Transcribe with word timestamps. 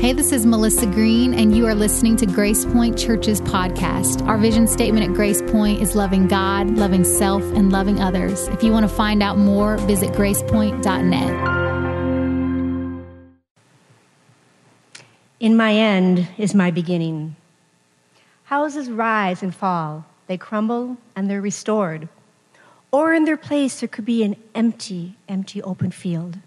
Hey, 0.00 0.14
this 0.14 0.32
is 0.32 0.46
Melissa 0.46 0.86
Green, 0.86 1.34
and 1.34 1.54
you 1.54 1.66
are 1.66 1.74
listening 1.74 2.16
to 2.16 2.24
Grace 2.24 2.64
Point 2.64 2.98
Church's 2.98 3.42
podcast. 3.42 4.26
Our 4.26 4.38
vision 4.38 4.66
statement 4.66 5.06
at 5.06 5.14
Grace 5.14 5.42
Point 5.42 5.82
is 5.82 5.94
loving 5.94 6.26
God, 6.26 6.70
loving 6.70 7.04
self, 7.04 7.42
and 7.52 7.70
loving 7.70 8.00
others. 8.00 8.48
If 8.48 8.62
you 8.62 8.72
want 8.72 8.88
to 8.88 8.88
find 8.88 9.22
out 9.22 9.36
more, 9.36 9.76
visit 9.76 10.12
gracepoint.net. 10.12 13.04
In 15.38 15.54
my 15.54 15.74
end 15.74 16.28
is 16.38 16.54
my 16.54 16.70
beginning. 16.70 17.36
Houses 18.44 18.88
rise 18.88 19.42
and 19.42 19.54
fall, 19.54 20.06
they 20.28 20.38
crumble 20.38 20.96
and 21.14 21.28
they're 21.28 21.42
restored. 21.42 22.08
Or 22.90 23.12
in 23.12 23.26
their 23.26 23.36
place, 23.36 23.80
there 23.80 23.88
could 23.88 24.06
be 24.06 24.22
an 24.22 24.36
empty, 24.54 25.16
empty 25.28 25.62
open 25.62 25.90
field. 25.90 26.38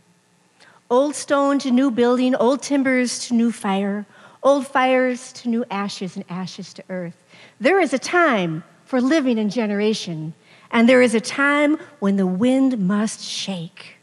Old 0.94 1.16
stone 1.16 1.58
to 1.58 1.72
new 1.72 1.90
building, 1.90 2.36
old 2.36 2.62
timbers 2.62 3.26
to 3.26 3.34
new 3.34 3.52
fire, 3.52 4.06
old 4.44 4.68
fires 4.68 5.34
to 5.34 5.50
new 5.50 5.66
ashes, 5.72 6.16
and 6.16 6.24
ashes 6.30 6.72
to 6.76 6.84
earth. 6.88 7.24
There 7.60 7.80
is 7.80 7.94
a 7.94 7.98
time 7.98 8.64
for 8.86 9.02
living 9.02 9.40
in 9.40 9.50
generation, 9.50 10.36
and 10.70 10.88
there 10.88 11.02
is 11.02 11.16
a 11.16 11.20
time 11.20 11.80
when 11.98 12.18
the 12.18 12.28
wind 12.28 12.78
must 12.78 13.24
shake. 13.24 13.96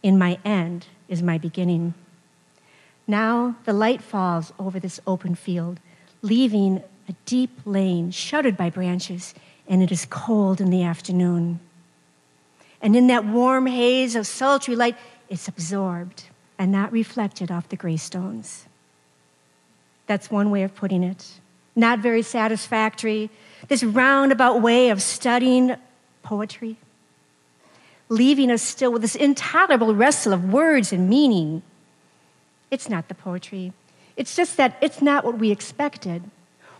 In 0.00 0.16
my 0.16 0.38
end 0.44 0.86
is 1.08 1.24
my 1.24 1.38
beginning. 1.38 1.94
Now 3.08 3.56
the 3.64 3.72
light 3.72 4.00
falls 4.00 4.52
over 4.60 4.78
this 4.78 5.00
open 5.08 5.34
field, 5.34 5.80
leaving 6.22 6.84
a 7.08 7.14
deep 7.24 7.50
lane 7.64 8.12
shuttered 8.12 8.56
by 8.56 8.70
branches, 8.70 9.34
and 9.66 9.82
it 9.82 9.90
is 9.90 10.06
cold 10.08 10.60
in 10.60 10.70
the 10.70 10.84
afternoon. 10.84 11.58
And 12.80 12.94
in 12.94 13.08
that 13.08 13.24
warm 13.24 13.66
haze 13.66 14.14
of 14.14 14.24
sultry 14.28 14.76
light, 14.76 14.96
it's 15.28 15.48
absorbed 15.48 16.24
and 16.58 16.72
not 16.72 16.92
reflected 16.92 17.50
off 17.50 17.68
the 17.68 17.76
gray 17.76 17.96
stones. 17.96 18.66
That's 20.06 20.30
one 20.30 20.50
way 20.50 20.62
of 20.62 20.74
putting 20.74 21.02
it. 21.02 21.40
Not 21.74 21.98
very 21.98 22.22
satisfactory. 22.22 23.30
This 23.68 23.84
roundabout 23.84 24.62
way 24.62 24.90
of 24.90 25.02
studying 25.02 25.76
poetry, 26.22 26.76
leaving 28.08 28.50
us 28.50 28.62
still 28.62 28.92
with 28.92 29.02
this 29.02 29.14
intolerable 29.14 29.94
wrestle 29.94 30.32
of 30.32 30.52
words 30.52 30.92
and 30.92 31.08
meaning. 31.08 31.62
It's 32.70 32.88
not 32.88 33.08
the 33.08 33.14
poetry. 33.14 33.72
It's 34.16 34.34
just 34.34 34.56
that 34.56 34.76
it's 34.80 35.02
not 35.02 35.24
what 35.24 35.38
we 35.38 35.50
expected. 35.50 36.22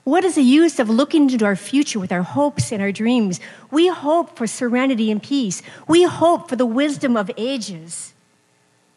What 0.05 0.25
is 0.25 0.37
the 0.37 0.43
use 0.43 0.79
of 0.79 0.89
looking 0.89 1.29
into 1.31 1.45
our 1.45 1.57
future 1.57 1.99
with 1.99 2.13
our 2.13 2.23
hopes 2.23 2.73
and 2.73 2.81
our 2.81 2.93
dreams? 2.93 3.41
We 3.71 3.89
hope 3.89 4.37
for 4.37 4.47
serenity 4.47 5.11
and 5.11 5.21
peace. 5.23 5.63
We 5.89 6.05
hope 6.05 6.49
for 6.49 6.57
the 6.57 6.65
wisdom 6.65 7.17
of 7.17 7.31
ages. 7.37 8.15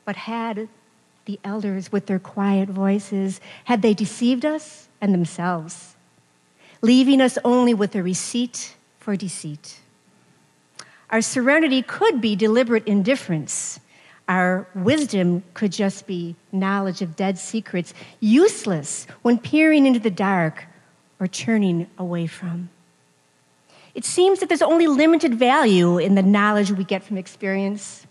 But 0.09 0.15
had 0.15 0.69
the 1.25 1.39
elders, 1.43 1.91
with 1.91 2.07
their 2.07 2.17
quiet 2.17 2.67
voices, 2.67 3.39
had 3.65 3.83
they 3.83 3.93
deceived 3.93 4.43
us 4.43 4.87
and 4.99 5.13
themselves, 5.13 5.95
leaving 6.81 7.21
us 7.21 7.37
only 7.45 7.75
with 7.75 7.93
a 7.93 8.01
receipt 8.01 8.75
for 8.97 9.15
deceit? 9.15 9.81
Our 11.11 11.21
serenity 11.21 11.83
could 11.83 12.21
be 12.21 12.35
deliberate 12.35 12.87
indifference. 12.87 13.79
Our 14.27 14.67
wisdom 14.73 15.43
could 15.53 15.73
just 15.73 16.07
be 16.07 16.35
knowledge 16.51 17.03
of 17.03 17.15
dead 17.15 17.37
secrets, 17.37 17.93
useless 18.19 19.05
when 19.21 19.37
peering 19.37 19.85
into 19.85 19.99
the 19.99 20.09
dark 20.09 20.65
or 21.19 21.27
turning 21.27 21.85
away 21.99 22.25
from. 22.25 22.71
It 23.93 24.05
seems 24.05 24.39
that 24.39 24.49
there's 24.49 24.63
only 24.63 24.87
limited 24.87 25.35
value 25.35 25.99
in 25.99 26.15
the 26.15 26.23
knowledge 26.23 26.71
we 26.71 26.83
get 26.83 27.03
from 27.03 27.19
experience. 27.19 28.07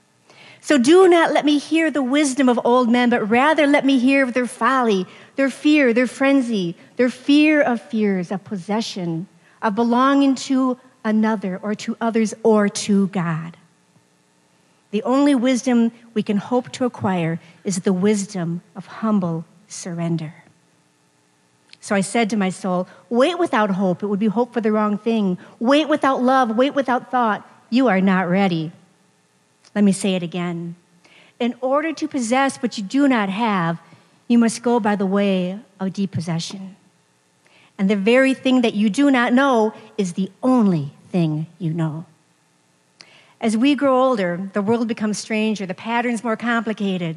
So 0.61 0.77
do 0.77 1.09
not 1.09 1.33
let 1.33 1.45
me 1.45 1.59
hear 1.59 1.91
the 1.91 2.03
wisdom 2.03 2.49
of 2.49 2.61
old 2.65 2.91
men, 2.91 3.11
but 3.11 3.29
rather 3.31 3.67
let 3.67 3.85
me 3.85 3.99
hear 3.99 4.23
of 4.23 4.35
their 4.35 4.47
folly, 4.47 5.07
their 5.37 5.51
fear, 5.51 5.93
their 5.93 6.07
frenzy, 6.07 6.77
their 6.97 7.09
fear 7.09 7.63
of 7.63 7.81
fears, 7.81 8.31
of 8.31 8.45
possession, 8.45 9.29
of 9.63 9.75
belonging 9.75 10.35
to 10.35 10.79
another 11.05 11.59
or 11.63 11.75
to 11.75 11.97
others 12.01 12.35
or 12.43 12.69
to 12.69 13.07
God. 13.09 13.57
The 14.91 15.03
only 15.03 15.35
wisdom 15.35 15.93
we 16.15 16.23
can 16.23 16.39
hope 16.39 16.73
to 16.73 16.85
acquire 16.85 17.41
is 17.63 17.81
the 17.81 17.93
wisdom 17.93 18.63
of 18.75 18.87
humble 18.87 19.45
surrender. 19.69 20.35
So 21.81 21.95
I 21.95 22.01
said 22.01 22.31
to 22.31 22.37
my 22.37 22.51
soul, 22.51 22.89
Wait 23.09 23.39
without 23.39 23.71
hope. 23.71 24.03
It 24.03 24.07
would 24.07 24.19
be 24.19 24.27
hope 24.27 24.53
for 24.53 24.61
the 24.61 24.73
wrong 24.73 24.99
thing. 24.99 25.39
Wait 25.59 25.89
without 25.89 26.23
love. 26.23 26.57
Wait 26.57 26.75
without 26.75 27.11
thought. 27.11 27.49
You 27.71 27.89
are 27.89 28.01
not 28.01 28.29
ready. 28.29 28.73
Let 29.75 29.85
me 29.85 29.93
say 29.93 30.15
it 30.15 30.23
again. 30.23 30.77
In 31.39 31.55
order 31.61 31.93
to 31.93 32.09
possess 32.09 32.59
what 32.59 32.79
you 32.79 32.85
do 32.85 33.07
not 33.07 33.29
have, 33.29 33.81
you 34.27 34.39
must 34.39 34.63
go 34.63 34.81
by 34.81 34.97
the 34.97 35.07
way 35.07 35.59
of 35.81 35.93
depossession. 35.93 36.77
And 37.79 37.89
the 37.89 37.97
very 37.97 38.35
thing 38.35 38.63
that 38.63 38.75
you 38.75 38.91
do 38.91 39.11
not 39.11 39.33
know 39.33 39.73
is 39.97 40.15
the 40.15 40.31
only 40.43 40.93
thing 41.11 41.47
you 41.59 41.73
know. 41.73 42.07
As 43.41 43.57
we 43.57 43.77
grow 43.77 44.03
older, 44.03 44.51
the 44.53 44.63
world 44.63 44.89
becomes 44.89 45.19
stranger, 45.19 45.65
the 45.65 45.75
patterns 45.75 46.25
more 46.25 46.37
complicated. 46.37 47.17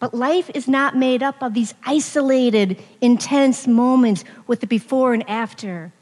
But 0.00 0.14
life 0.14 0.50
is 0.54 0.68
not 0.68 0.96
made 0.96 1.22
up 1.22 1.42
of 1.42 1.54
these 1.54 1.74
isolated, 1.84 2.80
intense 3.00 3.66
moments 3.66 4.22
with 4.46 4.60
the 4.60 4.66
before 4.66 5.14
and 5.14 5.28
after. 5.28 5.92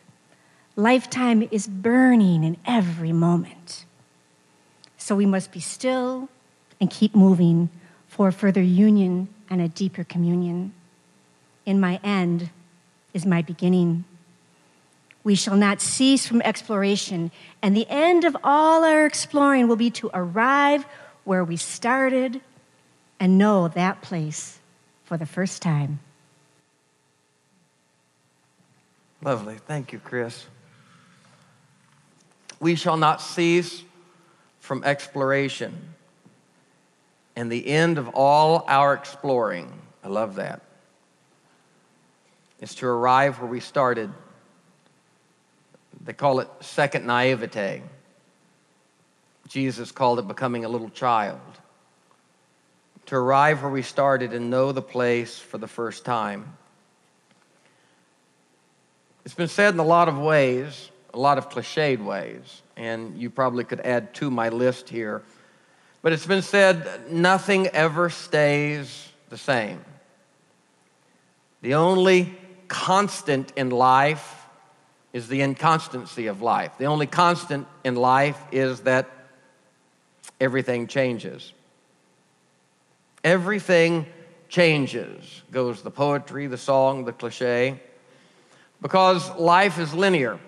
Lifetime 0.74 1.48
is 1.50 1.66
burning 1.66 2.44
in 2.44 2.56
every 2.66 3.12
moment. 3.12 3.85
So 5.06 5.14
we 5.14 5.24
must 5.24 5.52
be 5.52 5.60
still 5.60 6.28
and 6.80 6.90
keep 6.90 7.14
moving 7.14 7.70
for 8.08 8.32
further 8.32 8.60
union 8.60 9.28
and 9.48 9.60
a 9.60 9.68
deeper 9.68 10.02
communion. 10.02 10.72
In 11.64 11.78
my 11.78 12.00
end 12.02 12.50
is 13.14 13.24
my 13.24 13.40
beginning. 13.40 14.04
We 15.22 15.36
shall 15.36 15.54
not 15.54 15.80
cease 15.80 16.26
from 16.26 16.42
exploration, 16.42 17.30
and 17.62 17.76
the 17.76 17.86
end 17.88 18.24
of 18.24 18.36
all 18.42 18.82
our 18.82 19.06
exploring 19.06 19.68
will 19.68 19.76
be 19.76 19.90
to 19.90 20.10
arrive 20.12 20.84
where 21.22 21.44
we 21.44 21.56
started 21.56 22.40
and 23.20 23.38
know 23.38 23.68
that 23.68 24.02
place 24.02 24.58
for 25.04 25.16
the 25.16 25.24
first 25.24 25.62
time. 25.62 26.00
Lovely. 29.22 29.58
Thank 29.68 29.92
you, 29.92 30.00
Chris. 30.00 30.46
We 32.58 32.74
shall 32.74 32.96
not 32.96 33.20
cease 33.20 33.84
from 34.66 34.82
exploration. 34.82 35.94
And 37.36 37.52
the 37.52 37.68
end 37.68 37.98
of 37.98 38.08
all 38.14 38.64
our 38.66 38.94
exploring, 38.94 39.72
I 40.02 40.08
love 40.08 40.34
that, 40.34 40.60
is 42.60 42.74
to 42.76 42.86
arrive 42.86 43.38
where 43.38 43.48
we 43.48 43.60
started. 43.60 44.10
They 46.04 46.12
call 46.12 46.40
it 46.40 46.48
second 46.58 47.06
naivete. 47.06 47.82
Jesus 49.46 49.92
called 49.92 50.18
it 50.18 50.26
becoming 50.26 50.64
a 50.64 50.68
little 50.68 50.90
child. 50.90 51.38
To 53.06 53.14
arrive 53.14 53.62
where 53.62 53.70
we 53.70 53.82
started 53.82 54.32
and 54.32 54.50
know 54.50 54.72
the 54.72 54.82
place 54.82 55.38
for 55.38 55.58
the 55.58 55.68
first 55.68 56.04
time. 56.04 56.56
It's 59.24 59.34
been 59.34 59.46
said 59.46 59.74
in 59.74 59.78
a 59.78 59.84
lot 59.84 60.08
of 60.08 60.18
ways, 60.18 60.90
a 61.16 61.18
lot 61.18 61.38
of 61.38 61.48
cliched 61.48 62.04
ways 62.04 62.62
and 62.76 63.18
you 63.18 63.30
probably 63.30 63.64
could 63.64 63.80
add 63.80 64.12
to 64.14 64.30
my 64.30 64.50
list 64.50 64.90
here. 64.90 65.22
But 66.02 66.12
it's 66.12 66.26
been 66.26 66.42
said 66.42 67.10
nothing 67.10 67.68
ever 67.68 68.10
stays 68.10 69.08
the 69.30 69.38
same. 69.38 69.82
The 71.62 71.74
only 71.74 72.38
constant 72.68 73.50
in 73.56 73.70
life 73.70 74.46
is 75.14 75.26
the 75.28 75.40
inconstancy 75.40 76.26
of 76.26 76.42
life. 76.42 76.72
The 76.76 76.84
only 76.84 77.06
constant 77.06 77.66
in 77.82 77.96
life 77.96 78.38
is 78.52 78.80
that 78.80 79.08
everything 80.38 80.86
changes. 80.86 81.54
Everything 83.24 84.04
changes, 84.50 85.42
goes 85.50 85.80
the 85.80 85.90
poetry, 85.90 86.46
the 86.46 86.58
song, 86.58 87.06
the 87.06 87.12
cliche, 87.12 87.80
because 88.82 89.34
life 89.36 89.78
is 89.78 89.94
linear. 89.94 90.38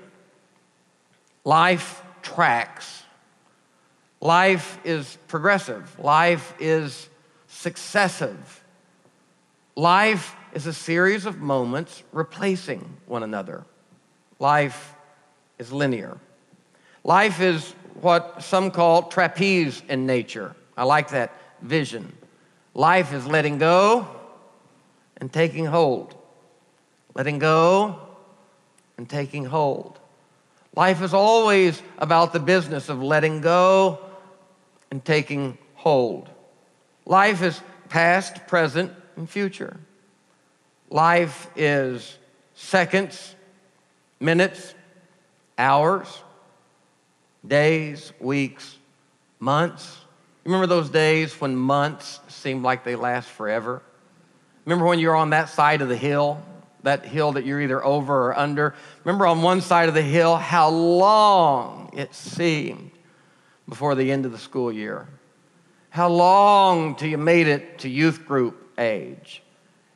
Life 1.45 2.03
tracks. 2.23 3.05
Life 4.21 4.79
is 4.85 5.17
progressive, 5.29 5.99
life 5.99 6.55
is 6.59 7.09
successive. 7.47 8.65
Life 9.77 10.35
is 10.53 10.67
a 10.67 10.73
series 10.73 11.25
of 11.25 11.39
moments 11.39 12.03
replacing 12.11 12.97
one 13.07 13.23
another. 13.23 13.65
Life 14.41 14.95
is 15.57 15.71
linear. 15.71 16.19
Life 17.05 17.41
is 17.41 17.75
what 18.01 18.43
some 18.43 18.73
call 18.73 19.05
trapeze 19.05 19.83
in 19.89 20.05
nature. 20.05 20.57
I 20.77 20.83
like 20.83 21.11
that 21.11 21.33
vision. 21.63 22.13
Life 22.75 23.13
is 23.13 23.25
letting 23.25 23.59
go 23.59 24.09
and 25.17 25.33
taking 25.33 25.67
hold, 25.67 26.17
letting 27.15 27.39
go 27.39 28.01
and 28.97 29.09
taking 29.09 29.45
hold. 29.45 30.01
Life 30.79 31.03
is 31.03 31.13
always 31.13 31.83
about 31.99 32.33
the 32.33 32.39
business 32.39 32.89
of 32.89 33.03
letting 33.03 33.41
go 33.41 33.99
and 34.93 35.05
taking 35.05 35.59
hold. 35.75 36.31
Life 37.05 37.43
is 37.43 37.61
past, 37.89 38.47
present, 38.47 38.93
and 39.17 39.29
future. 39.29 39.77
Life 40.89 41.51
is 41.57 42.17
seconds, 42.55 43.35
minutes, 44.21 44.73
hours, 45.59 46.23
days, 47.45 48.13
weeks, 48.21 48.79
months. 49.41 49.99
Remember 50.45 50.69
those 50.69 50.91
days 50.91 51.41
when 51.41 51.57
months 51.57 52.21
seemed 52.29 52.63
like 52.63 52.85
they 52.85 52.95
last 52.95 53.29
forever? 53.29 53.83
Remember 54.65 54.87
when 54.87 55.01
you 55.01 55.09
were 55.09 55.17
on 55.17 55.31
that 55.31 55.49
side 55.49 55.83
of 55.83 55.89
the 55.89 55.97
hill, 55.97 56.41
that 56.83 57.05
hill 57.05 57.33
that 57.33 57.45
you're 57.45 57.61
either 57.61 57.85
over 57.85 58.29
or 58.29 58.39
under? 58.39 58.75
Remember 59.05 59.27
on 59.27 59.43
one 59.43 59.61
side 59.61 59.89
of 59.89 59.95
the 59.95 60.03
hill 60.03 60.37
how 60.37 60.69
long 60.69 61.91
it 61.93 62.15
seemed 62.15 62.91
before 63.69 63.95
the 63.95 64.11
end 64.11 64.27
of 64.27 64.33
the 64.33 64.39
school 64.39 64.73
year? 64.73 65.09
How 65.91 66.09
long 66.09 66.95
till 66.95 67.09
you 67.09 67.19
made 67.19 67.49
it 67.49 67.79
to 67.81 67.89
youth 67.89 68.27
group 68.27 68.73
age? 68.79 69.43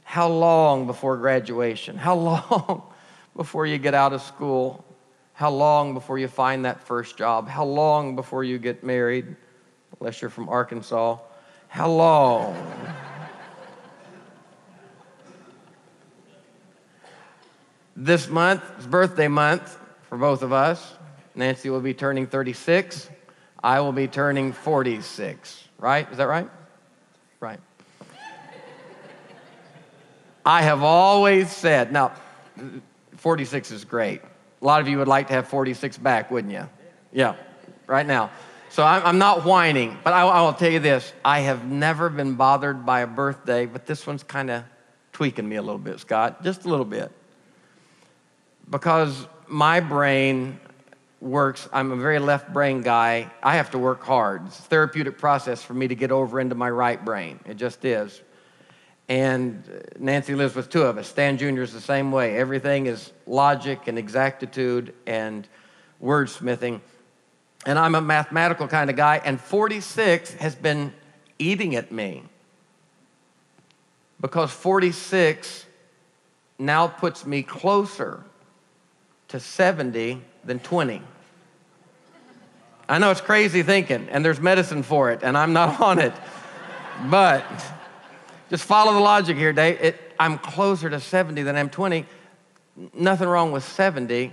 How 0.05 0.29
long 0.29 0.87
before 0.87 1.17
graduation? 1.17 1.97
How 1.97 2.15
long 2.57 2.83
before 3.37 3.67
you 3.67 3.79
get 3.79 3.95
out 3.95 4.13
of 4.13 4.23
school? 4.23 4.85
How 5.33 5.51
long 5.51 5.95
before 5.95 6.19
you 6.19 6.29
find 6.29 6.65
that 6.65 6.81
first 6.81 7.17
job? 7.17 7.49
How 7.49 7.65
long 7.65 8.17
before 8.17 8.45
you 8.45 8.59
get 8.59 8.85
married? 8.85 9.37
Unless 10.01 10.21
you're 10.21 10.31
from 10.31 10.49
Arkansas. 10.49 11.19
How 11.69 11.89
long? 11.89 12.55
This 17.97 18.29
month 18.29 18.63
is 18.79 18.87
birthday 18.87 19.29
month 19.29 19.79
for 20.09 20.19
both 20.19 20.43
of 20.43 20.53
us. 20.53 20.95
Nancy 21.35 21.71
will 21.71 21.81
be 21.81 21.95
turning 21.95 22.27
36. 22.27 23.09
I 23.63 23.81
will 23.81 23.93
be 23.93 24.09
turning 24.09 24.53
46. 24.53 25.69
Right? 25.79 26.11
Is 26.11 26.19
that 26.19 26.29
right? 26.29 26.49
Right. 27.41 27.61
I 30.45 30.63
have 30.63 30.83
always 30.83 31.51
said, 31.51 31.93
now, 31.93 32.13
46 33.17 33.71
is 33.71 33.85
great. 33.85 34.21
A 34.61 34.65
lot 34.65 34.81
of 34.81 34.89
you 34.89 34.99
would 34.99 35.09
like 35.09 35.29
to 35.29 35.35
have 35.35 35.49
46 35.49 35.99
back, 35.99 36.31
wouldn't 36.31 36.53
you? 36.53 36.69
Yeah, 37.13 37.37
right 37.87 38.07
now. 38.07 38.31
So 38.71 38.83
I'm, 38.83 39.19
not 39.19 39.45
whining, 39.45 39.99
but 40.03 40.15
I 40.15 40.43
will 40.43 40.55
tell 40.55 40.71
you 40.71 40.81
this 40.81 41.13
I 41.25 41.41
have 41.41 41.67
never 41.67 42.09
been 42.09 42.35
bothered 42.35 42.87
by 42.87 43.01
a 43.01 43.07
birthday, 43.07 43.67
but 43.67 43.87
this 43.87 44.07
one's 44.07 44.23
kind 44.23 44.51
of 44.51 44.65
tweaking 45.13 45.49
me 45.49 45.57
a 45.57 45.63
little 45.63 45.79
bit, 45.79 46.01
Scott, 46.01 46.43
just 46.43 46.65
a 46.65 46.69
little 46.69 46.87
bit. 46.87 47.13
Because 48.71 49.27
my 49.47 49.81
brain 49.81 50.59
works, 51.21 51.69
I'm 51.73 51.93
a 51.93 51.97
very 51.97 52.19
left 52.19 52.53
brain 52.53 52.83
guy. 52.83 53.31
I 53.43 53.57
have 53.57 53.71
to 53.73 53.79
work 53.79 54.03
hard. 54.03 54.47
It's 54.47 54.59
a 54.59 54.63
therapeutic 54.63 55.19
process 55.19 55.63
for 55.63 55.75
me 55.75 55.89
to 55.89 55.95
get 55.95 56.11
over 56.11 56.41
into 56.41 56.55
my 56.55 56.71
right 56.71 57.03
brain. 57.03 57.39
It 57.47 57.57
just 57.57 57.85
is. 57.85 58.21
And 59.09 59.63
uh, 59.69 59.81
Nancy 59.99 60.35
lives 60.35 60.55
with 60.55 60.71
two 60.71 60.83
of 60.83 60.99
us. 60.99 61.09
Stan 61.09 61.39
Jr. 61.39 61.63
is 61.63 61.73
the 61.73 61.81
same 61.81 62.13
way. 62.13 62.37
Everything 62.37 62.87
is 62.87 63.13
logic 63.27 63.87
and 63.87 63.99
exactitude 63.99 64.95
and 65.07 65.47
wordsmithing. 66.03 66.81
And 67.67 67.79
I'm 67.79 67.95
a 67.95 68.01
mathematical 68.01 68.67
kind 68.67 68.91
of 68.91 68.97
guy, 68.97 69.21
and 69.25 69.41
46 69.41 70.35
has 70.35 70.55
been 70.55 70.93
eating 71.39 71.77
at 71.77 71.93
me. 71.93 72.25
Because 74.21 74.51
46 74.53 75.67
now 76.59 76.87
puts 76.89 77.27
me 77.27 77.43
closer 77.43 78.25
to 79.33 79.41
70 79.41 80.21
than 80.45 80.59
20. 80.59 81.03
I 82.87 82.99
know 82.99 83.11
it's 83.11 83.23
crazy 83.23 83.63
thinking, 83.63 84.09
and 84.11 84.23
there's 84.23 84.41
medicine 84.41 84.83
for 84.83 85.11
it, 85.11 85.21
and 85.23 85.37
I'm 85.39 85.55
not 85.55 85.81
on 85.89 85.99
it. 85.99 86.13
But 87.11 87.45
just 88.51 88.65
follow 88.65 88.93
the 88.93 89.01
logic 89.01 89.39
here, 89.39 89.55
Dave. 89.55 89.81
It, 89.81 90.15
I'm 90.21 90.39
closer 90.39 90.91
to 90.91 91.01
70 91.01 91.43
than 91.43 91.57
I'm 91.57 91.71
20. 91.71 92.05
Nothing 92.93 93.29
wrong 93.29 93.53
with 93.53 93.65
70, 93.65 94.33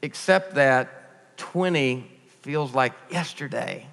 except 0.00 0.54
that 0.54 1.36
20 1.36 2.10
feels 2.40 2.74
like 2.74 2.94
yesterday. 3.10 3.86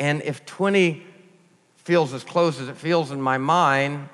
And 0.00 0.22
if 0.22 0.44
20 0.44 1.04
feels 1.76 2.12
as 2.12 2.24
close 2.24 2.60
as 2.60 2.68
it 2.68 2.76
feels 2.76 3.12
in 3.12 3.22
my 3.22 3.38
mind, 3.38 4.08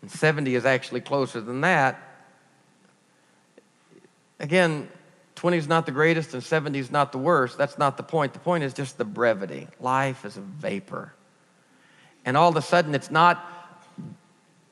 and 0.00 0.10
70 0.10 0.54
is 0.54 0.64
actually 0.64 1.02
closer 1.02 1.42
than 1.42 1.60
that, 1.60 2.03
again, 4.38 4.88
20 5.36 5.56
is 5.56 5.68
not 5.68 5.86
the 5.86 5.92
greatest 5.92 6.34
and 6.34 6.42
70 6.42 6.78
is 6.78 6.90
not 6.90 7.12
the 7.12 7.18
worst. 7.18 7.58
That's 7.58 7.78
not 7.78 7.96
the 7.96 8.02
point. 8.02 8.32
The 8.32 8.38
point 8.38 8.64
is 8.64 8.72
just 8.72 8.98
the 8.98 9.04
brevity. 9.04 9.68
Life 9.80 10.24
is 10.24 10.36
a 10.36 10.40
vapor. 10.40 11.12
And 12.24 12.36
all 12.36 12.48
of 12.48 12.56
a 12.56 12.62
sudden, 12.62 12.94
it's 12.94 13.10
not 13.10 13.44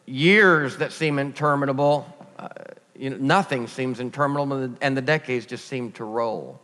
years 0.06 0.78
that 0.78 0.92
seem 0.92 1.18
interminable. 1.18 2.06
Uh, 2.38 2.48
you 2.96 3.10
know, 3.10 3.16
nothing 3.18 3.66
seems 3.66 4.00
interminable, 4.00 4.74
and 4.80 4.96
the 4.96 5.02
decades 5.02 5.46
just 5.46 5.66
seem 5.66 5.92
to 5.92 6.04
roll. 6.04 6.60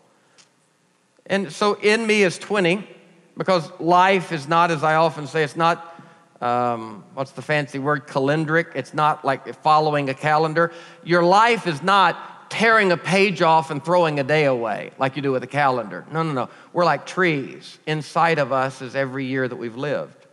And 1.26 1.52
so, 1.52 1.74
in 1.74 2.06
me 2.06 2.22
is 2.22 2.38
20, 2.38 2.88
because 3.36 3.70
life 3.80 4.32
is 4.32 4.48
not, 4.48 4.70
as 4.70 4.82
I 4.82 4.94
often 4.94 5.26
say, 5.26 5.42
it's 5.42 5.56
not, 5.56 6.02
um, 6.40 7.04
what's 7.14 7.32
the 7.32 7.42
fancy 7.42 7.78
word, 7.78 8.06
calendric. 8.06 8.74
It's 8.74 8.94
not 8.94 9.24
like 9.24 9.54
following 9.62 10.08
a 10.08 10.14
calendar. 10.14 10.72
Your 11.04 11.22
life 11.22 11.66
is 11.66 11.82
not 11.82 12.16
tearing 12.48 12.92
a 12.92 12.96
page 12.96 13.42
off 13.42 13.70
and 13.70 13.84
throwing 13.84 14.18
a 14.20 14.24
day 14.24 14.44
away 14.44 14.92
like 14.98 15.16
you 15.16 15.22
do 15.22 15.32
with 15.32 15.42
a 15.42 15.48
calendar. 15.48 16.06
No, 16.12 16.22
no, 16.22 16.32
no. 16.32 16.48
We're 16.72 16.84
like 16.84 17.06
trees. 17.06 17.78
Inside 17.86 18.38
of 18.38 18.52
us 18.52 18.82
is 18.82 18.94
every 18.96 19.26
year 19.26 19.46
that 19.46 19.56
we've 19.56 19.76
lived. 19.76 20.26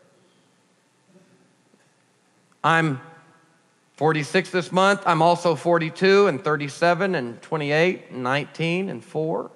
I'm 2.63 3.00
46 3.97 4.50
this 4.50 4.71
month. 4.71 5.01
I'm 5.06 5.21
also 5.21 5.56
42 5.56 6.27
and 6.27 6.44
37 6.44 7.15
and 7.15 7.41
28 7.41 8.06
and 8.12 8.23
19 8.23 8.89
and 8.89 9.03
4. 9.03 9.51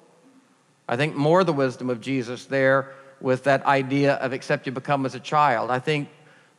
I 0.88 0.96
think 0.96 1.16
more 1.16 1.44
the 1.44 1.54
wisdom 1.54 1.90
of 1.90 2.02
Jesus 2.02 2.46
there 2.46 2.94
with 3.22 3.44
that 3.44 3.66
idea 3.66 4.14
of 4.16 4.32
except 4.32 4.66
you 4.66 4.72
become 4.72 5.06
as 5.06 5.16
a 5.16 5.20
child. 5.20 5.72
I 5.72 5.80
think 5.80 6.10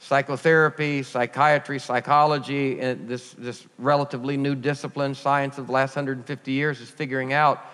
psychotherapy, 0.01 1.03
psychiatry, 1.03 1.79
psychology, 1.79 2.81
and 2.81 3.07
this, 3.07 3.35
this 3.35 3.67
relatively 3.79 4.37
new 4.37 4.55
discipline, 4.55 5.15
science 5.15 5.59
of 5.59 5.67
the 5.67 5.73
last 5.73 5.95
150 5.95 6.53
years, 6.53 6.81
is 6.81 6.89
figuring 6.89 7.35
out 7.35 7.65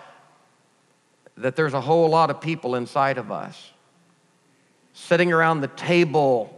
that 1.37 1.55
there's 1.55 1.73
a 1.73 1.81
whole 1.81 2.09
lot 2.09 2.29
of 2.29 2.41
people 2.41 2.75
inside 2.75 3.17
of 3.17 3.31
us 3.31 3.71
sitting 4.93 5.31
around 5.31 5.61
the 5.61 5.67
table 5.69 6.53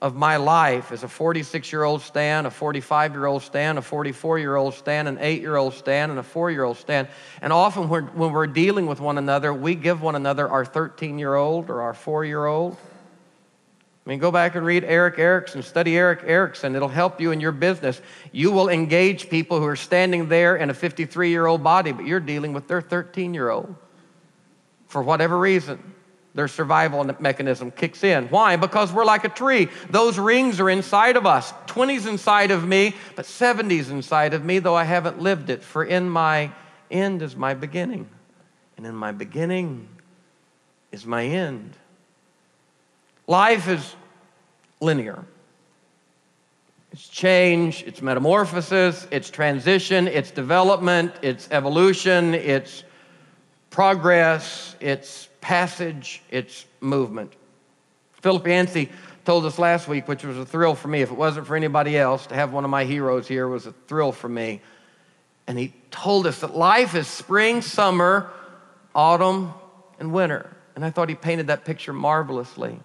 of 0.00 0.16
my 0.16 0.36
life 0.36 0.90
as 0.90 1.02
a 1.02 1.08
46 1.08 1.70
year 1.70 1.82
old 1.82 2.00
Stan, 2.00 2.46
a 2.46 2.50
45 2.50 3.12
year 3.12 3.26
old 3.26 3.42
Stan, 3.42 3.76
a 3.76 3.82
44 3.82 4.38
year 4.38 4.56
old 4.56 4.72
Stan, 4.72 5.06
an 5.06 5.18
8 5.20 5.42
year 5.42 5.56
old 5.56 5.74
Stan, 5.74 6.08
and 6.08 6.18
a 6.18 6.22
4 6.22 6.50
year 6.50 6.64
old 6.64 6.78
Stan. 6.78 7.06
And 7.42 7.52
often 7.52 7.90
when 7.90 8.32
we're 8.32 8.46
dealing 8.46 8.86
with 8.86 9.00
one 9.00 9.18
another, 9.18 9.52
we 9.52 9.74
give 9.74 10.00
one 10.00 10.14
another 10.14 10.48
our 10.48 10.64
13 10.64 11.18
year 11.18 11.34
old 11.34 11.68
or 11.68 11.82
our 11.82 11.92
4 11.92 12.24
year 12.24 12.46
old. 12.46 12.78
I 14.04 14.08
mean, 14.08 14.18
go 14.18 14.30
back 14.30 14.54
and 14.54 14.64
read 14.64 14.82
Erik 14.84 15.18
Erikson, 15.18 15.62
study 15.62 15.96
Erik 15.96 16.20
Erikson. 16.24 16.74
It'll 16.74 16.88
help 16.88 17.20
you 17.20 17.32
in 17.32 17.40
your 17.40 17.52
business. 17.52 18.00
You 18.32 18.50
will 18.50 18.68
engage 18.68 19.28
people 19.28 19.58
who 19.58 19.66
are 19.66 19.76
standing 19.76 20.28
there 20.28 20.56
in 20.56 20.70
a 20.70 20.74
53 20.74 21.30
year 21.30 21.46
old 21.46 21.62
body, 21.62 21.92
but 21.92 22.06
you're 22.06 22.20
dealing 22.20 22.52
with 22.52 22.66
their 22.66 22.80
13 22.80 23.34
year 23.34 23.50
old 23.50 23.74
for 24.88 25.02
whatever 25.02 25.38
reason 25.38 25.94
their 26.34 26.48
survival 26.48 27.04
mechanism 27.18 27.70
kicks 27.70 28.04
in. 28.04 28.28
Why? 28.28 28.56
Because 28.56 28.92
we're 28.92 29.04
like 29.04 29.24
a 29.24 29.28
tree. 29.28 29.68
Those 29.90 30.18
rings 30.18 30.60
are 30.60 30.70
inside 30.70 31.16
of 31.16 31.26
us. 31.26 31.52
20's 31.66 32.06
inside 32.06 32.50
of 32.50 32.66
me, 32.66 32.94
but 33.16 33.24
70's 33.24 33.90
inside 33.90 34.34
of 34.34 34.44
me, 34.44 34.60
though 34.60 34.76
I 34.76 34.84
haven't 34.84 35.20
lived 35.20 35.50
it. 35.50 35.62
For 35.62 35.84
in 35.84 36.08
my 36.08 36.52
end 36.90 37.22
is 37.22 37.34
my 37.34 37.54
beginning, 37.54 38.08
and 38.76 38.86
in 38.86 38.94
my 38.94 39.12
beginning 39.12 39.88
is 40.92 41.04
my 41.04 41.24
end. 41.24 41.76
Life 43.30 43.68
is 43.68 43.94
linear. 44.80 45.24
It's 46.90 47.06
change, 47.06 47.84
it's 47.86 48.02
metamorphosis, 48.02 49.06
it's 49.12 49.30
transition, 49.30 50.08
it's 50.08 50.32
development, 50.32 51.14
it's 51.22 51.46
evolution, 51.52 52.34
it's 52.34 52.82
progress, 53.70 54.74
it's 54.80 55.28
passage, 55.40 56.22
it's 56.28 56.66
movement. 56.80 57.32
Philip 58.20 58.44
Yancey 58.48 58.88
told 59.24 59.46
us 59.46 59.60
last 59.60 59.86
week, 59.86 60.08
which 60.08 60.24
was 60.24 60.36
a 60.36 60.44
thrill 60.44 60.74
for 60.74 60.88
me. 60.88 61.00
If 61.00 61.12
it 61.12 61.16
wasn't 61.16 61.46
for 61.46 61.54
anybody 61.54 61.96
else, 61.96 62.26
to 62.26 62.34
have 62.34 62.52
one 62.52 62.64
of 62.64 62.70
my 62.70 62.82
heroes 62.82 63.28
here 63.28 63.46
was 63.46 63.64
a 63.64 63.72
thrill 63.86 64.10
for 64.10 64.28
me. 64.28 64.60
And 65.46 65.56
he 65.56 65.72
told 65.92 66.26
us 66.26 66.40
that 66.40 66.56
life 66.56 66.96
is 66.96 67.06
spring, 67.06 67.62
summer, 67.62 68.28
autumn, 68.92 69.54
and 70.00 70.12
winter. 70.12 70.50
And 70.74 70.84
I 70.84 70.90
thought 70.90 71.08
he 71.08 71.14
painted 71.14 71.46
that 71.46 71.64
picture 71.64 71.92
marvelously. 71.92 72.80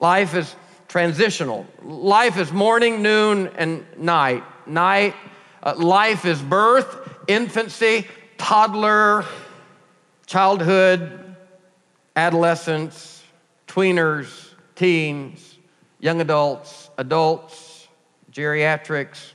Life 0.00 0.34
is 0.34 0.54
transitional. 0.88 1.66
Life 1.82 2.38
is 2.38 2.52
morning, 2.52 3.02
noon, 3.02 3.48
and 3.56 3.84
night. 3.96 4.44
Night. 4.66 5.14
Uh, 5.62 5.74
life 5.76 6.24
is 6.24 6.40
birth, 6.40 6.96
infancy, 7.26 8.06
toddler, 8.38 9.24
childhood, 10.26 11.36
adolescents, 12.14 13.24
tweeners, 13.66 14.50
teens, 14.74 15.58
young 15.98 16.20
adults, 16.20 16.90
adults, 16.98 17.88
geriatrics, 18.30 19.32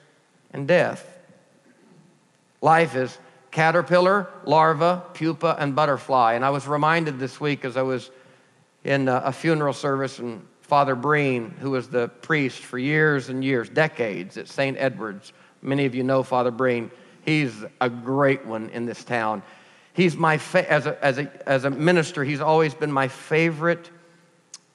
and 0.51 0.67
death. 0.67 1.19
Life 2.61 2.95
is 2.95 3.17
caterpillar, 3.49 4.27
larva, 4.45 5.03
pupa, 5.13 5.57
and 5.59 5.75
butterfly. 5.75 6.33
And 6.33 6.45
I 6.45 6.49
was 6.51 6.67
reminded 6.67 7.19
this 7.19 7.41
week 7.41 7.65
as 7.65 7.75
I 7.75 7.81
was 7.81 8.11
in 8.83 9.07
a 9.07 9.31
funeral 9.31 9.73
service, 9.73 10.19
and 10.19 10.47
Father 10.71 10.95
Breen, 10.95 11.49
who 11.59 11.71
was 11.71 11.89
the 11.89 12.07
priest 12.07 12.59
for 12.59 12.79
years 12.79 13.27
and 13.27 13.43
years, 13.43 13.67
decades 13.67 14.37
at 14.37 14.47
St. 14.47 14.77
Edward's. 14.77 15.33
Many 15.61 15.83
of 15.83 15.93
you 15.93 16.01
know 16.01 16.23
Father 16.23 16.49
Breen. 16.49 16.91
He's 17.25 17.51
a 17.81 17.89
great 17.89 18.45
one 18.45 18.69
in 18.69 18.85
this 18.85 19.03
town. 19.03 19.43
He's 19.91 20.15
my 20.15 20.37
fa- 20.37 20.71
as, 20.71 20.85
a, 20.85 20.97
as, 21.03 21.17
a, 21.17 21.29
as 21.45 21.65
a 21.65 21.69
minister, 21.69 22.23
he's 22.23 22.39
always 22.39 22.73
been 22.73 22.89
my 22.89 23.09
favorite 23.09 23.89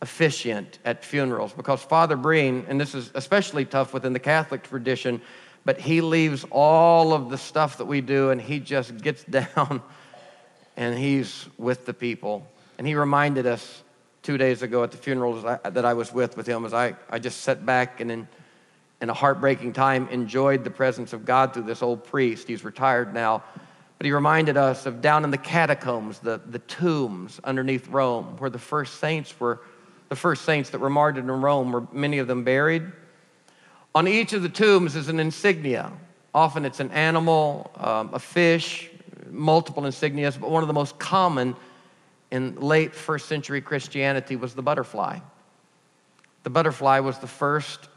officiant 0.03 0.81
at 0.85 1.03
funerals 1.03 1.55
because 1.55 1.81
Father 1.81 2.17
Breen, 2.17 2.67
and 2.69 2.79
this 2.79 2.95
is 2.95 3.11
especially 3.15 3.65
tough 3.65 3.95
within 3.95 4.13
the 4.13 4.19
Catholic 4.19 4.65
tradition, 4.65 5.23
but 5.65 5.81
he 5.81 6.03
leaves 6.03 6.45
all 6.51 7.15
of 7.15 7.31
the 7.31 7.39
stuff 7.39 7.79
that 7.79 7.87
we 7.87 8.03
do 8.03 8.29
and 8.29 8.39
he 8.39 8.61
just 8.61 8.99
gets 8.99 9.25
down 9.57 9.81
and 10.77 10.99
he's 10.99 11.47
with 11.57 11.87
the 11.87 11.95
people. 11.95 12.47
And 12.77 12.87
he 12.87 12.95
reminded 12.95 13.47
us 13.47 13.83
two 14.27 14.37
days 14.37 14.63
ago 14.63 14.83
at 14.83 14.91
the 14.91 14.97
funeral 14.97 15.41
that 15.41 15.85
I 15.85 15.95
was 15.95 16.13
with 16.13 16.37
with 16.37 16.49
him 16.49 16.65
as 16.65 16.75
I, 16.75 16.97
I 17.09 17.21
just 17.21 17.43
sat 17.43 17.65
back 17.65 18.01
and 18.01 18.11
in, 18.11 18.29
in 19.01 19.09
a 19.09 19.15
heartbreaking 19.15 19.73
time 19.73 20.09
enjoyed 20.09 20.65
the 20.65 20.71
presence 20.71 21.13
of 21.13 21.25
God 21.25 21.55
through 21.55 21.63
this 21.63 21.81
old 21.81 22.03
priest. 22.03 22.49
He's 22.49 22.65
retired 22.65 23.15
now. 23.15 23.45
But 23.99 24.05
he 24.05 24.11
reminded 24.11 24.57
us 24.57 24.85
of 24.85 25.01
down 25.01 25.23
in 25.23 25.31
the 25.31 25.39
catacombs, 25.39 26.19
the, 26.19 26.41
the 26.45 26.59
tombs 26.59 27.41
underneath 27.45 27.87
Rome, 27.87 28.37
where 28.39 28.51
the 28.51 28.59
first 28.59 28.99
saints 28.99 29.39
were, 29.39 29.61
the 30.09 30.17
first 30.17 30.45
saints 30.45 30.71
that 30.71 30.81
were 30.81 30.91
martyred 30.91 31.23
in 31.23 31.31
Rome, 31.31 31.71
were 31.71 31.87
many 31.93 32.19
of 32.19 32.27
them 32.27 32.43
buried. 32.43 32.83
On 33.95 34.09
each 34.09 34.33
of 34.33 34.43
the 34.43 34.49
tombs 34.49 34.97
is 34.97 35.09
an 35.09 35.21
insignia. 35.21 35.93
Often 36.35 36.65
it's 36.65 36.81
an 36.81 36.91
animal, 36.91 37.71
um, 37.77 38.11
a 38.13 38.19
fish, 38.19 38.91
multiple 39.31 39.85
insignias, 39.85 40.39
but 40.39 40.51
one 40.51 40.65
of 40.65 40.67
the 40.67 40.75
most 40.75 40.99
common 40.99 41.55
in 42.37 42.61
late 42.61 42.95
first 42.95 43.27
century 43.27 43.61
Christianity 43.61 44.37
was 44.37 44.55
the 44.55 44.63
butterfly. 44.63 45.19
The 46.45 46.51
butterfly 46.51 47.01
was 47.01 47.19
the 47.19 47.27
first 47.27 47.89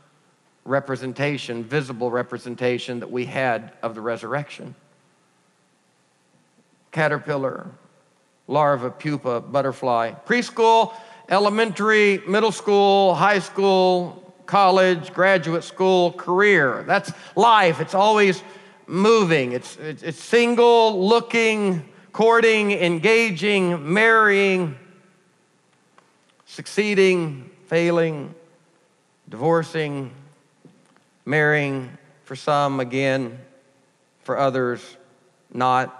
representation, 0.66 1.64
visible 1.64 2.10
representation 2.10 3.02
that 3.02 3.12
we 3.12 3.26
had 3.26 3.74
of 3.84 3.96
the 3.96 4.02
resurrection. 4.02 4.74
Caterpillar, 6.92 7.68
larva, 8.48 8.90
pupa, 8.90 9.42
butterfly. 9.42 10.14
Preschool, 10.26 10.94
elementary, 11.30 12.20
middle 12.28 12.52
school, 12.52 13.14
high 13.14 13.40
school, 13.40 14.34
college, 14.46 15.14
graduate 15.14 15.64
school, 15.64 16.12
career. 16.14 16.84
That's 16.88 17.12
life. 17.36 17.80
It's 17.80 17.94
always 17.94 18.44
moving. 18.88 19.52
It's, 19.52 19.78
it's, 19.78 20.20
single, 20.20 21.08
looking, 21.08 21.88
courting, 22.12 22.72
engaging, 22.72 23.94
marrying, 23.94 24.78
succeeding, 26.46 27.50
failing, 27.68 28.34
divorcing, 29.30 30.12
marrying, 31.26 31.98
for 32.24 32.36
some 32.36 32.80
again, 32.80 33.40
for 34.24 34.38
others 34.38 34.98
not. 35.54 35.96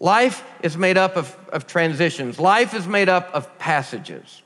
Life 0.00 0.44
is 0.62 0.76
made 0.76 0.98
up 0.98 1.16
of, 1.16 1.36
of 1.52 1.66
transitions. 1.66 2.40
Life 2.40 2.74
is 2.74 2.86
made 2.86 3.08
up 3.08 3.30
of 3.34 3.58
passages. 3.58 4.42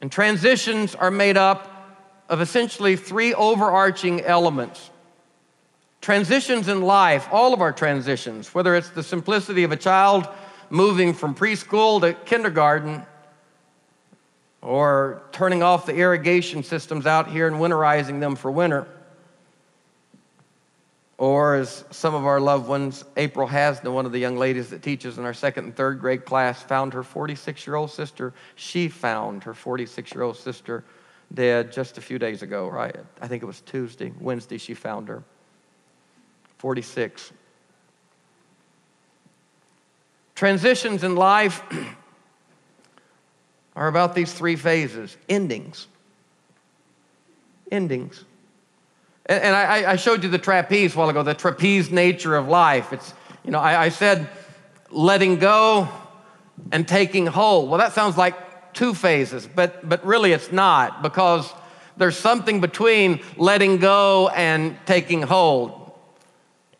And 0.00 0.12
transitions 0.12 0.94
are 0.94 1.10
made 1.10 1.38
up 1.38 1.70
of 2.28 2.40
essentially 2.40 2.96
three 2.96 3.32
overarching 3.32 4.20
elements 4.20 4.90
Transitions 6.04 6.68
in 6.68 6.82
life, 6.82 7.28
all 7.32 7.54
of 7.54 7.62
our 7.62 7.72
transitions, 7.72 8.54
whether 8.54 8.74
it's 8.74 8.90
the 8.90 9.02
simplicity 9.02 9.64
of 9.64 9.72
a 9.72 9.76
child 9.78 10.28
moving 10.68 11.14
from 11.14 11.34
preschool 11.34 11.98
to 12.02 12.12
kindergarten, 12.12 13.02
or 14.60 15.22
turning 15.32 15.62
off 15.62 15.86
the 15.86 15.94
irrigation 15.94 16.62
systems 16.62 17.06
out 17.06 17.30
here 17.30 17.46
and 17.46 17.56
winterizing 17.56 18.20
them 18.20 18.36
for 18.36 18.50
winter. 18.50 18.86
Or, 21.16 21.54
as 21.54 21.86
some 21.90 22.14
of 22.14 22.26
our 22.26 22.38
loved 22.38 22.68
ones, 22.68 23.02
April 23.16 23.46
Hasna, 23.46 23.90
one 23.90 24.04
of 24.04 24.12
the 24.12 24.18
young 24.18 24.36
ladies 24.36 24.68
that 24.68 24.82
teaches 24.82 25.16
in 25.16 25.24
our 25.24 25.32
second 25.32 25.64
and 25.64 25.74
third 25.74 26.00
grade 26.00 26.26
class, 26.26 26.62
found 26.62 26.92
her 26.92 27.02
46 27.02 27.66
year 27.66 27.76
old 27.76 27.90
sister. 27.90 28.34
She 28.56 28.88
found 28.88 29.42
her 29.44 29.54
46 29.54 30.14
year 30.14 30.24
old 30.24 30.36
sister 30.36 30.84
dead 31.32 31.72
just 31.72 31.96
a 31.96 32.02
few 32.02 32.18
days 32.18 32.42
ago, 32.42 32.68
right? 32.68 32.94
I 33.22 33.26
think 33.26 33.42
it 33.42 33.46
was 33.46 33.62
Tuesday, 33.62 34.12
Wednesday, 34.20 34.58
she 34.58 34.74
found 34.74 35.08
her. 35.08 35.24
46. 36.64 37.30
Transitions 40.34 41.04
in 41.04 41.14
life 41.14 41.62
are 43.76 43.86
about 43.86 44.14
these 44.14 44.32
three 44.32 44.56
phases 44.56 45.14
endings. 45.28 45.86
Endings. 47.70 48.24
And, 49.26 49.42
and 49.42 49.54
I, 49.54 49.92
I, 49.92 49.96
showed 49.96 50.24
you 50.24 50.30
the 50.30 50.38
trapeze 50.38 50.94
a 50.94 50.98
while 50.98 51.10
ago, 51.10 51.22
the 51.22 51.34
trapeze 51.34 51.90
nature 51.90 52.34
of 52.34 52.48
life. 52.48 52.94
It's, 52.94 53.12
you 53.44 53.50
know, 53.50 53.60
I, 53.60 53.82
I 53.82 53.88
said 53.90 54.26
letting 54.90 55.36
go 55.36 55.86
and 56.72 56.88
taking 56.88 57.26
hold. 57.26 57.68
Well, 57.68 57.78
that 57.78 57.92
sounds 57.92 58.16
like 58.16 58.72
two 58.72 58.94
phases, 58.94 59.46
but, 59.46 59.86
but 59.86 60.02
really 60.06 60.32
it's 60.32 60.50
not 60.50 61.02
because 61.02 61.52
there's 61.98 62.16
something 62.16 62.62
between 62.62 63.20
letting 63.36 63.76
go 63.76 64.30
and 64.30 64.78
taking 64.86 65.20
hold. 65.20 65.83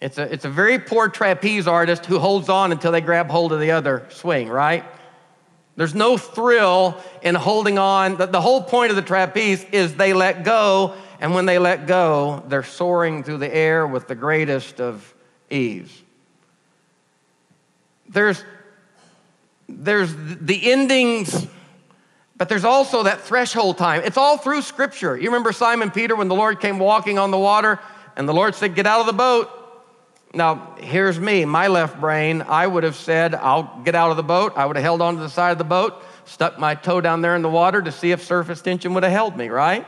It's 0.05 0.19
a, 0.19 0.31
it's 0.31 0.45
a 0.45 0.51
very 0.51 0.79
poor 0.79 1.09
trapeze 1.09 1.67
artist 1.67 2.05
who 2.05 2.19
holds 2.19 2.51
on 2.51 2.73
until 2.73 2.93
they 2.93 3.01
grab 3.01 3.31
hold 3.31 3.55
of 3.55 3.61
the 3.61 3.71
other 3.71 4.07
swing, 4.11 4.51
right? 4.51 4.85
There's 5.77 5.95
no 5.95 6.19
thrill 6.19 7.03
in 7.23 7.35
holding 7.35 7.79
on. 7.79 8.19
The, 8.19 8.27
the 8.27 8.41
whole 8.43 8.63
point 8.63 8.91
of 8.91 8.97
the 8.97 9.03
trapeze 9.03 9.65
is 9.73 9.95
they 9.95 10.13
let 10.13 10.45
go, 10.45 10.95
and 11.21 11.35
when 11.35 11.47
they 11.47 11.59
let 11.59 11.87
go, 11.87 12.45
they're 12.49 12.63
soaring 12.63 13.25
through 13.25 13.39
the 13.39 13.53
air 13.53 13.87
with 13.87 14.07
the 14.07 14.15
greatest 14.15 14.79
of 14.79 15.15
ease. 15.49 16.03
There's, 18.07 18.45
there's 19.71 20.15
the 20.15 20.71
endings, 20.71 21.47
but 22.37 22.51
there's 22.51 22.67
also 22.67 23.05
that 23.05 23.23
threshold 23.23 23.79
time. 23.79 24.03
It's 24.05 24.19
all 24.19 24.37
through 24.37 24.61
Scripture. 24.61 25.17
You 25.17 25.31
remember 25.31 25.53
Simon 25.53 25.91
Peter 25.91 26.15
when 26.15 26.29
the 26.29 26.35
Lord 26.35 26.61
came 26.61 26.79
walking 26.79 27.19
on 27.19 27.31
the 27.31 27.39
water, 27.39 27.81
and 28.17 28.29
the 28.29 28.35
Lord 28.35 28.55
said, 28.55 28.75
Get 28.75 28.87
out 28.87 29.01
of 29.01 29.07
the 29.07 29.15
boat. 29.15 29.63
Now, 30.35 30.75
here's 30.79 31.19
me, 31.19 31.45
my 31.45 31.69
left 31.69 32.01
brain. 32.01 32.43
I 32.43 32.67
would 32.67 32.83
have 32.83 32.97
said, 32.97 33.35
I'll 33.35 33.81
get 33.85 33.95
out 33.95 34.11
of 34.11 34.17
the 34.17 34.23
boat. 34.23 34.55
I 34.57 34.67
would 34.67 34.77
have 34.77 34.83
held 34.83 35.01
onto 35.01 35.21
the 35.21 35.29
side 35.29 35.53
of 35.53 35.59
the 35.59 35.65
boat, 35.65 36.03
stuck 36.25 36.59
my 36.59 36.75
toe 36.75 37.01
down 37.01 37.21
there 37.21 37.37
in 37.37 37.43
the 37.43 37.49
water 37.49 37.81
to 37.81 37.93
see 37.93 38.11
if 38.11 38.23
surface 38.23 38.61
tension 38.61 38.95
would 38.95 39.03
have 39.05 39.13
held 39.13 39.37
me, 39.37 39.49
right? 39.49 39.87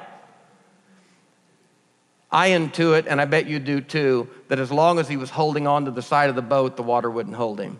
I 2.30 2.50
intuit, 2.50 3.06
and 3.08 3.20
I 3.20 3.24
bet 3.24 3.46
you 3.46 3.58
do 3.58 3.80
too, 3.80 4.28
that 4.48 4.58
as 4.58 4.70
long 4.70 4.98
as 4.98 5.08
he 5.08 5.16
was 5.16 5.30
holding 5.30 5.66
on 5.66 5.84
to 5.86 5.90
the 5.90 6.02
side 6.02 6.28
of 6.28 6.36
the 6.36 6.42
boat, 6.42 6.76
the 6.76 6.82
water 6.82 7.10
wouldn't 7.10 7.36
hold 7.36 7.60
him. 7.60 7.78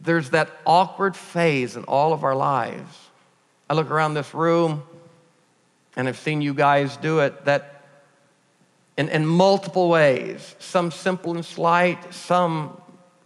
There's 0.00 0.30
that 0.30 0.50
awkward 0.66 1.16
phase 1.16 1.76
in 1.76 1.84
all 1.84 2.12
of 2.12 2.24
our 2.24 2.34
lives. 2.34 2.98
I 3.70 3.74
look 3.74 3.90
around 3.90 4.14
this 4.14 4.34
room, 4.34 4.82
and 5.96 6.08
I've 6.08 6.18
seen 6.18 6.42
you 6.42 6.54
guys 6.54 6.96
do 6.96 7.20
it, 7.20 7.44
that 7.44 7.81
in, 8.96 9.08
in 9.08 9.26
multiple 9.26 9.88
ways, 9.88 10.54
some 10.58 10.90
simple 10.90 11.34
and 11.34 11.44
slight, 11.44 12.12
some 12.12 12.80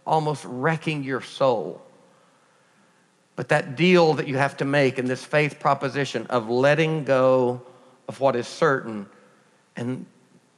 almost 0.05 0.45
wrecking 0.45 1.03
your 1.03 1.21
soul. 1.21 1.81
But 3.35 3.49
that 3.49 3.75
deal 3.75 4.13
that 4.15 4.27
you 4.27 4.37
have 4.37 4.57
to 4.57 4.65
make 4.65 4.97
in 4.97 5.05
this 5.05 5.23
faith 5.23 5.59
proposition 5.59 6.25
of 6.27 6.49
letting 6.49 7.03
go 7.03 7.61
of 8.07 8.19
what 8.19 8.35
is 8.35 8.47
certain 8.47 9.07
and 9.75 10.05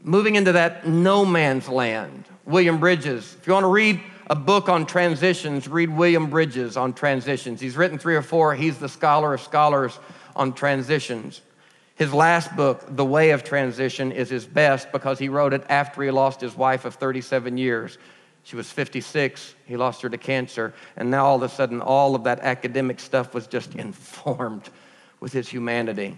moving 0.01 0.36
into 0.36 0.54
that 0.54 0.88
no 0.88 1.25
man's 1.25 1.68
land. 1.68 2.25
William 2.46 2.80
Bridges, 2.80 3.36
if 3.39 3.48
you 3.48 3.54
want 3.54 3.66
to 3.66 3.70
read 3.70 4.00
a 4.30 4.36
book 4.36 4.70
on 4.70 4.86
transitions, 4.86 5.68
read 5.68 5.89
William 5.89 6.30
Bridges 6.30 6.78
on 6.78 6.94
transitions. 6.94 7.60
He's 7.60 7.75
written 7.75 7.98
three 7.98 8.16
or 8.16 8.22
four, 8.22 8.56
he's 8.56 8.78
the 8.78 8.88
scholar 8.89 9.34
of 9.34 9.42
scholars 9.42 10.00
on 10.36 10.54
transitions. 10.54 11.42
His 12.00 12.13
last 12.13 12.56
book, 12.56 12.86
The 12.96 13.03
Way 13.03 13.32
of 13.32 13.44
Transition, 13.44 14.13
is 14.13 14.29
his 14.29 14.46
best 14.46 14.89
because 14.94 15.20
he 15.20 15.27
wrote 15.27 15.51
it 15.51 15.65
after 15.68 16.01
he 16.01 16.12
lost 16.12 16.39
his 16.39 16.56
wife 16.56 16.86
of 16.86 16.96
37 16.96 17.58
years. 17.58 17.98
She 18.44 18.56
was 18.56 18.72
56, 18.72 19.53
he 19.65 19.75
lost 19.75 20.01
her 20.03 20.10
to 20.10 20.18
cancer, 20.18 20.74
and 20.96 21.12
now 21.12 21.25
all 21.25 21.36
of 21.36 21.44
a 21.44 21.50
sudden, 21.50 21.82
all 21.82 22.15
of 22.15 22.24
that 22.24 22.39
academic 22.39 23.01
stuff 23.01 23.34
was 23.34 23.48
just 23.48 23.75
informed 23.75 24.70
with 25.20 25.34
his 25.34 25.50
humanity. 25.50 26.18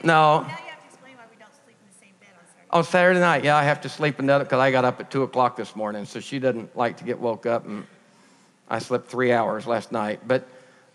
bed 2.19 2.29
on 2.69 2.83
Saturday. 2.83 3.19
Night, 3.19 3.43
yeah, 3.43 3.55
I 3.55 3.63
have 3.63 3.81
to 3.81 3.89
sleep 3.89 4.19
in 4.19 4.25
that 4.25 4.39
because 4.39 4.60
I 4.60 4.72
got 4.72 4.83
up 4.83 5.00
at 5.00 5.10
2 5.10 5.24
o'clock 5.24 5.55
this 5.55 5.75
morning, 5.75 6.05
so 6.05 6.19
she 6.19 6.39
doesn't 6.39 6.75
like 6.75 6.98
to 6.98 7.03
get 7.03 7.19
woke 7.19 7.45
up, 7.45 7.65
and 7.65 7.86
I 8.69 8.79
slept 8.79 9.07
three 9.07 9.31
hours 9.31 9.65
last 9.67 9.91
night. 9.91 10.27
But 10.27 10.48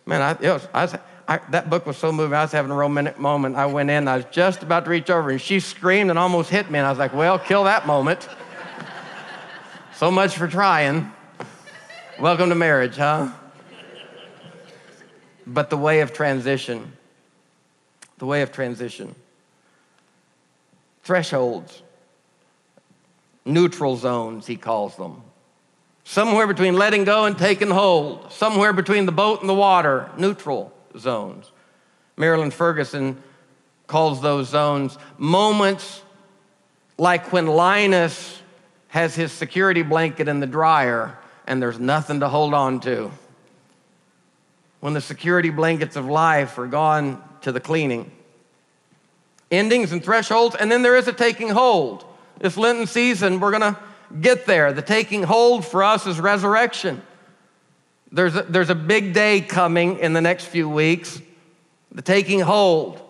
man, 0.04 0.20
I, 0.20 0.32
was, 0.34 0.68
I 0.74 0.82
was, 0.82 0.94
I, 1.26 1.40
that 1.50 1.70
book 1.70 1.86
was 1.86 1.96
so 1.96 2.12
moving. 2.12 2.34
I 2.34 2.42
was 2.42 2.52
having 2.52 2.70
a 2.70 2.74
romantic 2.74 3.18
moment. 3.18 3.56
I 3.56 3.66
went 3.66 3.90
in, 3.90 4.08
I 4.08 4.16
was 4.16 4.26
just 4.30 4.62
about 4.62 4.84
to 4.84 4.90
reach 4.90 5.08
over, 5.08 5.30
and 5.30 5.40
she 5.40 5.60
screamed 5.60 6.10
and 6.10 6.18
almost 6.18 6.50
hit 6.50 6.70
me, 6.70 6.78
and 6.78 6.86
I 6.86 6.90
was 6.90 6.98
like, 6.98 7.14
well, 7.14 7.38
kill 7.38 7.64
that 7.64 7.86
moment. 7.86 8.28
so 9.94 10.10
much 10.10 10.36
for 10.36 10.48
trying. 10.48 11.12
Welcome 12.18 12.48
to 12.48 12.56
marriage, 12.56 12.96
huh? 12.96 13.32
But 15.46 15.70
the 15.70 15.78
way 15.78 16.00
of 16.00 16.12
transition, 16.12 16.92
the 18.18 18.26
way 18.26 18.42
of 18.42 18.52
transition 18.52 19.14
thresholds, 21.08 21.82
neutral 23.46 23.96
zones, 23.96 24.46
he 24.46 24.56
calls 24.56 24.94
them. 24.96 25.22
Somewhere 26.04 26.46
between 26.46 26.74
letting 26.74 27.04
go 27.04 27.24
and 27.24 27.38
taking 27.38 27.70
hold, 27.70 28.30
somewhere 28.30 28.74
between 28.74 29.06
the 29.06 29.12
boat 29.12 29.40
and 29.40 29.48
the 29.48 29.54
water, 29.54 30.10
neutral 30.18 30.70
zones. 30.98 31.50
Marilyn 32.18 32.50
Ferguson 32.50 33.16
calls 33.86 34.20
those 34.20 34.50
zones 34.50 34.98
moments 35.16 36.02
like 36.98 37.32
when 37.32 37.46
Linus 37.46 38.42
has 38.88 39.14
his 39.14 39.32
security 39.32 39.82
blanket 39.82 40.28
in 40.28 40.40
the 40.40 40.46
dryer 40.46 41.16
and 41.46 41.62
there's 41.62 41.78
nothing 41.78 42.20
to 42.20 42.28
hold 42.28 42.52
on 42.52 42.80
to. 42.80 43.10
When 44.80 44.92
the 44.92 45.00
security 45.00 45.48
blankets 45.48 45.96
of 45.96 46.04
life 46.04 46.58
are 46.58 46.66
gone 46.66 47.22
to 47.42 47.52
the 47.52 47.60
cleaning 47.60 48.10
endings 49.50 49.92
and 49.92 50.04
thresholds, 50.04 50.54
and 50.56 50.70
then 50.70 50.82
there 50.82 50.96
is 50.96 51.08
a 51.08 51.12
taking 51.12 51.48
hold. 51.48 52.04
This 52.38 52.56
Lenten 52.56 52.86
season, 52.86 53.40
we're 53.40 53.50
going 53.50 53.74
to 53.74 53.78
get 54.20 54.46
there. 54.46 54.72
The 54.72 54.82
taking 54.82 55.22
hold 55.22 55.64
for 55.64 55.82
us 55.82 56.06
is 56.06 56.20
resurrection. 56.20 57.02
There's 58.12 58.36
a, 58.36 58.42
there's 58.42 58.70
a 58.70 58.74
big 58.74 59.12
day 59.12 59.40
coming 59.40 59.98
in 59.98 60.12
the 60.12 60.20
next 60.20 60.46
few 60.46 60.68
weeks, 60.68 61.20
the 61.92 62.02
taking 62.02 62.40
hold. 62.40 63.00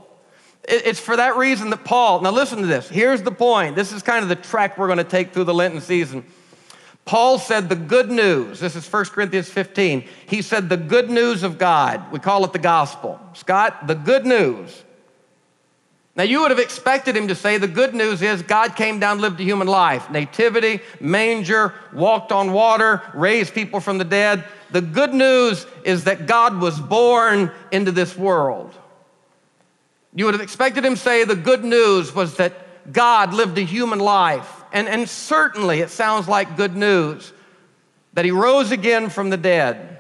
It, 0.69 0.87
it's 0.87 1.01
for 1.01 1.17
that 1.17 1.37
reason 1.37 1.71
that 1.71 1.85
Paul, 1.85 2.21
now 2.21 2.31
listen 2.31 2.61
to 2.61 2.67
this. 2.67 2.89
Here's 2.89 3.23
the 3.23 3.31
point. 3.31 3.77
This 3.77 3.93
is 3.93 4.03
kind 4.03 4.23
of 4.23 4.29
the 4.29 4.37
track 4.37 4.79
we're 4.79 4.87
going 4.87 4.99
to 4.99 5.05
take 5.05 5.33
through 5.33 5.45
the 5.45 5.55
Lenten 5.55 5.81
season. 5.81 6.25
Paul 7.09 7.39
said 7.39 7.69
the 7.69 7.75
good 7.75 8.11
news, 8.11 8.61
this 8.61 8.77
is 8.77 8.87
1 8.87 9.07
Corinthians 9.07 9.49
15. 9.49 10.05
He 10.27 10.43
said 10.43 10.69
the 10.69 10.77
good 10.77 11.11
news 11.11 11.43
of 11.43 11.59
God. 11.59 12.13
We 12.13 12.19
call 12.19 12.45
it 12.45 12.53
the 12.53 12.59
gospel. 12.59 13.19
Scott, 13.33 13.87
the 13.87 13.95
good 13.95 14.27
news 14.27 14.85
now, 16.19 16.25
you 16.25 16.41
would 16.41 16.51
have 16.51 16.59
expected 16.59 17.17
him 17.17 17.29
to 17.29 17.37
say 17.37 17.59
the 17.59 17.69
good 17.69 17.95
news 17.95 18.23
is 18.23 18.43
God 18.43 18.75
came 18.75 18.99
down, 18.99 19.21
lived 19.21 19.39
a 19.39 19.45
human 19.45 19.69
life. 19.69 20.11
Nativity, 20.11 20.81
manger, 20.99 21.75
walked 21.93 22.33
on 22.33 22.53
water, 22.53 23.03
raised 23.15 23.55
people 23.55 23.79
from 23.79 23.99
the 23.99 24.05
dead. 24.05 24.43
The 24.73 24.81
good 24.81 25.15
news 25.15 25.65
is 25.85 26.05
that 26.05 26.27
God 26.27 26.61
was 26.61 26.81
born 26.81 27.53
into 27.71 27.93
this 27.93 28.17
world. 28.17 28.75
You 30.13 30.25
would 30.25 30.35
have 30.35 30.41
expected 30.41 30.85
him 30.85 30.97
to 30.97 31.01
say 31.01 31.23
the 31.23 31.37
good 31.37 31.63
news 31.63 32.13
was 32.13 32.35
that 32.39 32.93
God 32.93 33.33
lived 33.33 33.57
a 33.57 33.63
human 33.63 34.01
life. 34.01 34.58
And, 34.73 34.89
and 34.89 35.09
certainly 35.09 35.81
it 35.81 35.91
sounds 35.91 36.29
like 36.29 36.57
good 36.57 36.77
news 36.77 37.33
that 38.13 38.25
he 38.25 38.31
rose 38.31 38.71
again 38.71 39.09
from 39.11 39.31
the 39.31 39.37
dead. 39.37 39.99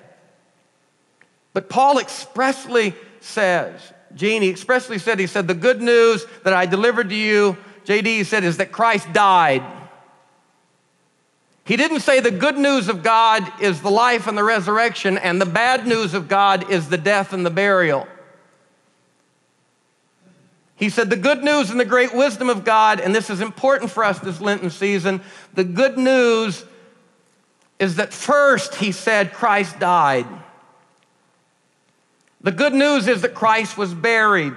But 1.53 1.69
Paul 1.69 1.99
expressly 1.99 2.95
says 3.21 3.81
Gene, 4.15 4.43
he 4.43 4.49
expressly 4.49 4.99
said, 4.99 5.19
he 5.19 5.27
said, 5.27 5.47
the 5.47 5.55
good 5.55 5.81
news 5.81 6.25
that 6.45 6.53
I 6.53 6.66
delivered 6.66 7.11
to 7.11 7.14
you, 7.14 7.57
JD 7.85 8.25
said, 8.27 8.45
is 8.45 8.57
that 8.57 8.73
Christ 8.73 9.12
died. 9.12 9.62
He 11.64 11.77
didn't 11.77 12.01
say 12.01 12.21
the 12.21 12.31
good 12.31 12.57
news 12.57 12.88
of 12.88 13.03
God 13.03 13.47
is 13.61 13.83
the 13.83 13.90
life 13.90 14.27
and 14.27 14.38
the 14.38 14.45
resurrection, 14.45 15.19
and 15.19 15.40
the 15.40 15.47
bad 15.47 15.87
news 15.87 16.14
of 16.14 16.27
God 16.29 16.71
is 16.71 16.88
the 16.88 16.97
death 16.97 17.33
and 17.33 17.45
the 17.45 17.51
burial. 17.51 18.09
He 20.79 20.91
said, 20.91 21.11
The 21.11 21.17
good 21.17 21.43
news 21.43 21.71
and 21.71 21.79
the 21.79 21.85
great 21.85 22.14
wisdom 22.14 22.49
of 22.49 22.64
God, 22.64 23.01
and 23.01 23.14
this 23.14 23.31
is 23.31 23.41
important 23.41 23.91
for 23.91 24.05
us 24.05 24.19
this 24.21 24.41
Lenten 24.41 24.71
season, 24.71 25.21
the 25.53 25.64
good 25.64 25.99
news 25.99 26.64
is 27.79 27.97
that 27.97 28.12
first, 28.12 28.77
he 28.77 28.93
said, 28.93 29.33
Christ 29.33 29.79
died. 29.79 30.27
The 32.41 32.53
good 32.53 32.75
news 32.75 33.09
is 33.09 33.23
that 33.23 33.35
Christ 33.35 33.77
was 33.77 33.93
buried. 33.93 34.55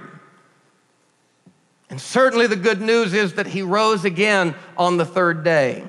And 1.90 2.00
certainly 2.00 2.48
the 2.48 2.56
good 2.56 2.82
news 2.82 3.14
is 3.14 3.34
that 3.34 3.48
he 3.48 3.64
rose 3.64 4.06
again 4.06 4.56
on 4.78 4.98
the 4.98 5.06
third 5.06 5.44
day. 5.44 5.84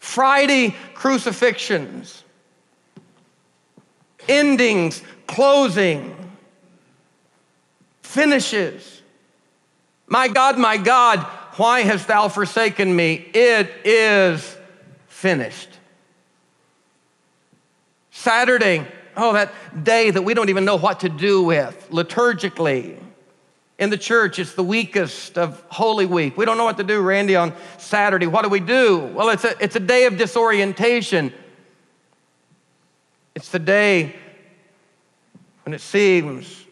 Friday 0.00 0.74
crucifixions, 0.94 2.24
endings, 4.28 5.00
closing, 5.26 6.14
finishes. 8.14 9.02
My 10.06 10.28
God, 10.28 10.56
my 10.56 10.76
God, 10.76 11.18
why 11.56 11.80
hast 11.80 12.06
thou 12.06 12.28
forsaken 12.28 12.94
me? 12.94 13.14
It 13.34 13.68
is 13.84 14.56
finished. 15.08 15.68
Saturday, 18.12 18.86
oh, 19.16 19.32
that 19.32 19.52
day 19.82 20.12
that 20.12 20.22
we 20.22 20.32
don't 20.32 20.48
even 20.48 20.64
know 20.64 20.76
what 20.76 21.00
to 21.00 21.08
do 21.08 21.42
with 21.42 21.88
liturgically. 21.90 23.00
In 23.80 23.90
the 23.90 23.98
church, 23.98 24.38
it's 24.38 24.54
the 24.54 24.62
weakest 24.62 25.36
of 25.36 25.60
Holy 25.68 26.06
Week. 26.06 26.36
We 26.36 26.44
don't 26.44 26.56
know 26.56 26.64
what 26.64 26.76
to 26.76 26.84
do, 26.84 27.00
Randy, 27.00 27.34
on 27.34 27.52
Saturday. 27.78 28.28
What 28.28 28.42
do 28.42 28.48
we 28.48 28.60
do? 28.60 28.98
Well, 28.98 29.30
it's 29.30 29.44
a, 29.44 29.56
it's 29.60 29.74
a 29.74 29.80
day 29.80 30.06
of 30.06 30.16
disorientation. 30.16 31.32
It's 33.34 33.48
the 33.48 33.58
day 33.58 34.14
when 35.64 35.74
it 35.74 35.80
seems 35.80 36.63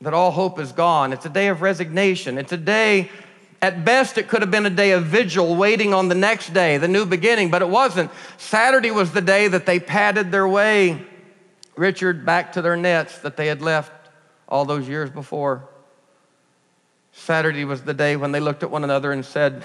that 0.00 0.14
all 0.14 0.30
hope 0.30 0.58
is 0.58 0.72
gone. 0.72 1.12
It's 1.12 1.26
a 1.26 1.30
day 1.30 1.48
of 1.48 1.60
resignation. 1.60 2.38
It's 2.38 2.52
a 2.52 2.56
day, 2.56 3.10
at 3.60 3.84
best, 3.84 4.18
it 4.18 4.28
could 4.28 4.42
have 4.42 4.50
been 4.50 4.66
a 4.66 4.70
day 4.70 4.92
of 4.92 5.04
vigil, 5.06 5.56
waiting 5.56 5.92
on 5.92 6.08
the 6.08 6.14
next 6.14 6.54
day, 6.54 6.78
the 6.78 6.88
new 6.88 7.04
beginning, 7.04 7.50
but 7.50 7.62
it 7.62 7.68
wasn't. 7.68 8.10
Saturday 8.36 8.90
was 8.90 9.12
the 9.12 9.20
day 9.20 9.48
that 9.48 9.66
they 9.66 9.80
padded 9.80 10.30
their 10.30 10.46
way 10.46 11.04
Richard 11.78 12.26
back 12.26 12.52
to 12.52 12.62
their 12.62 12.76
nets 12.76 13.18
that 13.20 13.36
they 13.36 13.46
had 13.46 13.62
left 13.62 13.92
all 14.48 14.64
those 14.64 14.88
years 14.88 15.10
before. 15.10 15.68
Saturday 17.12 17.64
was 17.64 17.82
the 17.82 17.94
day 17.94 18.16
when 18.16 18.32
they 18.32 18.40
looked 18.40 18.62
at 18.62 18.70
one 18.70 18.84
another 18.84 19.12
and 19.12 19.24
said, 19.24 19.64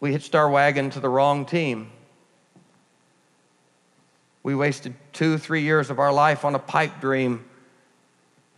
We 0.00 0.12
hitched 0.12 0.34
our 0.34 0.50
wagon 0.50 0.90
to 0.90 1.00
the 1.00 1.08
wrong 1.08 1.46
team. 1.46 1.90
We 4.42 4.54
wasted 4.54 4.94
two, 5.12 5.38
three 5.38 5.62
years 5.62 5.90
of 5.90 5.98
our 5.98 6.12
life 6.12 6.44
on 6.44 6.54
a 6.54 6.58
pipe 6.58 7.00
dream. 7.00 7.44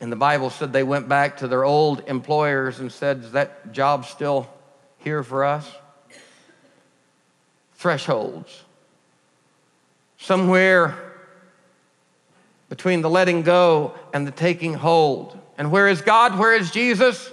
And 0.00 0.12
the 0.12 0.16
Bible 0.16 0.50
said 0.50 0.72
they 0.72 0.84
went 0.84 1.08
back 1.08 1.38
to 1.38 1.48
their 1.48 1.64
old 1.64 2.04
employers 2.06 2.78
and 2.78 2.90
said, 2.92 3.24
Is 3.24 3.32
that 3.32 3.72
job 3.72 4.04
still 4.04 4.48
here 4.98 5.22
for 5.22 5.44
us? 5.44 5.70
Thresholds. 7.74 8.64
Somewhere 10.18 10.96
between 12.68 13.02
the 13.02 13.11
letting 13.11 13.42
go 13.42 13.94
and 14.12 14.26
the 14.26 14.30
taking 14.30 14.74
hold. 14.74 15.38
And 15.56 15.72
where 15.72 15.88
is 15.88 16.02
God? 16.02 16.38
Where 16.38 16.54
is 16.54 16.70
Jesus? 16.70 17.30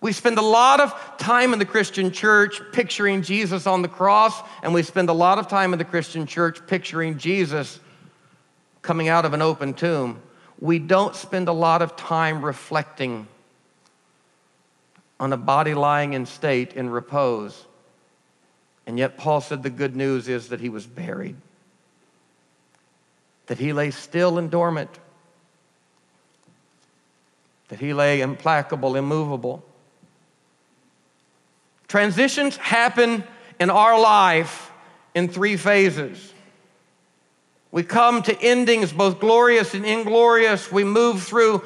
We 0.00 0.12
spend 0.12 0.38
a 0.38 0.42
lot 0.42 0.80
of 0.80 0.92
time 1.16 1.52
in 1.52 1.60
the 1.60 1.64
Christian 1.64 2.10
church 2.10 2.60
picturing 2.72 3.22
Jesus 3.22 3.68
on 3.68 3.82
the 3.82 3.88
cross, 3.88 4.34
and 4.64 4.74
we 4.74 4.82
spend 4.82 5.08
a 5.08 5.12
lot 5.12 5.38
of 5.38 5.46
time 5.46 5.72
in 5.72 5.78
the 5.78 5.84
Christian 5.84 6.26
church 6.26 6.66
picturing 6.66 7.18
Jesus 7.18 7.78
coming 8.80 9.08
out 9.08 9.24
of 9.24 9.32
an 9.32 9.42
open 9.42 9.74
tomb. 9.74 10.20
We 10.60 10.78
don't 10.78 11.14
spend 11.16 11.48
a 11.48 11.52
lot 11.52 11.82
of 11.82 11.96
time 11.96 12.44
reflecting 12.44 13.26
on 15.18 15.32
a 15.32 15.36
body 15.36 15.74
lying 15.74 16.14
in 16.14 16.26
state 16.26 16.72
in 16.74 16.90
repose. 16.90 17.64
And 18.86 18.98
yet, 18.98 19.16
Paul 19.16 19.40
said 19.40 19.62
the 19.62 19.70
good 19.70 19.94
news 19.94 20.28
is 20.28 20.48
that 20.48 20.60
he 20.60 20.68
was 20.68 20.86
buried 20.86 21.36
that 23.46 23.58
he 23.58 23.72
lay 23.72 23.90
still 23.90 24.38
and 24.38 24.50
dormant, 24.50 24.98
that 27.68 27.78
he 27.78 27.92
lay 27.92 28.22
implacable, 28.22 28.96
immovable. 28.96 29.62
Transitions 31.86 32.56
happen 32.56 33.24
in 33.60 33.68
our 33.68 34.00
life 34.00 34.72
in 35.14 35.28
three 35.28 35.58
phases. 35.58 36.31
We 37.72 37.82
come 37.82 38.22
to 38.24 38.40
endings 38.40 38.92
both 38.92 39.18
glorious 39.18 39.74
and 39.74 39.84
inglorious. 39.84 40.70
We 40.70 40.84
move 40.84 41.22
through 41.22 41.64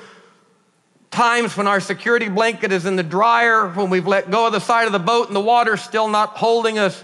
times 1.11 1.57
when 1.57 1.66
our 1.66 1.81
security 1.81 2.29
blanket 2.29 2.71
is 2.71 2.87
in 2.87 2.95
the 2.95 3.03
dryer, 3.03 3.69
when 3.69 3.90
we've 3.90 4.07
let 4.07 4.31
go 4.31 4.47
of 4.47 4.53
the 4.53 4.61
side 4.61 4.87
of 4.87 4.92
the 4.92 5.01
boat 5.01 5.27
and 5.27 5.35
the 5.35 5.40
water's 5.40 5.83
still 5.83 6.09
not 6.09 6.37
holding 6.37 6.79
us. 6.79 7.03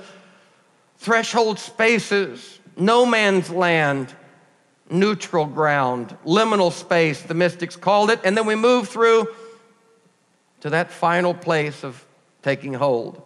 Threshold 0.98 1.58
spaces, 1.58 2.60
no 2.76 3.04
man's 3.04 3.50
land, 3.50 4.14
neutral 4.88 5.46
ground, 5.46 6.16
liminal 6.24 6.70
space, 6.70 7.22
the 7.22 7.34
mystics 7.34 7.74
called 7.74 8.08
it, 8.08 8.20
and 8.22 8.36
then 8.36 8.46
we 8.46 8.54
move 8.54 8.88
through 8.88 9.26
to 10.60 10.70
that 10.70 10.92
final 10.92 11.34
place 11.34 11.82
of 11.82 12.06
taking 12.42 12.74
hold. 12.74 13.20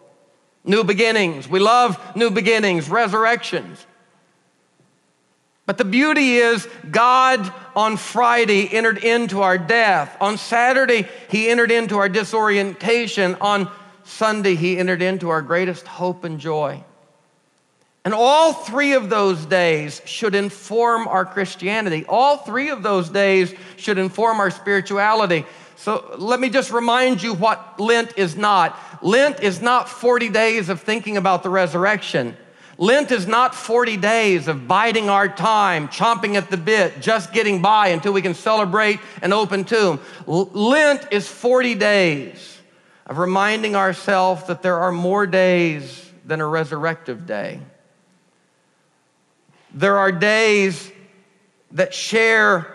New 0.64 0.84
beginnings. 0.84 1.48
We 1.48 1.58
love 1.58 2.00
new 2.16 2.30
beginnings, 2.30 2.88
resurrections. 2.88 3.86
But 5.66 5.78
the 5.78 5.84
beauty 5.84 6.36
is, 6.36 6.66
God 6.90 7.52
on 7.74 7.96
Friday 7.96 8.68
entered 8.72 8.98
into 8.98 9.42
our 9.42 9.58
death. 9.58 10.16
On 10.20 10.38
Saturday, 10.38 11.08
He 11.28 11.50
entered 11.50 11.72
into 11.72 11.98
our 11.98 12.08
disorientation. 12.08 13.34
On 13.40 13.70
Sunday, 14.04 14.54
He 14.54 14.78
entered 14.78 15.02
into 15.02 15.28
our 15.28 15.42
greatest 15.42 15.86
hope 15.88 16.22
and 16.22 16.38
joy. 16.38 16.84
And 18.04 18.14
all 18.14 18.52
three 18.52 18.92
of 18.92 19.10
those 19.10 19.44
days 19.46 20.00
should 20.04 20.36
inform 20.36 21.08
our 21.08 21.24
Christianity. 21.24 22.04
All 22.08 22.36
three 22.36 22.70
of 22.70 22.84
those 22.84 23.10
days 23.10 23.52
should 23.76 23.98
inform 23.98 24.38
our 24.38 24.52
spirituality. 24.52 25.44
So 25.74 26.14
let 26.16 26.38
me 26.38 26.48
just 26.48 26.70
remind 26.70 27.20
you 27.20 27.34
what 27.34 27.80
Lent 27.80 28.16
is 28.16 28.36
not. 28.36 28.78
Lent 29.02 29.40
is 29.40 29.60
not 29.60 29.88
40 29.88 30.28
days 30.28 30.68
of 30.68 30.82
thinking 30.82 31.16
about 31.16 31.42
the 31.42 31.50
resurrection. 31.50 32.36
Lent 32.78 33.10
is 33.10 33.26
not 33.26 33.54
40 33.54 33.96
days 33.96 34.48
of 34.48 34.68
biding 34.68 35.08
our 35.08 35.28
time, 35.28 35.88
chomping 35.88 36.34
at 36.34 36.50
the 36.50 36.58
bit, 36.58 37.00
just 37.00 37.32
getting 37.32 37.62
by 37.62 37.88
until 37.88 38.12
we 38.12 38.20
can 38.20 38.34
celebrate 38.34 39.00
an 39.22 39.32
open 39.32 39.64
tomb. 39.64 40.00
Lent 40.26 41.06
is 41.10 41.26
40 41.26 41.74
days 41.74 42.58
of 43.06 43.18
reminding 43.18 43.76
ourselves 43.76 44.44
that 44.48 44.62
there 44.62 44.78
are 44.78 44.92
more 44.92 45.26
days 45.26 46.10
than 46.26 46.40
a 46.40 46.44
resurrective 46.44 47.24
day. 47.24 47.60
There 49.72 49.96
are 49.96 50.12
days 50.12 50.90
that 51.72 51.94
share 51.94 52.66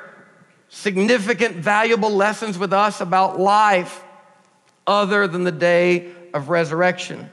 significant, 0.69 1.57
valuable 1.57 2.11
lessons 2.11 2.57
with 2.57 2.73
us 2.73 3.01
about 3.01 3.39
life 3.39 4.03
other 4.87 5.27
than 5.27 5.43
the 5.43 5.51
day 5.51 6.11
of 6.33 6.49
resurrection. 6.49 7.29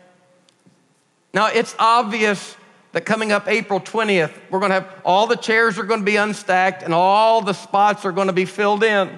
Now, 1.34 1.48
it's 1.48 1.74
obvious 1.78 2.56
that 2.92 3.04
coming 3.04 3.32
up 3.32 3.48
April 3.48 3.80
20th, 3.80 4.32
we're 4.50 4.60
going 4.60 4.70
to 4.70 4.80
have 4.80 5.00
all 5.04 5.26
the 5.26 5.36
chairs 5.36 5.78
are 5.78 5.84
going 5.84 6.00
to 6.00 6.06
be 6.06 6.16
unstacked 6.16 6.82
and 6.82 6.94
all 6.94 7.42
the 7.42 7.52
spots 7.52 8.04
are 8.04 8.12
going 8.12 8.28
to 8.28 8.32
be 8.32 8.46
filled 8.46 8.82
in. 8.82 9.10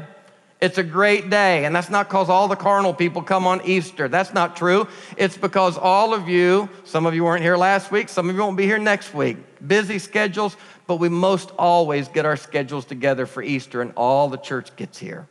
It's 0.61 0.77
a 0.77 0.83
great 0.83 1.31
day. 1.31 1.65
And 1.65 1.75
that's 1.75 1.89
not 1.89 2.09
because 2.09 2.29
all 2.29 2.47
the 2.49 2.57
carnal 2.57 2.93
people 2.93 3.23
come 3.23 3.47
on 3.47 3.65
Easter. 3.65 4.09
That's 4.09 4.35
not 4.35 4.57
true. 4.57 4.89
It's 5.17 5.39
because 5.39 5.79
all 5.79 6.13
of 6.13 6.29
you, 6.29 6.69
some 6.85 7.07
of 7.07 7.15
you 7.15 7.25
weren't 7.25 7.43
here 7.43 7.57
last 7.57 7.91
week, 7.91 8.09
some 8.09 8.29
of 8.29 8.37
you 8.37 8.43
won't 8.43 8.57
be 8.57 8.67
here 8.67 8.79
next 8.79 9.15
week. 9.15 9.39
Busy 9.67 9.99
schedules, 9.99 10.57
but 10.87 10.97
we 10.97 11.09
most 11.09 11.51
always 11.59 12.09
get 12.09 12.27
our 12.27 12.37
schedules 12.37 12.85
together 12.85 13.25
for 13.25 13.43
Easter 13.43 13.81
and 13.81 13.93
all 13.97 14.29
the 14.29 14.37
church 14.37 14.75
gets 14.77 14.99
here. 14.99 15.29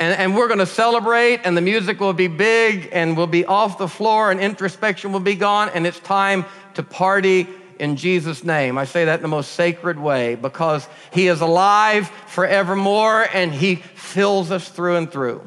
And, 0.00 0.18
and 0.18 0.34
we're 0.34 0.48
going 0.48 0.60
to 0.60 0.66
celebrate, 0.66 1.42
and 1.44 1.54
the 1.54 1.60
music 1.60 2.00
will 2.00 2.14
be 2.14 2.26
big, 2.26 2.88
and 2.90 3.16
we'll 3.18 3.26
be 3.26 3.44
off 3.44 3.76
the 3.76 3.86
floor, 3.86 4.30
and 4.30 4.40
introspection 4.40 5.12
will 5.12 5.20
be 5.20 5.34
gone, 5.34 5.68
and 5.74 5.86
it's 5.86 6.00
time 6.00 6.46
to 6.72 6.82
party 6.82 7.46
in 7.78 7.96
Jesus' 7.96 8.42
name. 8.42 8.78
I 8.78 8.86
say 8.86 9.04
that 9.04 9.16
in 9.16 9.22
the 9.22 9.28
most 9.28 9.52
sacred 9.52 9.98
way 9.98 10.36
because 10.36 10.88
He 11.12 11.28
is 11.28 11.40
alive 11.40 12.08
forevermore 12.26 13.26
and 13.32 13.52
He 13.52 13.76
fills 13.76 14.50
us 14.50 14.68
through 14.68 14.96
and 14.96 15.10
through. 15.10 15.42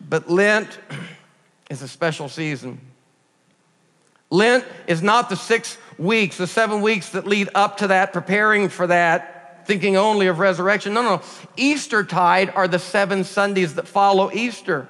But 0.00 0.30
Lent 0.30 0.78
is 1.70 1.82
a 1.82 1.88
special 1.88 2.28
season. 2.28 2.80
Lent 4.30 4.64
is 4.86 5.02
not 5.02 5.30
the 5.30 5.36
six 5.36 5.78
weeks, 5.98 6.36
the 6.36 6.46
seven 6.46 6.82
weeks 6.82 7.10
that 7.10 7.26
lead 7.26 7.48
up 7.54 7.78
to 7.78 7.88
that, 7.88 8.12
preparing 8.12 8.68
for 8.68 8.86
that, 8.86 9.33
thinking 9.66 9.96
only 9.96 10.26
of 10.26 10.38
resurrection. 10.38 10.94
No, 10.94 11.02
no, 11.02 11.16
no. 11.16 11.22
Easter 11.56 12.04
tide 12.04 12.50
are 12.50 12.68
the 12.68 12.78
seven 12.78 13.24
Sundays 13.24 13.74
that 13.74 13.88
follow 13.88 14.30
Easter. 14.32 14.88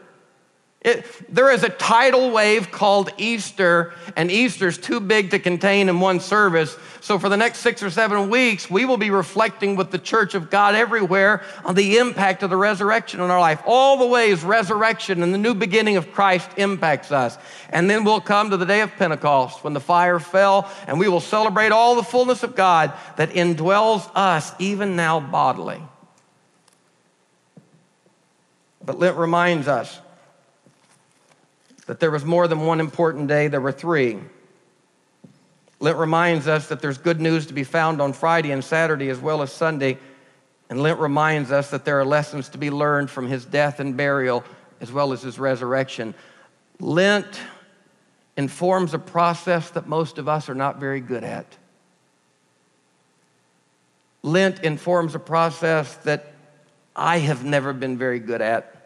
It, 0.84 1.06
there 1.34 1.50
is 1.50 1.62
a 1.62 1.70
tidal 1.70 2.30
wave 2.30 2.70
called 2.70 3.10
Easter, 3.16 3.94
and 4.16 4.30
Easter's 4.30 4.76
too 4.76 5.00
big 5.00 5.30
to 5.30 5.38
contain 5.38 5.88
in 5.88 5.98
one 5.98 6.20
service. 6.20 6.76
So, 7.00 7.18
for 7.18 7.30
the 7.30 7.38
next 7.38 7.60
six 7.60 7.82
or 7.82 7.88
seven 7.88 8.28
weeks, 8.28 8.68
we 8.68 8.84
will 8.84 8.98
be 8.98 9.08
reflecting 9.08 9.76
with 9.76 9.90
the 9.90 9.98
church 9.98 10.34
of 10.34 10.50
God 10.50 10.74
everywhere 10.74 11.42
on 11.64 11.74
the 11.74 11.96
impact 11.96 12.42
of 12.42 12.50
the 12.50 12.58
resurrection 12.58 13.20
in 13.20 13.30
our 13.30 13.40
life. 13.40 13.62
All 13.64 13.96
the 13.96 14.06
ways 14.06 14.44
resurrection 14.44 15.22
and 15.22 15.32
the 15.32 15.38
new 15.38 15.54
beginning 15.54 15.96
of 15.96 16.12
Christ 16.12 16.50
impacts 16.58 17.10
us. 17.10 17.38
And 17.70 17.88
then 17.88 18.04
we'll 18.04 18.20
come 18.20 18.50
to 18.50 18.58
the 18.58 18.66
day 18.66 18.82
of 18.82 18.94
Pentecost 18.96 19.64
when 19.64 19.72
the 19.72 19.80
fire 19.80 20.18
fell, 20.18 20.70
and 20.86 20.98
we 20.98 21.08
will 21.08 21.20
celebrate 21.20 21.72
all 21.72 21.94
the 21.94 22.02
fullness 22.02 22.42
of 22.42 22.54
God 22.54 22.92
that 23.16 23.30
indwells 23.30 24.10
us 24.14 24.52
even 24.58 24.96
now 24.96 25.18
bodily. 25.18 25.80
But 28.84 28.98
Lent 28.98 29.16
reminds 29.16 29.66
us 29.66 29.98
that 31.86 32.00
there 32.00 32.10
was 32.10 32.24
more 32.24 32.48
than 32.48 32.60
one 32.60 32.80
important 32.80 33.28
day, 33.28 33.48
there 33.48 33.60
were 33.60 33.72
three. 33.72 34.18
Lent 35.80 35.98
reminds 35.98 36.48
us 36.48 36.68
that 36.68 36.80
there's 36.80 36.98
good 36.98 37.20
news 37.20 37.46
to 37.46 37.52
be 37.52 37.64
found 37.64 38.00
on 38.00 38.12
Friday 38.12 38.52
and 38.52 38.64
Saturday 38.64 39.10
as 39.10 39.18
well 39.18 39.42
as 39.42 39.52
Sunday. 39.52 39.98
And 40.70 40.80
Lent 40.80 40.98
reminds 40.98 41.52
us 41.52 41.70
that 41.70 41.84
there 41.84 42.00
are 42.00 42.04
lessons 42.04 42.48
to 42.50 42.58
be 42.58 42.70
learned 42.70 43.10
from 43.10 43.26
his 43.26 43.44
death 43.44 43.80
and 43.80 43.96
burial 43.96 44.44
as 44.80 44.90
well 44.90 45.12
as 45.12 45.22
his 45.22 45.38
resurrection. 45.38 46.14
Lent 46.80 47.40
informs 48.36 48.94
a 48.94 48.98
process 48.98 49.70
that 49.70 49.86
most 49.86 50.18
of 50.18 50.28
us 50.28 50.48
are 50.48 50.54
not 50.54 50.80
very 50.80 51.00
good 51.00 51.22
at. 51.22 51.46
Lent 54.22 54.64
informs 54.64 55.14
a 55.14 55.18
process 55.18 55.96
that 55.98 56.32
I 56.96 57.18
have 57.18 57.44
never 57.44 57.72
been 57.72 57.98
very 57.98 58.20
good 58.20 58.40
at. 58.40 58.83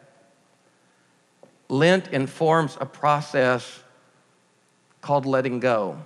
Lent 1.69 2.09
informs 2.09 2.77
a 2.81 2.87
process 2.87 3.83
called 5.01 5.27
letting 5.27 5.61
go. 5.61 5.99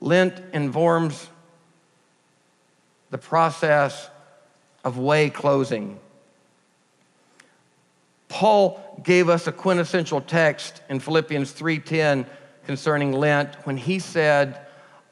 Lent 0.00 0.42
informs 0.52 1.28
the 3.10 3.18
process 3.18 4.10
of 4.84 4.98
way 4.98 5.30
closing. 5.30 5.98
Paul 8.28 9.00
gave 9.02 9.28
us 9.28 9.46
a 9.46 9.52
quintessential 9.52 10.20
text 10.20 10.82
in 10.88 11.00
Philippians 11.00 11.52
3:10 11.52 12.26
concerning 12.66 13.12
Lent 13.12 13.54
when 13.64 13.78
he 13.78 13.98
said, 13.98 14.60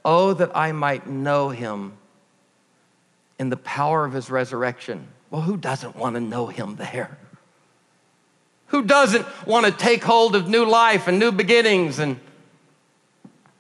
"Oh 0.05 0.35
that 0.35 0.55
I 0.55 0.72
might 0.72 1.07
know 1.07 1.49
him 1.49 1.96
in 3.38 3.49
the 3.49 3.57
power 3.57 4.05
of 4.05 4.12
his 4.12 4.31
resurrection." 4.31 5.09
Well, 5.31 5.42
who 5.42 5.57
doesn't 5.57 5.96
want 5.96 6.14
to 6.14 6.20
know 6.20 6.46
him 6.46 6.77
there? 6.77 7.18
Who 8.68 8.83
doesn't 8.83 9.26
want 9.46 9.66
to 9.66 9.72
take 9.72 10.02
hold 10.02 10.35
of 10.35 10.48
new 10.48 10.64
life 10.64 11.07
and 11.07 11.18
new 11.18 11.31
beginnings 11.31 11.98
and 11.98 12.18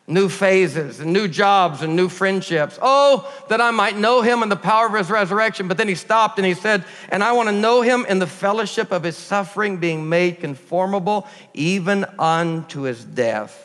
new 0.08 0.28
phases 0.28 1.00
and 1.00 1.12
new 1.12 1.28
jobs 1.28 1.82
and 1.82 1.94
new 1.94 2.08
friendships? 2.08 2.78
Oh, 2.82 3.32
that 3.48 3.60
I 3.60 3.70
might 3.70 3.96
know 3.96 4.22
him 4.22 4.42
in 4.42 4.48
the 4.48 4.56
power 4.56 4.86
of 4.86 4.94
his 4.94 5.10
resurrection. 5.10 5.68
But 5.68 5.76
then 5.76 5.88
he 5.88 5.94
stopped 5.94 6.38
and 6.38 6.46
he 6.46 6.54
said, 6.54 6.84
And 7.08 7.22
I 7.22 7.32
want 7.32 7.48
to 7.48 7.54
know 7.54 7.82
him 7.82 8.04
in 8.08 8.18
the 8.18 8.26
fellowship 8.26 8.90
of 8.90 9.04
his 9.04 9.16
suffering, 9.16 9.76
being 9.76 10.08
made 10.08 10.40
conformable 10.40 11.28
even 11.54 12.04
unto 12.18 12.82
his 12.82 13.04
death. 13.04 13.62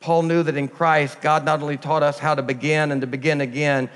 Paul 0.00 0.22
knew 0.22 0.42
that 0.42 0.56
in 0.56 0.68
Christ, 0.68 1.20
God 1.20 1.44
not 1.44 1.62
only 1.62 1.76
taught 1.76 2.02
us 2.02 2.18
how 2.18 2.34
to 2.34 2.42
begin 2.42 2.92
and 2.92 3.00
to 3.00 3.06
begin 3.06 3.40
again, 3.40 3.88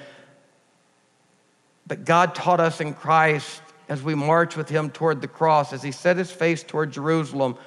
but 1.86 2.04
God 2.04 2.34
taught 2.34 2.60
us 2.60 2.80
in 2.80 2.94
Christ 2.94 3.60
as 3.90 4.02
we 4.04 4.14
march 4.14 4.56
with 4.56 4.68
him 4.68 4.88
toward 4.88 5.20
the 5.20 5.28
cross, 5.28 5.72
as 5.72 5.82
he 5.82 5.90
set 5.90 6.16
his 6.16 6.30
face 6.30 6.62
toward 6.62 6.92
Jerusalem, 6.92 7.58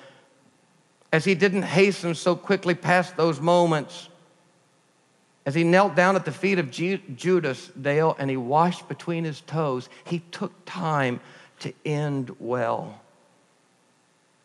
as 1.12 1.26
he 1.26 1.36
didn't 1.36 1.64
hasten 1.64 2.16
so 2.16 2.34
quickly 2.34 2.74
past 2.74 3.18
those 3.18 3.42
moments, 3.42 4.08
as 5.46 5.54
he 5.54 5.66
knelt 5.66 5.96
down 5.96 6.16
at 6.16 6.24
the 6.24 6.32
feet 6.32 6.60
of 6.60 6.72
Judas, 6.72 7.68
Dale, 7.80 8.16
and 8.18 8.30
he 8.30 8.38
washed 8.38 8.88
between 8.88 9.26
his 9.26 9.42
toes, 9.42 9.90
he 10.06 10.20
took 10.32 10.54
time 10.66 11.20
to 11.60 11.74
end 11.86 12.34
well. 12.40 13.02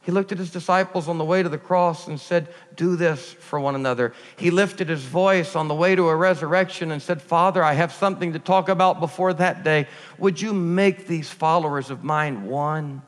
He 0.08 0.12
looked 0.12 0.32
at 0.32 0.38
his 0.38 0.50
disciples 0.50 1.06
on 1.06 1.18
the 1.18 1.24
way 1.26 1.42
to 1.42 1.50
the 1.50 1.58
cross 1.58 2.08
and 2.08 2.18
said, 2.18 2.48
Do 2.74 2.96
this 2.96 3.30
for 3.30 3.60
one 3.60 3.74
another. 3.74 4.14
He 4.38 4.50
lifted 4.50 4.88
his 4.88 5.02
voice 5.02 5.54
on 5.54 5.68
the 5.68 5.74
way 5.74 5.94
to 5.94 6.08
a 6.08 6.16
resurrection 6.16 6.92
and 6.92 7.02
said, 7.02 7.20
Father, 7.20 7.62
I 7.62 7.74
have 7.74 7.92
something 7.92 8.32
to 8.32 8.38
talk 8.38 8.70
about 8.70 9.00
before 9.00 9.34
that 9.34 9.64
day. 9.64 9.86
Would 10.16 10.40
you 10.40 10.54
make 10.54 11.08
these 11.08 11.28
followers 11.28 11.90
of 11.90 12.04
mine 12.04 12.46
one? 12.46 13.02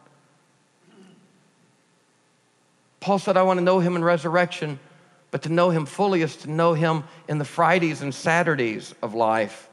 Paul 3.00 3.18
said, 3.18 3.38
I 3.38 3.44
want 3.44 3.56
to 3.56 3.64
know 3.64 3.78
him 3.78 3.96
in 3.96 4.04
resurrection, 4.04 4.78
but 5.30 5.44
to 5.44 5.48
know 5.48 5.70
him 5.70 5.86
fully 5.86 6.20
is 6.20 6.36
to 6.36 6.50
know 6.50 6.74
him 6.74 7.04
in 7.28 7.38
the 7.38 7.46
Fridays 7.46 8.02
and 8.02 8.14
Saturdays 8.14 8.94
of 9.00 9.14
life. 9.14 9.70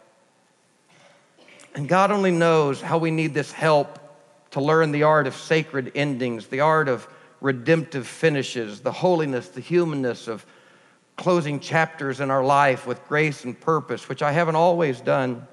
And 1.76 1.90
God 1.90 2.10
only 2.10 2.32
knows 2.32 2.80
how 2.80 3.00
we 3.00 3.12
need 3.12 3.34
this 3.34 3.52
help 3.52 4.00
to 4.52 4.62
learn 4.62 4.94
the 4.94 5.04
art 5.04 5.28
of 5.28 5.36
sacred 5.36 5.92
endings, 5.94 6.48
the 6.48 6.62
art 6.62 6.88
of 6.88 7.06
redemptive 7.42 8.08
finishes, 8.08 8.82
the 8.82 8.92
holiness, 8.92 9.50
the 9.50 9.62
humanness 9.62 10.28
of 10.28 10.46
closing 11.16 11.60
chapters 11.60 12.20
in 12.20 12.32
our 12.32 12.44
life 12.44 12.86
with 12.88 13.06
grace 13.08 13.44
and 13.44 13.60
purpose, 13.60 14.08
which 14.08 14.22
I 14.22 14.32
haven't 14.32 14.56
always 14.56 15.02
done, 15.02 15.48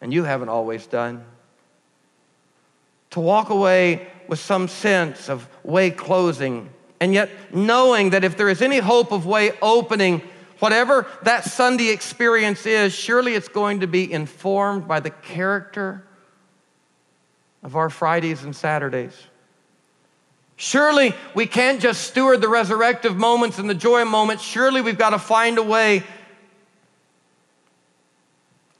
and 0.00 0.12
you 0.12 0.24
haven't 0.24 0.48
always 0.48 0.86
done. 0.86 1.24
To 3.10 3.20
walk 3.20 3.50
away 3.50 4.08
with 4.28 4.40
some 4.40 4.68
sense 4.68 5.28
of 5.28 5.48
way 5.62 5.90
closing, 5.90 6.68
and 7.00 7.14
yet 7.14 7.30
knowing 7.54 8.10
that 8.10 8.24
if 8.24 8.36
there 8.36 8.48
is 8.48 8.60
any 8.60 8.78
hope 8.78 9.12
of 9.12 9.24
way 9.24 9.52
opening, 9.62 10.20
whatever 10.58 11.06
that 11.22 11.44
Sunday 11.44 11.90
experience 11.90 12.66
is, 12.66 12.92
surely 12.92 13.34
it's 13.34 13.48
going 13.48 13.80
to 13.80 13.86
be 13.86 14.12
informed 14.12 14.88
by 14.88 14.98
the 14.98 15.10
character 15.10 16.04
of 17.62 17.76
our 17.76 17.88
Fridays 17.88 18.42
and 18.42 18.54
Saturdays. 18.54 19.14
Surely 20.56 21.14
we 21.34 21.46
can't 21.46 21.80
just 21.80 22.02
steward 22.02 22.40
the 22.40 22.46
resurrective 22.46 23.16
moments 23.16 23.58
and 23.58 23.68
the 23.68 23.74
joy 23.74 24.04
moments. 24.04 24.42
Surely 24.42 24.80
we've 24.80 24.98
got 24.98 25.10
to 25.10 25.18
find 25.18 25.58
a 25.58 25.62
way 25.62 26.04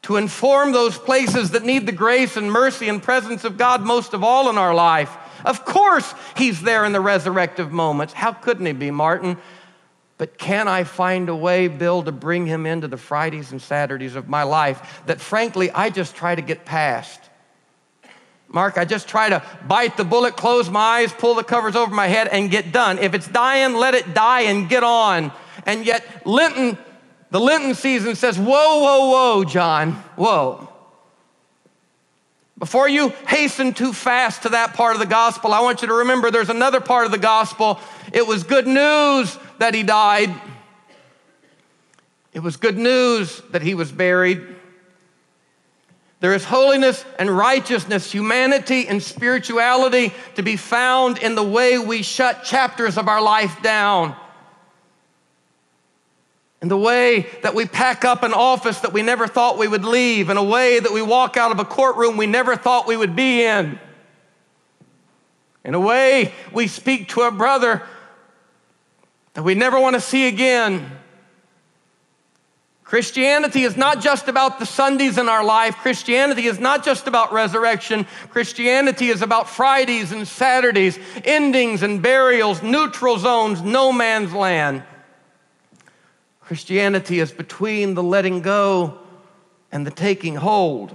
to 0.02 0.16
inform 0.16 0.72
those 0.72 0.98
places 0.98 1.52
that 1.52 1.64
need 1.64 1.86
the 1.86 1.92
grace 1.92 2.36
and 2.36 2.52
mercy 2.52 2.88
and 2.88 3.02
presence 3.02 3.42
of 3.42 3.56
God 3.56 3.82
most 3.82 4.12
of 4.12 4.22
all 4.22 4.50
in 4.50 4.58
our 4.58 4.74
life. 4.74 5.16
Of 5.44 5.64
course, 5.64 6.14
He's 6.36 6.62
there 6.62 6.84
in 6.84 6.92
the 6.92 7.00
resurrective 7.00 7.70
moments. 7.70 8.12
How 8.12 8.32
couldn't 8.32 8.66
He 8.66 8.72
be, 8.72 8.90
Martin? 8.90 9.38
But 10.16 10.38
can 10.38 10.68
I 10.68 10.84
find 10.84 11.28
a 11.28 11.34
way, 11.34 11.68
Bill, 11.68 12.02
to 12.02 12.12
bring 12.12 12.46
Him 12.46 12.66
into 12.66 12.86
the 12.86 12.96
Fridays 12.96 13.50
and 13.50 13.60
Saturdays 13.60 14.14
of 14.14 14.28
my 14.28 14.42
life 14.42 15.02
that 15.06 15.20
frankly 15.20 15.70
I 15.70 15.90
just 15.90 16.14
try 16.14 16.34
to 16.34 16.42
get 16.42 16.64
past? 16.64 17.20
Mark, 18.54 18.78
I 18.78 18.84
just 18.84 19.08
try 19.08 19.30
to 19.30 19.42
bite 19.66 19.96
the 19.96 20.04
bullet, 20.04 20.36
close 20.36 20.70
my 20.70 20.78
eyes, 20.78 21.12
pull 21.12 21.34
the 21.34 21.42
covers 21.42 21.74
over 21.74 21.92
my 21.92 22.06
head, 22.06 22.28
and 22.28 22.48
get 22.48 22.70
done. 22.70 23.00
If 23.00 23.12
it's 23.12 23.26
dying, 23.26 23.74
let 23.74 23.94
it 23.94 24.14
die 24.14 24.42
and 24.42 24.68
get 24.68 24.84
on. 24.84 25.32
And 25.66 25.84
yet, 25.84 26.24
Linton, 26.24 26.78
the 27.32 27.40
Lenten 27.40 27.74
season 27.74 28.14
says, 28.14 28.38
Whoa, 28.38 28.44
whoa, 28.46 29.10
whoa, 29.10 29.44
John, 29.44 29.94
whoa. 30.14 30.68
Before 32.56 32.88
you 32.88 33.08
hasten 33.26 33.74
too 33.74 33.92
fast 33.92 34.42
to 34.42 34.50
that 34.50 34.74
part 34.74 34.94
of 34.94 35.00
the 35.00 35.06
gospel, 35.06 35.52
I 35.52 35.60
want 35.60 35.82
you 35.82 35.88
to 35.88 35.94
remember 35.94 36.30
there's 36.30 36.48
another 36.48 36.80
part 36.80 37.06
of 37.06 37.10
the 37.10 37.18
gospel. 37.18 37.80
It 38.12 38.24
was 38.24 38.44
good 38.44 38.68
news 38.68 39.36
that 39.58 39.74
he 39.74 39.82
died, 39.82 40.32
it 42.32 42.38
was 42.38 42.56
good 42.56 42.78
news 42.78 43.42
that 43.50 43.62
he 43.62 43.74
was 43.74 43.90
buried. 43.90 44.53
There 46.24 46.32
is 46.32 46.46
holiness 46.46 47.04
and 47.18 47.28
righteousness, 47.28 48.10
humanity 48.10 48.88
and 48.88 49.02
spirituality 49.02 50.10
to 50.36 50.42
be 50.42 50.56
found 50.56 51.18
in 51.18 51.34
the 51.34 51.42
way 51.42 51.76
we 51.78 52.00
shut 52.00 52.44
chapters 52.44 52.96
of 52.96 53.08
our 53.08 53.20
life 53.20 53.60
down. 53.60 54.16
In 56.62 56.68
the 56.68 56.78
way 56.78 57.26
that 57.42 57.54
we 57.54 57.66
pack 57.66 58.06
up 58.06 58.22
an 58.22 58.32
office 58.32 58.80
that 58.80 58.94
we 58.94 59.02
never 59.02 59.26
thought 59.26 59.58
we 59.58 59.68
would 59.68 59.84
leave, 59.84 60.30
in 60.30 60.38
a 60.38 60.42
way 60.42 60.80
that 60.80 60.92
we 60.92 61.02
walk 61.02 61.36
out 61.36 61.52
of 61.52 61.58
a 61.58 61.64
courtroom 61.66 62.16
we 62.16 62.26
never 62.26 62.56
thought 62.56 62.86
we 62.86 62.96
would 62.96 63.14
be 63.14 63.44
in. 63.44 63.78
In 65.62 65.74
a 65.74 65.80
way 65.80 66.32
we 66.54 66.68
speak 66.68 67.10
to 67.10 67.20
a 67.20 67.30
brother 67.30 67.82
that 69.34 69.42
we 69.42 69.54
never 69.54 69.78
want 69.78 69.92
to 69.92 70.00
see 70.00 70.26
again. 70.26 70.90
Christianity 72.84 73.62
is 73.62 73.78
not 73.78 74.02
just 74.02 74.28
about 74.28 74.58
the 74.58 74.66
Sundays 74.66 75.16
in 75.16 75.28
our 75.28 75.42
life. 75.42 75.76
Christianity 75.76 76.44
is 76.44 76.60
not 76.60 76.84
just 76.84 77.06
about 77.06 77.32
resurrection. 77.32 78.04
Christianity 78.28 79.08
is 79.08 79.22
about 79.22 79.48
Fridays 79.48 80.12
and 80.12 80.28
Saturdays, 80.28 80.98
endings 81.24 81.82
and 81.82 82.02
burials, 82.02 82.62
neutral 82.62 83.18
zones, 83.18 83.62
no 83.62 83.90
man's 83.90 84.34
land. 84.34 84.82
Christianity 86.40 87.20
is 87.20 87.32
between 87.32 87.94
the 87.94 88.02
letting 88.02 88.42
go 88.42 88.98
and 89.72 89.86
the 89.86 89.90
taking 89.90 90.36
hold. 90.36 90.94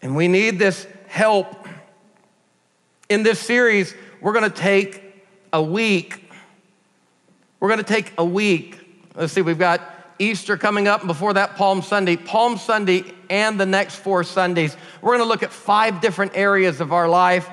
And 0.00 0.14
we 0.14 0.28
need 0.28 0.60
this 0.60 0.86
help. 1.08 1.66
In 3.08 3.24
this 3.24 3.40
series, 3.40 3.94
we're 4.20 4.32
going 4.32 4.48
to 4.48 4.56
take 4.56 5.02
a 5.52 5.62
week. 5.62 6.30
We're 7.58 7.68
going 7.68 7.78
to 7.78 7.84
take 7.84 8.12
a 8.16 8.24
week 8.24 8.81
Let's 9.14 9.32
see, 9.32 9.42
we've 9.42 9.58
got 9.58 9.82
Easter 10.18 10.56
coming 10.56 10.88
up, 10.88 11.00
and 11.00 11.08
before 11.08 11.34
that, 11.34 11.56
Palm 11.56 11.82
Sunday. 11.82 12.16
Palm 12.16 12.56
Sunday 12.56 13.04
and 13.28 13.60
the 13.60 13.66
next 13.66 13.96
four 13.96 14.24
Sundays, 14.24 14.76
we're 15.00 15.10
going 15.10 15.24
to 15.24 15.28
look 15.28 15.42
at 15.42 15.52
five 15.52 16.00
different 16.00 16.32
areas 16.34 16.80
of 16.80 16.92
our 16.92 17.08
life 17.08 17.48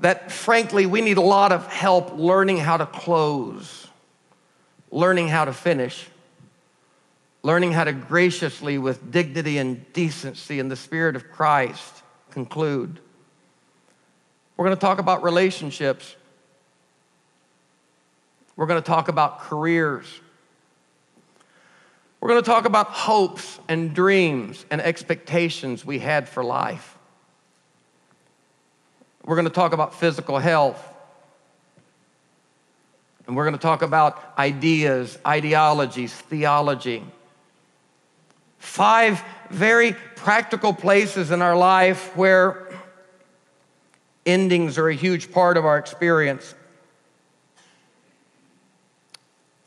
that, 0.00 0.32
frankly, 0.32 0.86
we 0.86 1.00
need 1.00 1.16
a 1.16 1.22
lot 1.22 1.52
of 1.52 1.66
help 1.68 2.18
learning 2.18 2.58
how 2.58 2.76
to 2.76 2.86
close, 2.86 3.86
learning 4.90 5.28
how 5.28 5.44
to 5.44 5.52
finish, 5.52 6.08
learning 7.42 7.72
how 7.72 7.84
to 7.84 7.92
graciously, 7.92 8.78
with 8.78 9.12
dignity 9.12 9.58
and 9.58 9.92
decency 9.92 10.58
in 10.58 10.68
the 10.68 10.76
Spirit 10.76 11.14
of 11.16 11.30
Christ, 11.30 12.02
conclude. 12.30 12.98
We're 14.56 14.64
going 14.64 14.76
to 14.76 14.80
talk 14.80 14.98
about 14.98 15.22
relationships. 15.22 16.16
We're 18.56 18.66
going 18.66 18.82
to 18.82 18.86
talk 18.86 19.08
about 19.08 19.40
careers. 19.40 20.06
We're 22.26 22.32
going 22.32 22.42
to 22.42 22.50
talk 22.50 22.64
about 22.64 22.88
hopes 22.88 23.60
and 23.68 23.94
dreams 23.94 24.66
and 24.68 24.80
expectations 24.80 25.84
we 25.84 26.00
had 26.00 26.28
for 26.28 26.42
life. 26.42 26.98
We're 29.24 29.36
going 29.36 29.46
to 29.46 29.54
talk 29.54 29.72
about 29.72 29.94
physical 29.94 30.40
health. 30.40 30.76
And 33.28 33.36
we're 33.36 33.44
going 33.44 33.54
to 33.54 33.62
talk 33.62 33.82
about 33.82 34.20
ideas, 34.36 35.16
ideologies, 35.24 36.12
theology. 36.12 37.04
Five 38.58 39.22
very 39.48 39.92
practical 40.16 40.72
places 40.72 41.30
in 41.30 41.42
our 41.42 41.56
life 41.56 42.16
where 42.16 42.74
endings 44.26 44.78
are 44.78 44.88
a 44.88 44.96
huge 44.96 45.30
part 45.30 45.56
of 45.56 45.64
our 45.64 45.78
experience. 45.78 46.56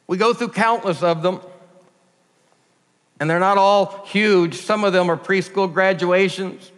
We 0.08 0.18
go 0.18 0.34
through 0.34 0.50
countless 0.50 1.02
of 1.02 1.22
them. 1.22 1.40
And 3.20 3.30
they're 3.30 3.40
not 3.40 3.58
all 3.58 4.06
huge. 4.06 4.56
Some 4.56 4.84
of 4.84 4.94
them 4.94 5.10
are 5.10 5.18
preschool 5.18 5.72
graduations, 5.72 6.72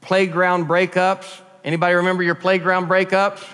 playground 0.00 0.66
breakups. 0.66 1.40
Anybody 1.64 1.94
remember 1.94 2.22
your 2.22 2.34
playground 2.34 2.88
breakups? 2.88 3.44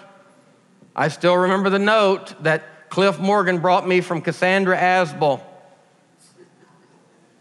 I 0.95 1.09
still 1.09 1.37
remember 1.37 1.71
the 1.71 1.79
note 1.79 2.43
that 2.43 2.91
Cliff 2.91 3.19
Morgan 3.19 3.59
brought 3.59 3.87
me 3.87 4.01
from 4.01 4.21
Cassandra 4.21 4.77
Asbel. 4.77 5.41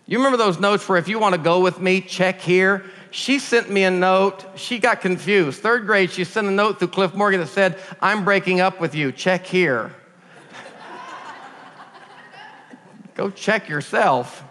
You 0.05 0.19
remember 0.19 0.37
those 0.37 0.59
notes 0.59 0.87
where 0.87 0.97
if 0.97 1.07
you 1.07 1.19
want 1.19 1.35
to 1.35 1.41
go 1.41 1.59
with 1.59 1.79
me, 1.79 2.01
check 2.01 2.39
here? 2.39 2.85
She 3.11 3.39
sent 3.39 3.69
me 3.69 3.83
a 3.83 3.91
note. 3.91 4.45
She 4.55 4.79
got 4.79 5.01
confused. 5.01 5.61
Third 5.61 5.85
grade, 5.85 6.11
she 6.11 6.23
sent 6.23 6.47
a 6.47 6.51
note 6.51 6.79
through 6.79 6.89
Cliff 6.89 7.13
Morgan 7.13 7.39
that 7.39 7.47
said, 7.47 7.77
I'm 8.01 8.23
breaking 8.23 8.61
up 8.61 8.79
with 8.79 8.95
you. 8.95 9.11
Check 9.11 9.45
here. 9.45 9.93
Go 13.17 13.31
check 13.31 13.67
yourself. 13.67 14.43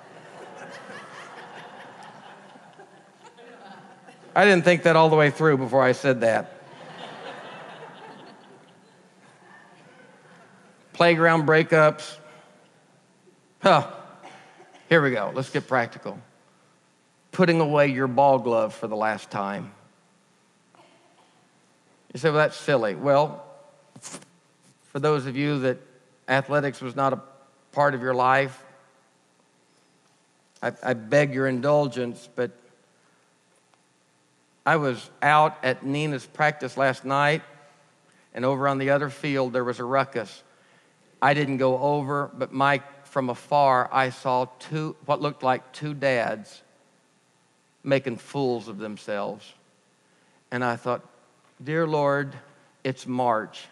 I 4.35 4.45
didn't 4.45 4.65
think 4.65 4.83
that 4.83 4.97
all 4.97 5.09
the 5.09 5.15
way 5.15 5.31
through 5.31 5.59
before 5.59 5.83
I 5.85 5.93
said 5.93 6.23
that. 6.23 6.53
Playground 10.93 11.47
breakups. 11.47 12.17
Huh. 13.63 13.89
Here 14.89 15.01
we 15.01 15.13
go. 15.13 15.31
Let's 15.33 15.51
get 15.51 15.69
practical. 15.69 16.19
Putting 17.31 17.61
away 17.61 17.87
your 17.87 18.09
ball 18.09 18.41
glove 18.41 18.75
for 18.75 18.89
the 18.89 18.97
last 18.97 19.31
time. 19.31 19.71
You 22.13 22.19
say, 22.19 22.31
well, 22.31 22.39
that's 22.39 22.57
silly. 22.57 22.97
Well, 22.97 23.45
for 24.91 24.99
those 24.99 25.27
of 25.27 25.37
you 25.37 25.61
that 25.61 25.79
athletics 26.29 26.81
was 26.81 26.97
not 26.97 27.13
a 27.13 27.21
part 27.77 27.95
of 27.95 28.01
your 28.01 28.15
life. 28.15 28.65
I, 30.63 30.73
I 30.83 30.95
beg 30.95 31.35
your 31.35 31.47
indulgence, 31.47 32.27
but 32.35 32.51
I 34.65 34.77
was 34.77 35.11
out 35.21 35.59
at 35.63 35.85
Nina's 35.85 36.25
practice 36.25 36.79
last 36.79 37.05
night, 37.05 37.43
and 38.33 38.47
over 38.47 38.67
on 38.67 38.79
the 38.79 38.89
other 38.89 39.11
field 39.11 39.53
there 39.53 39.63
was 39.63 39.79
a 39.79 39.85
ruckus. 39.85 40.43
I 41.21 41.35
didn't 41.35 41.59
go 41.59 41.79
over, 41.79 42.31
but 42.33 42.51
Mike, 42.51 43.07
from 43.09 43.29
afar, 43.29 43.91
I 43.93 44.09
saw 44.09 44.47
two, 44.59 44.97
what 45.05 45.21
looked 45.21 45.43
like 45.43 45.71
two 45.73 45.93
dads 45.93 46.63
making 47.85 48.17
fools 48.17 48.69
of 48.69 48.79
themselves. 48.79 49.53
And 50.51 50.65
I 50.65 50.77
thought, 50.77 51.03
Dear 51.63 51.87
Lord, 51.87 52.33
it's 52.85 53.07
March. 53.07 53.67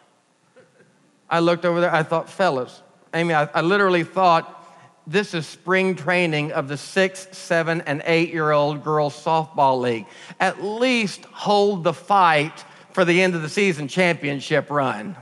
I 1.31 1.41
looked 1.41 1.65
over 1.65 1.81
there, 1.81 1.95
I 1.95 2.03
thought, 2.03 2.29
fellas, 2.29 2.83
Amy, 3.15 3.33
I, 3.33 3.45
I 3.55 3.61
literally 3.61 4.05
thought 4.05 4.63
this 5.07 5.35
is 5.35 5.47
spring 5.47 5.95
training 5.95 6.53
of 6.53 6.67
the 6.67 6.77
six, 6.77 7.29
seven, 7.33 7.83
and 7.83 8.03
eight 8.07 8.31
year 8.31 8.51
old 8.51 8.83
girls 8.83 9.15
softball 9.15 9.81
league. 9.81 10.07
At 10.41 10.63
least 10.63 11.25
hold 11.27 11.85
the 11.85 11.93
fight 11.93 12.65
for 12.93 13.05
the 13.05 13.23
end 13.23 13.35
of 13.35 13.43
the 13.43 13.49
season 13.49 13.89
championship 13.89 14.71
run. 14.71 15.17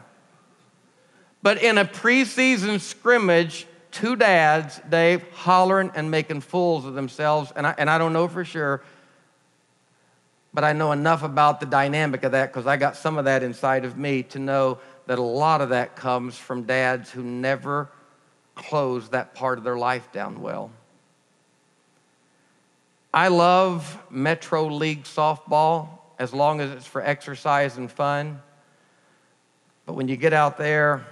But 1.42 1.62
in 1.62 1.78
a 1.78 1.84
preseason 1.84 2.80
scrimmage, 2.80 3.66
two 3.90 4.16
dads, 4.16 4.80
Dave, 4.88 5.22
hollering 5.32 5.90
and 5.94 6.10
making 6.10 6.42
fools 6.42 6.84
of 6.84 6.94
themselves, 6.94 7.52
and 7.54 7.66
I, 7.66 7.74
and 7.76 7.90
I 7.90 7.98
don't 7.98 8.12
know 8.12 8.28
for 8.28 8.44
sure, 8.44 8.82
but 10.54 10.64
I 10.64 10.72
know 10.72 10.92
enough 10.92 11.22
about 11.22 11.60
the 11.60 11.66
dynamic 11.66 12.22
of 12.22 12.32
that 12.32 12.52
because 12.52 12.66
I 12.66 12.76
got 12.76 12.96
some 12.96 13.18
of 13.18 13.24
that 13.24 13.42
inside 13.42 13.84
of 13.84 13.98
me 13.98 14.22
to 14.24 14.38
know 14.38 14.78
that 15.06 15.18
a 15.18 15.22
lot 15.22 15.60
of 15.60 15.70
that 15.70 15.96
comes 15.96 16.36
from 16.36 16.64
dads 16.64 17.10
who 17.10 17.22
never 17.22 17.88
close 18.54 19.08
that 19.10 19.34
part 19.34 19.58
of 19.58 19.64
their 19.64 19.76
life 19.76 20.12
down 20.12 20.40
well. 20.40 20.70
I 23.14 23.28
love 23.28 23.98
Metro 24.10 24.68
League 24.68 25.04
softball 25.04 25.88
as 26.18 26.32
long 26.32 26.60
as 26.60 26.70
it's 26.70 26.86
for 26.86 27.02
exercise 27.02 27.76
and 27.76 27.90
fun. 27.90 28.40
But 29.84 29.94
when 29.94 30.08
you 30.08 30.16
get 30.16 30.32
out 30.32 30.56
there 30.56 31.04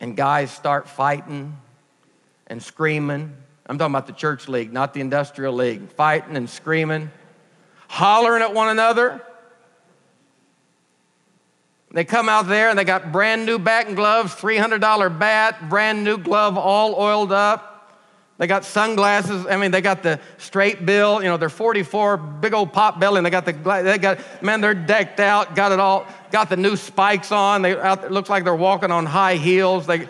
and 0.00 0.16
guys 0.16 0.50
start 0.50 0.88
fighting 0.88 1.56
and 2.46 2.62
screaming, 2.62 3.36
I'm 3.66 3.78
talking 3.78 3.92
about 3.92 4.06
the 4.06 4.12
church 4.12 4.48
league, 4.48 4.72
not 4.72 4.94
the 4.94 5.00
industrial 5.00 5.52
league, 5.52 5.88
fighting 5.92 6.36
and 6.36 6.48
screaming, 6.48 7.10
hollering 7.88 8.42
at 8.42 8.54
one 8.54 8.68
another. 8.68 9.22
They 11.96 12.04
come 12.04 12.28
out 12.28 12.46
there 12.46 12.68
and 12.68 12.78
they 12.78 12.84
got 12.84 13.10
brand 13.10 13.46
new 13.46 13.58
batting 13.58 13.94
gloves, 13.94 14.34
$300 14.34 15.18
bat, 15.18 15.70
brand 15.70 16.04
new 16.04 16.18
glove, 16.18 16.58
all 16.58 16.94
oiled 16.94 17.32
up. 17.32 17.90
They 18.36 18.46
got 18.46 18.66
sunglasses. 18.66 19.46
I 19.46 19.56
mean, 19.56 19.70
they 19.70 19.80
got 19.80 20.02
the 20.02 20.20
straight 20.36 20.84
bill. 20.84 21.22
You 21.22 21.30
know, 21.30 21.38
they're 21.38 21.48
44, 21.48 22.18
big 22.18 22.52
old 22.52 22.74
pop 22.74 23.00
belly, 23.00 23.16
and 23.16 23.24
they 23.24 23.30
got 23.30 23.46
the, 23.46 23.54
they 23.54 23.96
got, 23.96 24.42
man, 24.42 24.60
they're 24.60 24.74
decked 24.74 25.20
out, 25.20 25.56
got 25.56 25.72
it 25.72 25.80
all, 25.80 26.06
got 26.30 26.50
the 26.50 26.58
new 26.58 26.76
spikes 26.76 27.32
on. 27.32 27.62
They 27.62 27.74
out, 27.74 28.04
it 28.04 28.12
looks 28.12 28.28
like 28.28 28.44
they're 28.44 28.54
walking 28.54 28.90
on 28.90 29.06
high 29.06 29.36
heels. 29.36 29.86
They, 29.86 30.06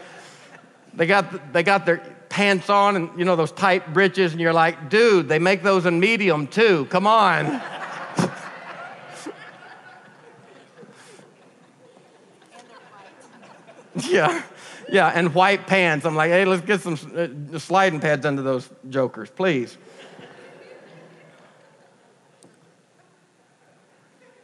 they 0.93 1.07
got, 1.07 1.53
they 1.53 1.63
got 1.63 1.87
their 1.87 1.99
pants 2.29 2.69
on 2.69 2.97
and, 2.97 3.17
you 3.17 3.25
know, 3.25 3.37
those 3.37 3.53
tight 3.53 3.95
breeches, 3.95 4.33
and 4.33 4.41
you're 4.41 4.53
like, 4.53 4.91
dude, 4.91 5.29
they 5.29 5.39
make 5.39 5.63
those 5.63 5.87
in 5.87 6.01
medium 6.01 6.49
too. 6.49 6.87
Come 6.87 7.07
on. 7.07 7.63
Yeah 14.09 14.43
yeah, 14.89 15.09
and 15.09 15.35
white 15.35 15.67
pants. 15.67 16.07
I'm 16.07 16.15
like, 16.15 16.31
hey, 16.31 16.45
let's 16.45 16.65
get 16.65 16.81
some 16.81 16.99
uh, 17.53 17.59
sliding 17.59 18.01
pads 18.01 18.25
under 18.25 18.43
those 18.43 18.69
jokers, 18.89 19.31
please. 19.31 19.77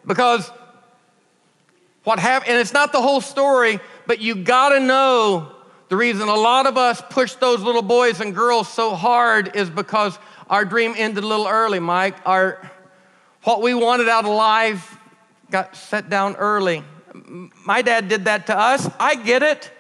Because 0.05 0.51
what 2.03 2.19
happened, 2.19 2.53
and 2.53 2.61
it's 2.61 2.73
not 2.73 2.93
the 2.93 3.01
whole 3.01 3.21
story, 3.21 3.79
but 4.07 4.21
you 4.21 4.35
gotta 4.35 4.81
know 4.81 5.53
the 5.89 5.97
reason 5.97 6.29
a 6.29 6.35
lot 6.35 6.67
of 6.67 6.77
us 6.77 7.01
push 7.09 7.35
those 7.35 7.61
little 7.61 7.83
boys 7.83 8.21
and 8.21 8.35
girls 8.35 8.69
so 8.69 8.97
hard 8.97 9.55
is 9.55 9.71
because 9.71 10.19
our 10.51 10.65
dream 10.65 10.95
ended 10.97 11.23
a 11.23 11.27
little 11.27 11.47
early, 11.47 11.79
Mike. 11.79 12.17
Our, 12.27 12.69
what 13.45 13.63
we 13.63 13.75
wanted 13.75 14.09
out 14.09 14.25
of 14.25 14.35
life 14.35 14.97
got 15.51 15.77
set 15.77 16.09
down 16.09 16.35
early. 16.35 16.83
My 17.13 17.83
dad 17.83 18.09
did 18.09 18.25
that 18.25 18.47
to 18.47 18.59
us. 18.59 18.89
I 18.99 19.15
get 19.17 19.43
it. 19.43 19.71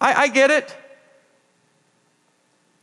I, 0.00 0.14
I 0.14 0.28
get 0.28 0.50
it. 0.50 0.76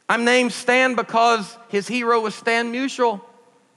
I'm 0.09 0.25
named 0.25 0.51
Stan 0.51 0.95
because 0.95 1.57
his 1.69 1.87
hero 1.87 2.19
was 2.21 2.35
Stan 2.35 2.71
Musial. 2.73 3.21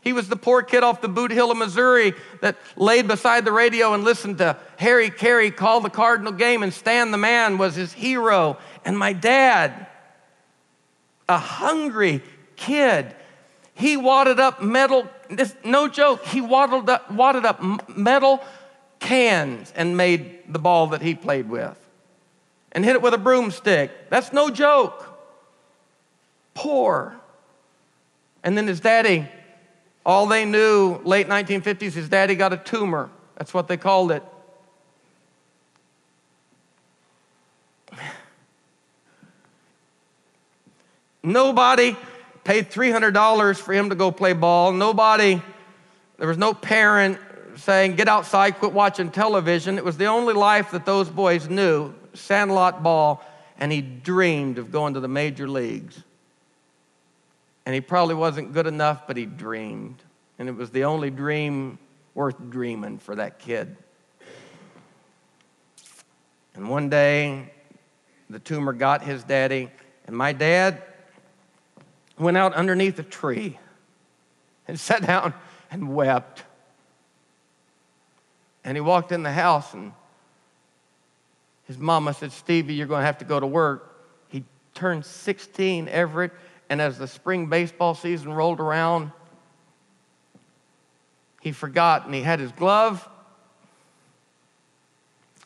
He 0.00 0.12
was 0.12 0.28
the 0.28 0.36
poor 0.36 0.62
kid 0.62 0.82
off 0.82 1.00
the 1.00 1.08
Bootheel 1.08 1.50
of 1.50 1.56
Missouri 1.56 2.14
that 2.40 2.56
laid 2.76 3.08
beside 3.08 3.44
the 3.44 3.52
radio 3.52 3.92
and 3.92 4.04
listened 4.04 4.38
to 4.38 4.56
Harry 4.76 5.10
Caray 5.10 5.50
call 5.50 5.80
the 5.80 5.90
Cardinal 5.90 6.32
game, 6.32 6.62
and 6.62 6.72
Stan 6.72 7.10
the 7.10 7.18
man 7.18 7.58
was 7.58 7.74
his 7.74 7.92
hero. 7.92 8.58
And 8.84 8.96
my 8.96 9.12
dad, 9.12 9.88
a 11.28 11.38
hungry 11.38 12.22
kid, 12.54 13.14
he 13.74 13.96
wadded 13.96 14.38
up 14.38 14.62
metal, 14.62 15.08
no 15.64 15.88
joke, 15.88 16.24
he 16.26 16.40
wadded 16.40 16.88
up, 16.88 17.10
wadded 17.10 17.44
up 17.44 17.60
metal 17.88 18.42
cans 18.98 19.72
and 19.76 19.96
made 19.96 20.52
the 20.52 20.58
ball 20.58 20.88
that 20.88 21.02
he 21.02 21.14
played 21.14 21.48
with 21.48 21.78
and 22.72 22.84
hit 22.84 22.94
it 22.94 23.02
with 23.02 23.14
a 23.14 23.18
broomstick. 23.18 24.10
That's 24.10 24.32
no 24.32 24.50
joke. 24.50 25.04
Poor. 26.54 27.16
And 28.44 28.56
then 28.56 28.66
his 28.66 28.80
daddy, 28.80 29.28
all 30.04 30.26
they 30.26 30.44
knew, 30.44 31.00
late 31.04 31.26
1950s, 31.26 31.92
his 31.92 32.08
daddy 32.08 32.34
got 32.34 32.52
a 32.52 32.56
tumor. 32.56 33.10
That's 33.36 33.52
what 33.52 33.66
they 33.68 33.76
called 33.76 34.12
it. 34.12 34.22
Nobody 41.22 41.96
paid 42.44 42.70
$300 42.70 43.56
for 43.56 43.72
him 43.72 43.88
to 43.88 43.96
go 43.96 44.12
play 44.12 44.32
ball. 44.32 44.72
Nobody, 44.72 45.42
there 46.18 46.28
was 46.28 46.38
no 46.38 46.54
parent 46.54 47.18
saying, 47.56 47.96
get 47.96 48.08
outside, 48.08 48.58
quit 48.58 48.72
watching 48.72 49.10
television. 49.10 49.78
It 49.78 49.84
was 49.84 49.96
the 49.96 50.06
only 50.06 50.34
life 50.34 50.70
that 50.70 50.84
those 50.84 51.08
boys 51.08 51.48
knew 51.48 51.94
sandlot 52.14 52.82
ball, 52.82 53.24
and 53.58 53.70
he 53.72 53.80
dreamed 53.80 54.58
of 54.58 54.70
going 54.70 54.94
to 54.94 55.00
the 55.00 55.08
major 55.08 55.48
leagues. 55.48 56.02
And 57.64 57.74
he 57.74 57.80
probably 57.80 58.14
wasn't 58.14 58.52
good 58.52 58.66
enough, 58.66 59.06
but 59.06 59.16
he 59.16 59.26
dreamed. 59.26 60.02
And 60.38 60.48
it 60.48 60.52
was 60.52 60.70
the 60.70 60.84
only 60.84 61.10
dream 61.10 61.78
worth 62.14 62.36
dreaming 62.48 62.98
for 62.98 63.16
that 63.16 63.38
kid. 63.38 63.76
And 66.54 66.70
one 66.70 66.88
day, 66.88 67.52
the 68.30 68.38
tumor 68.38 68.72
got 68.72 69.02
his 69.02 69.24
daddy, 69.24 69.70
and 70.06 70.16
my 70.16 70.32
dad 70.32 70.82
went 72.18 72.36
out 72.36 72.54
underneath 72.54 72.98
a 72.98 73.02
tree 73.02 73.58
and 74.66 74.78
sat 74.80 75.06
down 75.06 75.34
and 75.70 75.94
wept. 75.94 76.44
And 78.66 78.76
he 78.76 78.80
walked 78.80 79.12
in 79.12 79.22
the 79.22 79.32
house 79.32 79.72
and 79.74 79.92
his 81.68 81.78
mama 81.78 82.12
said, 82.12 82.32
Stevie, 82.32 82.74
you're 82.74 82.88
going 82.88 83.00
to 83.00 83.06
have 83.06 83.18
to 83.18 83.24
go 83.24 83.38
to 83.38 83.46
work. 83.46 83.96
He 84.28 84.42
turned 84.74 85.04
16, 85.06 85.88
Everett, 85.88 86.32
and 86.68 86.80
as 86.80 86.98
the 86.98 87.06
spring 87.06 87.46
baseball 87.46 87.94
season 87.94 88.32
rolled 88.32 88.58
around, 88.58 89.12
he 91.40 91.52
forgot 91.52 92.06
and 92.06 92.14
he 92.14 92.22
had 92.22 92.40
his 92.40 92.50
glove 92.52 93.08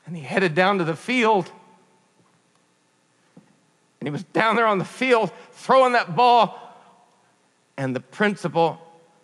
and 0.06 0.16
he 0.16 0.22
headed 0.22 0.54
down 0.54 0.78
to 0.78 0.84
the 0.84 0.96
field. 0.96 1.50
And 4.00 4.06
he 4.06 4.10
was 4.10 4.24
down 4.24 4.56
there 4.56 4.66
on 4.66 4.78
the 4.78 4.84
field 4.86 5.30
throwing 5.52 5.92
that 5.92 6.16
ball. 6.16 6.58
And 7.76 7.94
the 7.94 8.00
principal 8.00 8.80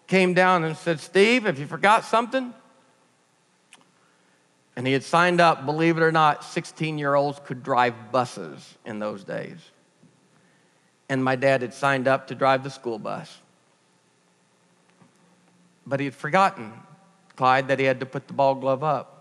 came 0.06 0.35
down 0.35 0.64
and 0.64 0.76
said, 0.76 1.00
Steve, 1.00 1.44
have 1.44 1.59
you 1.59 1.66
forgot 1.66 2.04
something? 2.04 2.52
And 4.77 4.87
he 4.87 4.93
had 4.93 5.03
signed 5.03 5.41
up, 5.41 5.65
believe 5.65 5.97
it 5.97 6.03
or 6.03 6.12
not, 6.12 6.45
16 6.45 6.99
year 6.99 7.15
olds 7.15 7.41
could 7.45 7.62
drive 7.62 8.12
buses 8.12 8.77
in 8.85 8.99
those 8.99 9.25
days. 9.25 9.59
And 11.09 11.25
my 11.25 11.35
dad 11.35 11.62
had 11.62 11.73
signed 11.73 12.07
up 12.07 12.29
to 12.29 12.35
drive 12.35 12.62
the 12.62 12.71
school 12.71 12.99
bus. 12.99 13.39
But 15.87 16.01
he 16.01 16.07
had 16.07 16.15
forgotten, 16.15 16.73
Clyde, 17.37 17.69
that 17.69 17.79
he 17.79 17.87
had 17.87 18.01
to 18.01 18.07
put 18.07 18.27
the 18.27 18.35
ball 18.35 18.55
glove 18.55 18.85
up. 18.85 19.12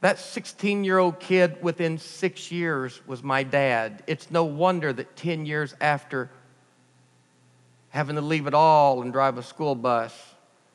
That 0.00 0.18
16 0.18 0.84
year 0.84 0.98
old 0.98 1.18
kid 1.18 1.62
within 1.62 1.98
six 1.98 2.52
years 2.52 3.00
was 3.06 3.22
my 3.22 3.42
dad. 3.42 4.02
It's 4.06 4.30
no 4.30 4.44
wonder 4.44 4.92
that 4.92 5.16
10 5.16 5.46
years 5.46 5.74
after 5.80 6.30
having 7.88 8.16
to 8.16 8.22
leave 8.22 8.46
it 8.46 8.54
all 8.54 9.02
and 9.02 9.12
drive 9.12 9.38
a 9.38 9.42
school 9.42 9.74
bus, 9.74 10.33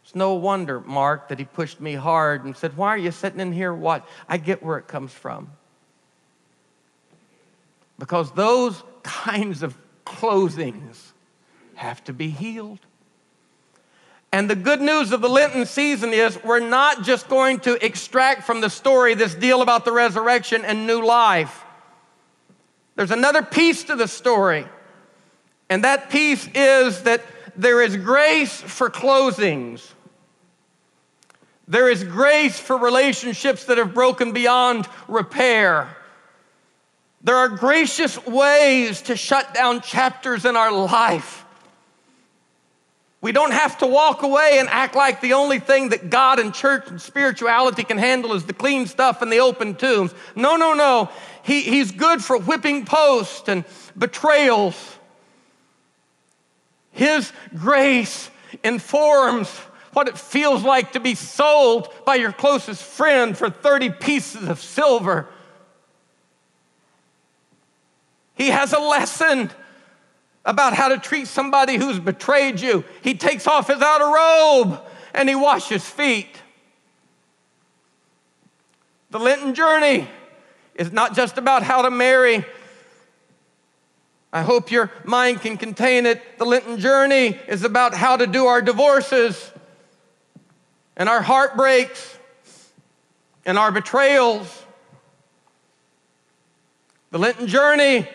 it's 0.09 0.15
no 0.15 0.33
wonder, 0.33 0.79
Mark, 0.79 1.27
that 1.27 1.37
he 1.37 1.45
pushed 1.45 1.79
me 1.79 1.93
hard 1.93 2.43
and 2.43 2.57
said, 2.57 2.75
Why 2.75 2.87
are 2.87 2.97
you 2.97 3.11
sitting 3.11 3.39
in 3.39 3.53
here? 3.53 3.71
What? 3.71 4.07
I 4.27 4.37
get 4.37 4.63
where 4.63 4.79
it 4.79 4.87
comes 4.87 5.13
from. 5.13 5.51
Because 7.99 8.31
those 8.31 8.81
kinds 9.03 9.61
of 9.61 9.77
closings 10.07 11.11
have 11.75 12.03
to 12.05 12.13
be 12.13 12.31
healed. 12.31 12.79
And 14.31 14.49
the 14.49 14.55
good 14.55 14.81
news 14.81 15.11
of 15.11 15.21
the 15.21 15.29
Lenten 15.29 15.67
season 15.67 16.11
is 16.11 16.43
we're 16.43 16.59
not 16.59 17.03
just 17.03 17.29
going 17.29 17.59
to 17.59 17.85
extract 17.85 18.45
from 18.45 18.61
the 18.61 18.69
story 18.71 19.13
this 19.13 19.35
deal 19.35 19.61
about 19.61 19.85
the 19.85 19.91
resurrection 19.91 20.65
and 20.65 20.87
new 20.87 21.05
life. 21.05 21.63
There's 22.95 23.11
another 23.11 23.43
piece 23.43 23.83
to 23.83 23.95
the 23.95 24.07
story. 24.07 24.65
And 25.69 25.83
that 25.83 26.09
piece 26.09 26.49
is 26.55 27.03
that 27.03 27.21
there 27.55 27.83
is 27.83 27.95
grace 27.95 28.59
for 28.59 28.89
closings. 28.89 29.87
There 31.69 31.87
is 31.87 32.03
grace 32.03 32.59
for 32.59 32.77
relationships 32.77 33.65
that 33.65 33.77
have 33.77 33.93
broken 33.93 34.31
beyond 34.31 34.87
repair. 35.07 35.87
There 37.21 37.35
are 37.35 37.47
gracious 37.47 38.17
ways 38.25 39.03
to 39.03 39.15
shut 39.15 39.53
down 39.53 39.81
chapters 39.81 40.45
in 40.45 40.57
our 40.57 40.71
life. 40.71 41.45
We 43.21 43.33
don't 43.33 43.51
have 43.51 43.77
to 43.79 43.85
walk 43.85 44.23
away 44.23 44.57
and 44.59 44.67
act 44.69 44.95
like 44.95 45.21
the 45.21 45.33
only 45.33 45.59
thing 45.59 45.89
that 45.89 46.09
God 46.09 46.39
and 46.39 46.53
church 46.53 46.87
and 46.87 46.99
spirituality 46.99 47.83
can 47.83 47.99
handle 47.99 48.33
is 48.33 48.45
the 48.45 48.53
clean 48.53 48.87
stuff 48.87 49.21
and 49.21 49.31
the 49.31 49.41
open 49.41 49.75
tombs. 49.75 50.11
No, 50.35 50.55
no, 50.55 50.73
no. 50.73 51.09
He, 51.43 51.61
he's 51.61 51.91
good 51.91 52.23
for 52.23 52.39
whipping 52.39 52.85
posts 52.85 53.47
and 53.47 53.63
betrayals. 53.95 54.97
His 56.93 57.31
grace 57.55 58.31
informs 58.63 59.49
what 59.93 60.07
it 60.07 60.17
feels 60.17 60.63
like 60.63 60.93
to 60.93 60.99
be 60.99 61.15
sold 61.15 61.89
by 62.05 62.15
your 62.15 62.31
closest 62.31 62.83
friend 62.83 63.37
for 63.37 63.49
30 63.49 63.91
pieces 63.91 64.47
of 64.47 64.59
silver. 64.59 65.27
He 68.35 68.49
has 68.49 68.73
a 68.73 68.79
lesson 68.79 69.51
about 70.45 70.73
how 70.73 70.89
to 70.89 70.97
treat 70.97 71.27
somebody 71.27 71.75
who's 71.75 71.99
betrayed 71.99 72.59
you. 72.59 72.83
He 73.01 73.15
takes 73.15 73.47
off 73.47 73.67
his 73.67 73.81
outer 73.81 74.05
robe 74.05 74.81
and 75.13 75.27
he 75.27 75.35
washes 75.35 75.83
feet. 75.83 76.41
The 79.11 79.19
Lenten 79.19 79.55
journey 79.55 80.07
is 80.75 80.91
not 80.91 81.15
just 81.15 81.37
about 81.37 81.63
how 81.63 81.81
to 81.81 81.91
marry. 81.91 82.45
I 84.31 84.43
hope 84.43 84.71
your 84.71 84.91
mind 85.03 85.41
can 85.41 85.57
contain 85.57 86.05
it. 86.05 86.21
The 86.37 86.45
Lenten 86.45 86.79
journey 86.79 87.37
is 87.47 87.63
about 87.63 87.93
how 87.93 88.17
to 88.17 88.27
do 88.27 88.45
our 88.45 88.61
divorces 88.61 89.51
and 90.99 91.07
our 91.07 91.21
heartbreaks 91.21 92.19
and 93.45 93.57
our 93.57 93.71
betrayals. 93.71 94.65
The 97.11 97.17
Lenten 97.17 97.47
journey 97.47 98.07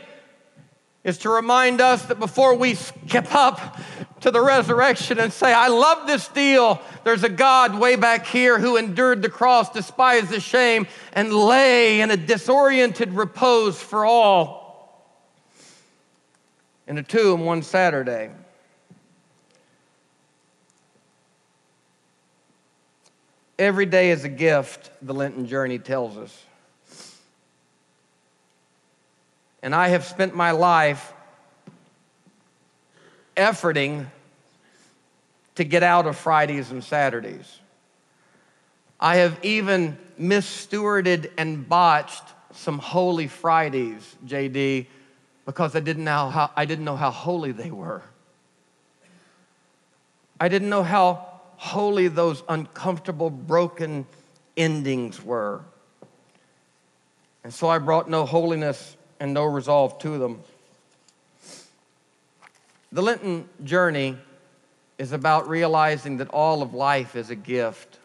is 1.02 1.18
to 1.18 1.30
remind 1.30 1.80
us 1.80 2.04
that 2.04 2.20
before 2.20 2.54
we 2.54 2.74
skip 2.74 3.34
up 3.34 3.80
to 4.20 4.30
the 4.30 4.40
resurrection 4.40 5.18
and 5.18 5.32
say, 5.32 5.52
I 5.52 5.68
love 5.68 6.06
this 6.06 6.28
deal, 6.28 6.80
there's 7.04 7.24
a 7.24 7.28
God 7.28 7.78
way 7.78 7.96
back 7.96 8.26
here 8.26 8.58
who 8.58 8.76
endured 8.76 9.22
the 9.22 9.28
cross, 9.30 9.70
despised 9.70 10.28
the 10.28 10.40
shame, 10.40 10.86
and 11.14 11.32
lay 11.32 12.00
in 12.00 12.10
a 12.10 12.16
disoriented 12.16 13.14
repose 13.14 13.80
for 13.80 14.04
all 14.04 14.62
in 16.86 16.98
a 16.98 17.02
tomb 17.02 17.44
one 17.44 17.62
Saturday. 17.62 18.30
Every 23.58 23.86
day 23.86 24.10
is 24.10 24.24
a 24.24 24.28
gift, 24.28 24.90
the 25.00 25.14
Lenten 25.14 25.46
journey 25.46 25.78
tells 25.78 26.16
us. 26.16 26.44
And 29.62 29.74
I 29.74 29.88
have 29.88 30.04
spent 30.04 30.34
my 30.34 30.50
life 30.50 31.12
efforting 33.36 34.06
to 35.54 35.64
get 35.64 35.82
out 35.82 36.06
of 36.06 36.16
Fridays 36.16 36.70
and 36.70 36.82
Saturdays. 36.82 37.60
I 38.98 39.16
have 39.16 39.38
even 39.44 39.98
misstewarded 40.20 41.30
and 41.38 41.68
botched 41.68 42.24
some 42.52 42.78
Holy 42.78 43.26
Fridays, 43.26 44.16
JD, 44.26 44.86
because 45.44 45.76
I 45.76 45.80
didn't 45.80 46.04
know 46.04 46.30
how, 46.30 46.50
I 46.56 46.64
didn't 46.64 46.84
know 46.84 46.96
how 46.96 47.10
holy 47.10 47.52
they 47.52 47.70
were. 47.70 48.02
I 50.40 50.48
didn't 50.48 50.68
know 50.68 50.82
how 50.82 51.33
holy 51.56 52.08
those 52.08 52.42
uncomfortable, 52.48 53.30
broken 53.30 54.06
endings 54.56 55.22
were. 55.22 55.62
And 57.42 57.52
so 57.52 57.68
I 57.68 57.78
brought 57.78 58.08
no 58.08 58.24
holiness 58.24 58.96
and 59.20 59.34
no 59.34 59.44
resolve 59.44 59.98
to 60.00 60.18
them. 60.18 60.40
The 62.92 63.02
Lenten 63.02 63.48
journey 63.64 64.16
is 64.98 65.12
about 65.12 65.48
realizing 65.48 66.18
that 66.18 66.28
all 66.28 66.62
of 66.62 66.74
life 66.74 67.16
is 67.16 67.30
a 67.30 67.34
gift. 67.34 67.98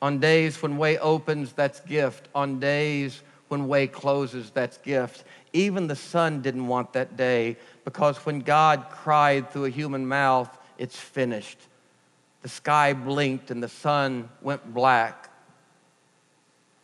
On 0.00 0.18
days 0.18 0.60
when 0.62 0.78
way 0.78 0.98
opens, 0.98 1.52
that's 1.52 1.80
gift. 1.80 2.28
On 2.34 2.58
days 2.58 3.22
when 3.48 3.68
way 3.68 3.86
closes, 3.86 4.50
that's 4.50 4.78
gift. 4.78 5.24
Even 5.52 5.86
the 5.86 5.96
sun 5.96 6.40
didn't 6.40 6.66
want 6.66 6.92
that 6.92 7.16
day 7.16 7.56
because 7.84 8.16
when 8.18 8.40
God 8.40 8.86
cried 8.90 9.50
through 9.50 9.66
a 9.66 9.70
human 9.70 10.06
mouth, 10.06 10.57
it's 10.78 10.96
finished. 10.96 11.58
The 12.42 12.48
sky 12.48 12.92
blinked 12.92 13.50
and 13.50 13.62
the 13.62 13.68
sun 13.68 14.28
went 14.40 14.72
black. 14.72 15.28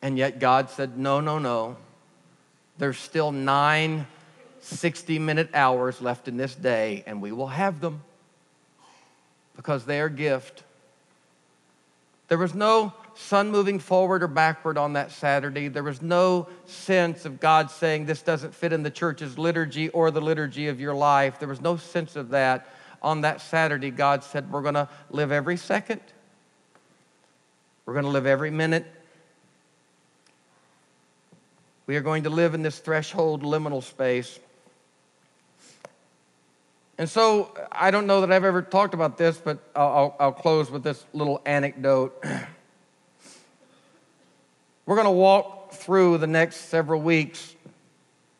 And 0.02 0.18
yet 0.18 0.38
God 0.38 0.68
said, 0.70 0.98
No, 0.98 1.20
no, 1.20 1.38
no. 1.38 1.76
There's 2.76 2.98
still 2.98 3.32
nine 3.32 4.06
60 4.60 5.18
minute 5.18 5.50
hours 5.52 6.00
left 6.00 6.26
in 6.26 6.36
this 6.36 6.54
day, 6.54 7.04
and 7.06 7.20
we 7.20 7.32
will 7.32 7.48
have 7.48 7.80
them 7.80 8.02
because 9.56 9.84
they 9.84 10.00
are 10.00 10.08
gift. 10.08 10.64
There 12.28 12.38
was 12.38 12.54
no 12.54 12.94
sun 13.14 13.50
moving 13.50 13.78
forward 13.78 14.22
or 14.22 14.28
backward 14.28 14.78
on 14.78 14.94
that 14.94 15.12
Saturday. 15.12 15.68
There 15.68 15.82
was 15.82 16.00
no 16.00 16.48
sense 16.64 17.26
of 17.26 17.40
God 17.40 17.70
saying 17.70 18.06
this 18.06 18.22
doesn't 18.22 18.54
fit 18.54 18.72
in 18.72 18.82
the 18.82 18.90
church's 18.90 19.38
liturgy 19.38 19.90
or 19.90 20.10
the 20.10 20.22
liturgy 20.22 20.68
of 20.68 20.80
your 20.80 20.94
life. 20.94 21.38
There 21.38 21.48
was 21.48 21.60
no 21.60 21.76
sense 21.76 22.16
of 22.16 22.30
that. 22.30 22.66
On 23.04 23.20
that 23.20 23.42
Saturday, 23.42 23.90
God 23.90 24.24
said, 24.24 24.50
We're 24.50 24.62
going 24.62 24.74
to 24.74 24.88
live 25.10 25.30
every 25.30 25.58
second, 25.58 26.00
we're 27.84 27.92
going 27.92 28.06
to 28.06 28.10
live 28.10 28.24
every 28.24 28.50
minute, 28.50 28.86
we 31.86 31.96
are 31.96 32.00
going 32.00 32.22
to 32.22 32.30
live 32.30 32.54
in 32.54 32.62
this 32.62 32.78
threshold 32.78 33.42
liminal 33.42 33.82
space. 33.82 34.40
And 36.96 37.06
so 37.06 37.54
I 37.70 37.90
don't 37.90 38.06
know 38.06 38.22
that 38.22 38.32
I've 38.32 38.44
ever 38.44 38.62
talked 38.62 38.94
about 38.94 39.18
this, 39.18 39.36
but 39.36 39.58
I'll, 39.76 40.16
I'll, 40.18 40.32
close 40.32 40.70
with 40.70 40.82
this 40.82 41.04
little 41.12 41.42
anecdote. 41.44 42.24
We're 44.86 44.96
going 44.96 45.04
to 45.04 45.10
walk 45.10 45.72
through 45.72 46.18
the 46.18 46.26
next 46.26 46.68
several 46.68 47.02
weeks 47.02 47.54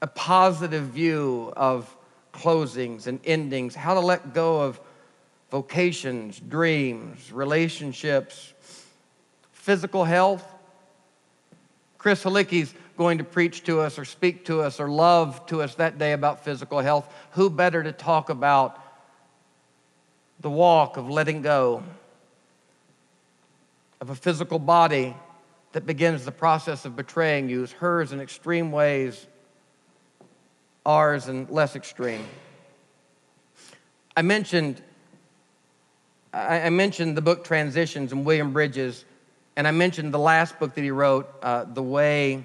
a 0.01 0.07
positive 0.07 0.85
view 0.85 1.53
of 1.55 1.95
closings 2.35 3.07
and 3.07 3.21
endings, 3.25 3.75
how 3.75 3.95
to 3.95 4.01
let 4.01 4.35
go 4.35 4.61
of 4.61 4.81
vocations, 5.51 6.41
dreams, 6.41 7.33
relationships, 7.33 8.53
physical 9.53 10.05
health. 10.05 10.45
Chris 11.97 12.25
Halicki's 12.25 12.75
going 12.99 13.19
to 13.19 13.25
preach 13.25 13.65
to 13.65 13.81
us 13.81 13.99
or 13.99 14.05
speak 14.05 14.45
to 14.47 14.61
us 14.61 14.79
or 14.81 14.89
love 14.89 15.47
to 15.47 15.63
us 15.63 15.77
that 15.77 15.97
day 15.97 16.13
about 16.13 16.45
physical 16.45 16.81
health, 16.81 17.11
who 17.31 17.49
better 17.49 17.83
to 17.83 17.93
talk 17.93 18.29
about 18.29 18.81
the 20.41 20.51
walk 20.51 20.97
of 20.97 21.09
letting 21.09 21.41
go 21.41 21.83
of 24.01 24.11
a 24.11 24.15
physical 24.15 24.59
body 24.59 25.17
that 25.73 25.87
begins 25.87 26.25
the 26.25 26.33
process 26.33 26.85
of 26.85 26.95
betraying 26.95 27.49
you, 27.49 27.63
is 27.63 27.73
hers 27.73 28.13
in 28.13 28.21
extreme 28.21 28.71
ways, 28.71 29.27
ours 30.85 31.29
and 31.29 31.49
less 31.51 31.77
extreme. 31.77 32.25
I 34.17 34.23
mentioned 34.23 34.83
I 36.35 36.71
mentioned 36.71 37.17
the 37.17 37.23
book 37.23 37.45
Transitions 37.45 38.11
and 38.11 38.25
William 38.25 38.53
Bridges, 38.53 39.05
and 39.55 39.69
I 39.69 39.71
mentioned 39.71 40.13
the 40.13 40.19
last 40.19 40.59
book 40.59 40.75
that 40.75 40.83
he 40.83 40.91
wrote, 40.91 41.33
uh, 41.45 41.63
The 41.63 41.83
Way 41.83 42.45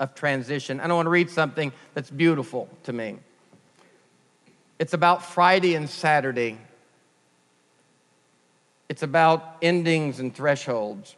of 0.00 0.16
transition. 0.16 0.80
And 0.80 0.90
I 0.90 0.94
want 0.94 1.06
to 1.06 1.10
read 1.10 1.30
something 1.30 1.72
that's 1.94 2.10
beautiful 2.10 2.68
to 2.82 2.92
me. 2.92 3.16
It's 4.80 4.92
about 4.92 5.24
Friday 5.24 5.76
and 5.76 5.88
Saturday. 5.88 6.58
It's 8.88 9.04
about 9.04 9.56
endings 9.62 10.18
and 10.18 10.34
thresholds. 10.34 11.14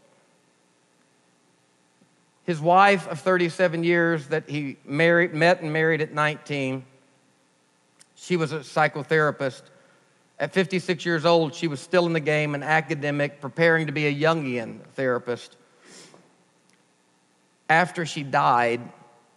His 2.51 2.61
wife 2.61 3.07
of 3.07 3.21
37 3.21 3.85
years 3.85 4.27
that 4.27 4.49
he 4.49 4.77
married, 4.85 5.33
met 5.33 5.63
and 5.63 5.73
married 5.73 6.01
at 6.01 6.13
19, 6.13 6.85
she 8.17 8.37
was 8.37 8.51
a 8.51 8.59
psychotherapist. 8.59 9.63
At 10.37 10.53
56 10.53 11.07
years 11.07 11.25
old, 11.25 11.55
she 11.55 11.69
was 11.69 11.79
still 11.79 12.07
in 12.07 12.13
the 12.13 12.19
game, 12.19 12.57
an 12.57 12.65
academic, 12.65 13.41
preparing 13.41 13.87
to 13.87 13.93
be 13.93 14.09
a 14.09 14.13
Jungian 14.13 14.81
therapist 14.95 15.57
after 17.69 18.05
she 18.05 18.25
died, 18.25 18.81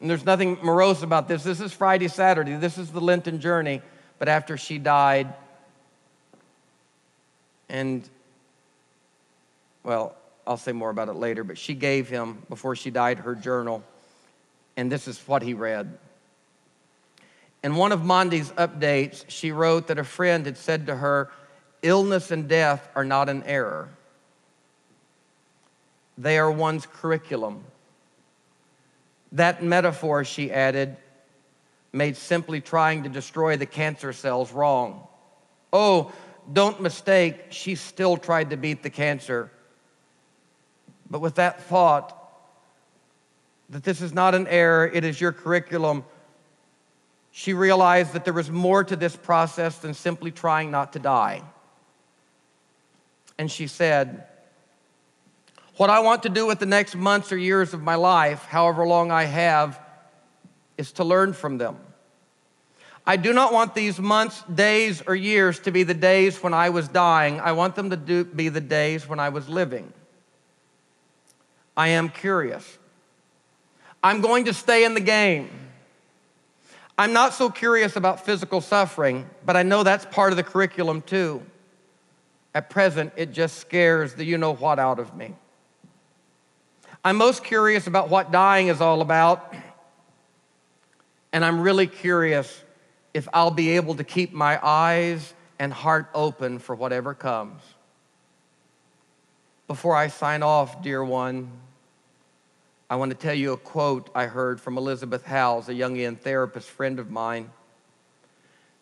and 0.01 0.09
there's 0.09 0.25
nothing 0.25 0.57
morose 0.63 1.03
about 1.03 1.27
this. 1.27 1.43
This 1.43 1.61
is 1.61 1.71
Friday, 1.71 2.07
Saturday. 2.07 2.55
This 2.55 2.79
is 2.79 2.89
the 2.89 2.99
Lenten 2.99 3.39
journey. 3.39 3.83
But 4.17 4.27
after 4.27 4.57
she 4.57 4.79
died, 4.79 5.31
and 7.69 8.09
well, 9.83 10.15
I'll 10.45 10.57
say 10.57 10.71
more 10.71 10.89
about 10.89 11.09
it 11.09 11.13
later, 11.13 11.43
but 11.43 11.57
she 11.57 11.73
gave 11.73 12.09
him, 12.09 12.43
before 12.49 12.75
she 12.75 12.89
died, 12.89 13.19
her 13.19 13.35
journal. 13.35 13.83
And 14.75 14.91
this 14.91 15.07
is 15.07 15.19
what 15.27 15.41
he 15.41 15.53
read. 15.53 15.97
In 17.63 17.75
one 17.75 17.93
of 17.93 18.03
Mondi's 18.03 18.51
updates, 18.51 19.23
she 19.29 19.51
wrote 19.51 19.87
that 19.87 19.97
a 19.97 20.03
friend 20.03 20.45
had 20.45 20.57
said 20.57 20.87
to 20.87 20.95
her, 20.95 21.31
Illness 21.81 22.31
and 22.31 22.47
death 22.47 22.89
are 22.95 23.05
not 23.05 23.29
an 23.29 23.43
error, 23.43 23.89
they 26.17 26.37
are 26.37 26.51
one's 26.51 26.85
curriculum. 26.85 27.63
That 29.31 29.63
metaphor, 29.63 30.23
she 30.23 30.51
added, 30.51 30.95
made 31.91 32.17
simply 32.17 32.61
trying 32.61 33.03
to 33.03 33.09
destroy 33.09 33.57
the 33.57 33.65
cancer 33.65 34.13
cells 34.13 34.51
wrong. 34.51 35.07
Oh, 35.71 36.11
don't 36.51 36.81
mistake, 36.81 37.45
she 37.49 37.75
still 37.75 38.17
tried 38.17 38.51
to 38.51 38.57
beat 38.57 38.83
the 38.83 38.89
cancer. 38.89 39.49
But 41.09 41.21
with 41.21 41.35
that 41.35 41.63
thought 41.63 42.19
that 43.69 43.83
this 43.83 44.01
is 44.01 44.13
not 44.13 44.35
an 44.35 44.47
error, 44.47 44.89
it 44.91 45.03
is 45.03 45.19
your 45.19 45.31
curriculum, 45.31 46.03
she 47.31 47.53
realized 47.53 48.13
that 48.13 48.25
there 48.25 48.33
was 48.33 48.51
more 48.51 48.83
to 48.83 48.95
this 48.95 49.15
process 49.15 49.79
than 49.79 49.95
simply 49.95 50.29
trying 50.29 50.69
not 50.69 50.93
to 50.93 50.99
die. 50.99 51.41
And 53.39 53.49
she 53.49 53.65
said, 53.65 54.25
What 55.77 55.89
I 55.89 56.01
want 56.01 56.23
to 56.23 56.29
do 56.29 56.45
with 56.45 56.59
the 56.59 56.67
next 56.67 56.95
months 56.95 57.31
or 57.31 57.37
years 57.37 57.73
of 57.73 57.81
my 57.81 57.95
life, 57.95 58.43
however 58.43 58.85
long 58.85 59.09
I 59.09 59.23
have, 59.23 59.79
is 60.77 60.91
to 60.93 61.03
learn 61.03 61.33
from 61.33 61.57
them. 61.57 61.77
I 63.05 63.17
do 63.17 63.33
not 63.33 63.51
want 63.51 63.75
these 63.75 63.99
months, 63.99 64.43
days, 64.43 65.01
or 65.05 65.15
years 65.15 65.59
to 65.61 65.71
be 65.71 65.83
the 65.83 65.93
days 65.93 66.41
when 66.41 66.53
I 66.53 66.69
was 66.69 66.87
dying. 66.87 67.39
I 67.39 67.51
want 67.51 67.75
them 67.75 67.89
to 67.89 67.97
do, 67.97 68.23
be 68.23 68.49
the 68.49 68.61
days 68.61 69.09
when 69.09 69.19
I 69.19 69.29
was 69.29 69.49
living. 69.49 69.91
I 71.75 71.89
am 71.89 72.09
curious. 72.09 72.77
I'm 74.03 74.21
going 74.21 74.45
to 74.45 74.53
stay 74.53 74.83
in 74.83 74.93
the 74.93 75.01
game. 75.01 75.49
I'm 76.97 77.13
not 77.13 77.33
so 77.33 77.49
curious 77.49 77.95
about 77.95 78.25
physical 78.25 78.61
suffering, 78.61 79.27
but 79.45 79.57
I 79.57 79.63
know 79.63 79.83
that's 79.83 80.05
part 80.05 80.31
of 80.31 80.37
the 80.37 80.43
curriculum 80.43 81.01
too. 81.01 81.41
At 82.53 82.69
present, 82.69 83.13
it 83.15 83.31
just 83.31 83.57
scares 83.57 84.13
the 84.13 84.23
you 84.23 84.37
know 84.37 84.53
what 84.53 84.77
out 84.77 84.99
of 84.99 85.15
me. 85.15 85.33
I'm 87.03 87.17
most 87.17 87.43
curious 87.43 87.87
about 87.87 88.09
what 88.09 88.31
dying 88.31 88.67
is 88.67 88.79
all 88.79 89.01
about, 89.01 89.53
and 91.31 91.43
I'm 91.43 91.59
really 91.59 91.87
curious 91.87 92.63
if 93.13 93.27
I'll 93.33 93.51
be 93.51 93.71
able 93.71 93.95
to 93.95 94.03
keep 94.03 94.31
my 94.31 94.59
eyes 94.61 95.33
and 95.59 95.73
heart 95.73 96.09
open 96.13 96.59
for 96.59 96.75
whatever 96.75 97.13
comes. 97.13 97.61
Before 99.67 99.95
I 99.95 100.07
sign 100.07 100.43
off, 100.43 100.83
dear 100.83 101.03
one, 101.03 101.49
I 102.93 102.95
want 102.95 103.09
to 103.09 103.17
tell 103.17 103.33
you 103.33 103.53
a 103.53 103.57
quote 103.57 104.11
I 104.13 104.27
heard 104.27 104.61
from 104.61 104.77
Elizabeth 104.77 105.25
Howes, 105.25 105.67
a 105.67 105.73
Jungian 105.73 106.15
therapist 106.15 106.69
friend 106.69 106.99
of 106.99 107.09
mine. 107.09 107.49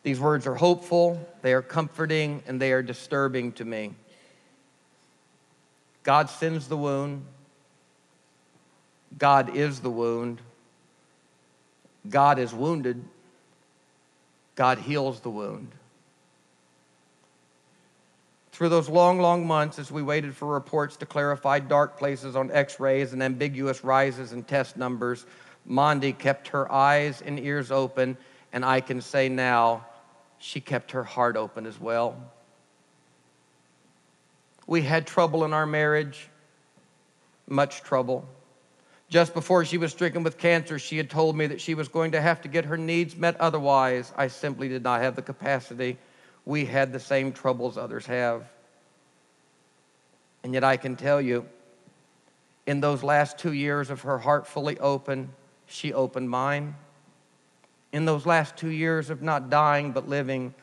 These 0.03 0.19
words 0.19 0.45
are 0.45 0.55
hopeful, 0.55 1.25
they 1.43 1.53
are 1.53 1.61
comforting, 1.61 2.43
and 2.45 2.61
they 2.61 2.73
are 2.73 2.83
disturbing 2.83 3.53
to 3.53 3.63
me. 3.63 3.93
God 6.03 6.29
sends 6.29 6.67
the 6.67 6.75
wound. 6.75 7.25
God 9.17 9.55
is 9.55 9.79
the 9.79 9.89
wound. 9.89 10.41
God 12.09 12.37
is 12.37 12.53
wounded 12.53 13.01
God 14.55 14.79
heals 14.79 15.21
the 15.21 15.29
wound. 15.29 15.71
Through 18.61 18.69
those 18.69 18.89
long, 18.89 19.19
long 19.19 19.47
months, 19.47 19.79
as 19.79 19.91
we 19.91 20.03
waited 20.03 20.35
for 20.35 20.47
reports 20.47 20.95
to 20.97 21.07
clarify 21.07 21.57
dark 21.57 21.97
places 21.97 22.35
on 22.35 22.51
x 22.51 22.79
rays 22.79 23.11
and 23.11 23.23
ambiguous 23.23 23.83
rises 23.83 24.33
in 24.33 24.43
test 24.43 24.77
numbers, 24.77 25.25
Mondi 25.67 26.15
kept 26.15 26.49
her 26.49 26.71
eyes 26.71 27.23
and 27.23 27.39
ears 27.39 27.71
open, 27.71 28.17
and 28.53 28.63
I 28.63 28.79
can 28.79 29.01
say 29.01 29.29
now, 29.29 29.87
she 30.37 30.61
kept 30.61 30.91
her 30.91 31.03
heart 31.03 31.37
open 31.37 31.65
as 31.65 31.81
well. 31.81 32.15
We 34.67 34.83
had 34.83 35.07
trouble 35.07 35.43
in 35.43 35.53
our 35.53 35.65
marriage, 35.65 36.29
much 37.47 37.81
trouble. 37.81 38.29
Just 39.09 39.33
before 39.33 39.65
she 39.65 39.79
was 39.79 39.91
stricken 39.91 40.21
with 40.21 40.37
cancer, 40.37 40.77
she 40.77 40.97
had 40.97 41.09
told 41.09 41.35
me 41.35 41.47
that 41.47 41.59
she 41.59 41.73
was 41.73 41.87
going 41.87 42.11
to 42.11 42.21
have 42.21 42.43
to 42.43 42.47
get 42.47 42.65
her 42.65 42.77
needs 42.77 43.15
met 43.15 43.41
otherwise. 43.41 44.13
I 44.15 44.27
simply 44.27 44.69
did 44.69 44.83
not 44.83 45.01
have 45.01 45.15
the 45.15 45.23
capacity. 45.23 45.97
We 46.51 46.65
had 46.65 46.91
the 46.91 46.99
same 46.99 47.31
troubles 47.31 47.77
others 47.77 48.05
have. 48.07 48.43
And 50.43 50.53
yet, 50.53 50.65
I 50.65 50.75
can 50.75 50.97
tell 50.97 51.21
you, 51.21 51.45
in 52.67 52.81
those 52.81 53.03
last 53.03 53.37
two 53.37 53.53
years 53.53 53.89
of 53.89 54.01
her 54.01 54.17
heart 54.17 54.45
fully 54.45 54.77
open, 54.79 55.29
she 55.65 55.93
opened 55.93 56.29
mine. 56.29 56.75
In 57.93 58.03
those 58.03 58.25
last 58.25 58.57
two 58.57 58.67
years 58.67 59.09
of 59.09 59.21
not 59.21 59.49
dying 59.49 59.93
but 59.93 60.09
living, 60.09 60.53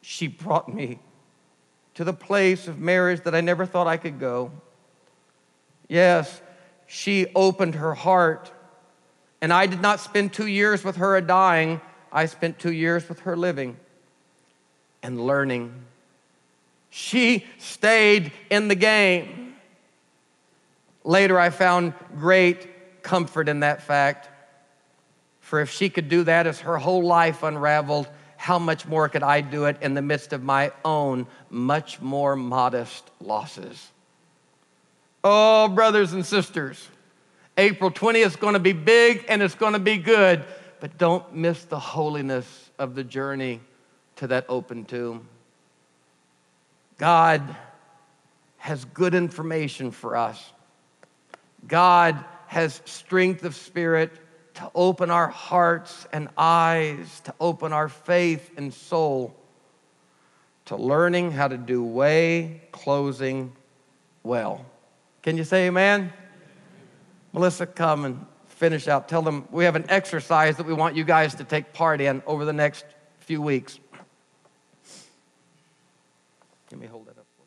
she 0.00 0.26
brought 0.26 0.72
me 0.72 0.98
to 1.96 2.04
the 2.04 2.14
place 2.14 2.66
of 2.66 2.78
marriage 2.78 3.22
that 3.24 3.34
I 3.34 3.42
never 3.42 3.66
thought 3.66 3.86
I 3.86 3.98
could 3.98 4.18
go. 4.18 4.50
Yes, 5.86 6.40
she 6.86 7.26
opened 7.34 7.74
her 7.74 7.92
heart. 7.92 8.50
And 9.42 9.52
I 9.52 9.66
did 9.66 9.82
not 9.82 10.00
spend 10.00 10.32
two 10.32 10.46
years 10.46 10.82
with 10.82 10.96
her 10.96 11.20
dying, 11.20 11.82
I 12.10 12.24
spent 12.24 12.58
two 12.58 12.72
years 12.72 13.06
with 13.06 13.20
her 13.20 13.36
living 13.36 13.76
and 15.02 15.26
learning. 15.26 15.72
She 16.90 17.46
stayed 17.58 18.32
in 18.50 18.68
the 18.68 18.74
game. 18.74 19.54
Later, 21.04 21.38
I 21.38 21.50
found 21.50 21.94
great 22.18 23.02
comfort 23.02 23.48
in 23.48 23.60
that 23.60 23.82
fact. 23.82 24.28
For 25.40 25.60
if 25.60 25.70
she 25.70 25.88
could 25.88 26.08
do 26.08 26.24
that 26.24 26.46
as 26.46 26.60
her 26.60 26.78
whole 26.78 27.02
life 27.02 27.42
unraveled, 27.42 28.08
how 28.36 28.58
much 28.58 28.86
more 28.86 29.08
could 29.08 29.22
I 29.22 29.40
do 29.40 29.66
it 29.66 29.76
in 29.82 29.94
the 29.94 30.02
midst 30.02 30.32
of 30.32 30.42
my 30.42 30.72
own 30.84 31.26
much 31.48 32.00
more 32.00 32.36
modest 32.36 33.10
losses? 33.20 33.90
Oh, 35.22 35.68
brothers 35.68 36.12
and 36.12 36.24
sisters, 36.24 36.88
April 37.58 37.90
20th 37.90 38.26
is 38.26 38.36
going 38.36 38.54
to 38.54 38.60
be 38.60 38.72
big 38.72 39.26
and 39.28 39.42
it's 39.42 39.54
going 39.54 39.74
to 39.74 39.78
be 39.78 39.98
good, 39.98 40.44
but 40.80 40.96
don't 40.96 41.34
miss 41.34 41.64
the 41.64 41.78
holiness 41.78 42.70
of 42.78 42.94
the 42.94 43.04
journey 43.04 43.60
to 44.20 44.28
that 44.28 44.46
open 44.48 44.86
tomb. 44.86 45.28
God 46.96 47.42
has 48.56 48.84
good 48.86 49.14
information 49.14 49.90
for 49.90 50.16
us. 50.16 50.52
God 51.66 52.24
has 52.46 52.80
strength 52.84 53.44
of 53.44 53.54
spirit 53.54 54.12
to 54.54 54.70
open 54.74 55.10
our 55.10 55.28
hearts 55.28 56.06
and 56.12 56.28
eyes, 56.36 57.20
to 57.24 57.34
open 57.40 57.72
our 57.72 57.88
faith 57.88 58.50
and 58.56 58.72
soul 58.72 59.34
to 60.70 60.76
learning 60.76 61.32
how 61.32 61.48
to 61.48 61.56
do 61.56 61.82
way 61.82 62.60
closing 62.70 63.50
well. 64.22 64.64
Can 65.20 65.36
you 65.36 65.42
say 65.42 65.66
amen? 65.66 66.12
Melissa, 67.32 67.66
come 67.66 68.04
and 68.04 68.24
finish 68.46 68.86
out. 68.86 69.08
Tell 69.08 69.20
them 69.20 69.48
we 69.50 69.64
have 69.64 69.74
an 69.74 69.86
exercise 69.88 70.58
that 70.58 70.66
we 70.66 70.72
want 70.72 70.94
you 70.94 71.02
guys 71.02 71.34
to 71.34 71.44
take 71.44 71.72
part 71.72 72.00
in 72.00 72.22
over 72.24 72.44
the 72.44 72.52
next 72.52 72.84
few 73.18 73.42
weeks. 73.42 73.80
Let 76.70 76.80
me 76.80 76.86
hold 76.86 77.06
that 77.06 77.18
up 77.18 77.26
for 77.36 77.42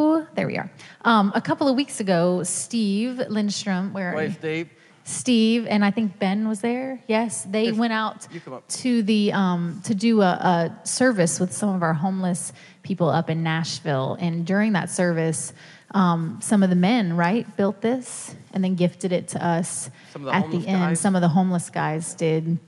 you. 0.00 0.26
There 0.34 0.46
we 0.46 0.56
are. 0.56 0.70
Um, 1.04 1.32
a 1.34 1.40
couple 1.40 1.68
of 1.68 1.74
weeks 1.76 1.98
ago, 1.98 2.44
Steve 2.44 3.18
Lindstrom, 3.28 3.92
where 3.92 4.14
Wait, 4.14 4.32
Steve. 4.34 4.68
Steve 5.04 5.66
and 5.66 5.84
I 5.84 5.90
think 5.90 6.18
Ben 6.20 6.46
was 6.48 6.60
there. 6.60 7.02
Yes, 7.08 7.42
they 7.44 7.64
Yes, 7.64 7.74
went 7.76 7.92
out 7.92 8.28
you 8.32 8.40
come 8.40 8.52
up. 8.54 8.68
to 8.68 9.02
the 9.02 9.32
um, 9.32 9.80
to 9.84 9.94
do 9.96 10.20
a, 10.22 10.26
a 10.26 10.86
service 10.86 11.40
with 11.40 11.52
some 11.52 11.74
of 11.74 11.82
our 11.82 11.94
homeless 11.94 12.52
people 12.82 13.08
up 13.08 13.28
in 13.30 13.42
Nashville, 13.42 14.16
and 14.20 14.46
during 14.46 14.74
that 14.74 14.90
service, 14.90 15.52
um, 15.92 16.38
some 16.40 16.62
of 16.62 16.70
the 16.70 16.76
men 16.76 17.16
right 17.16 17.56
built 17.56 17.80
this 17.80 18.36
and 18.52 18.62
then 18.62 18.76
gifted 18.76 19.10
it 19.12 19.28
to 19.28 19.44
us 19.44 19.90
Some 20.12 20.22
of 20.22 20.26
the 20.26 20.34
at 20.34 20.50
the 20.50 20.58
end. 20.68 20.80
guys? 20.80 21.00
Some 21.00 21.16
of 21.16 21.22
the 21.22 21.28
homeless 21.28 21.70
guys 21.70 22.14
did 22.14 22.58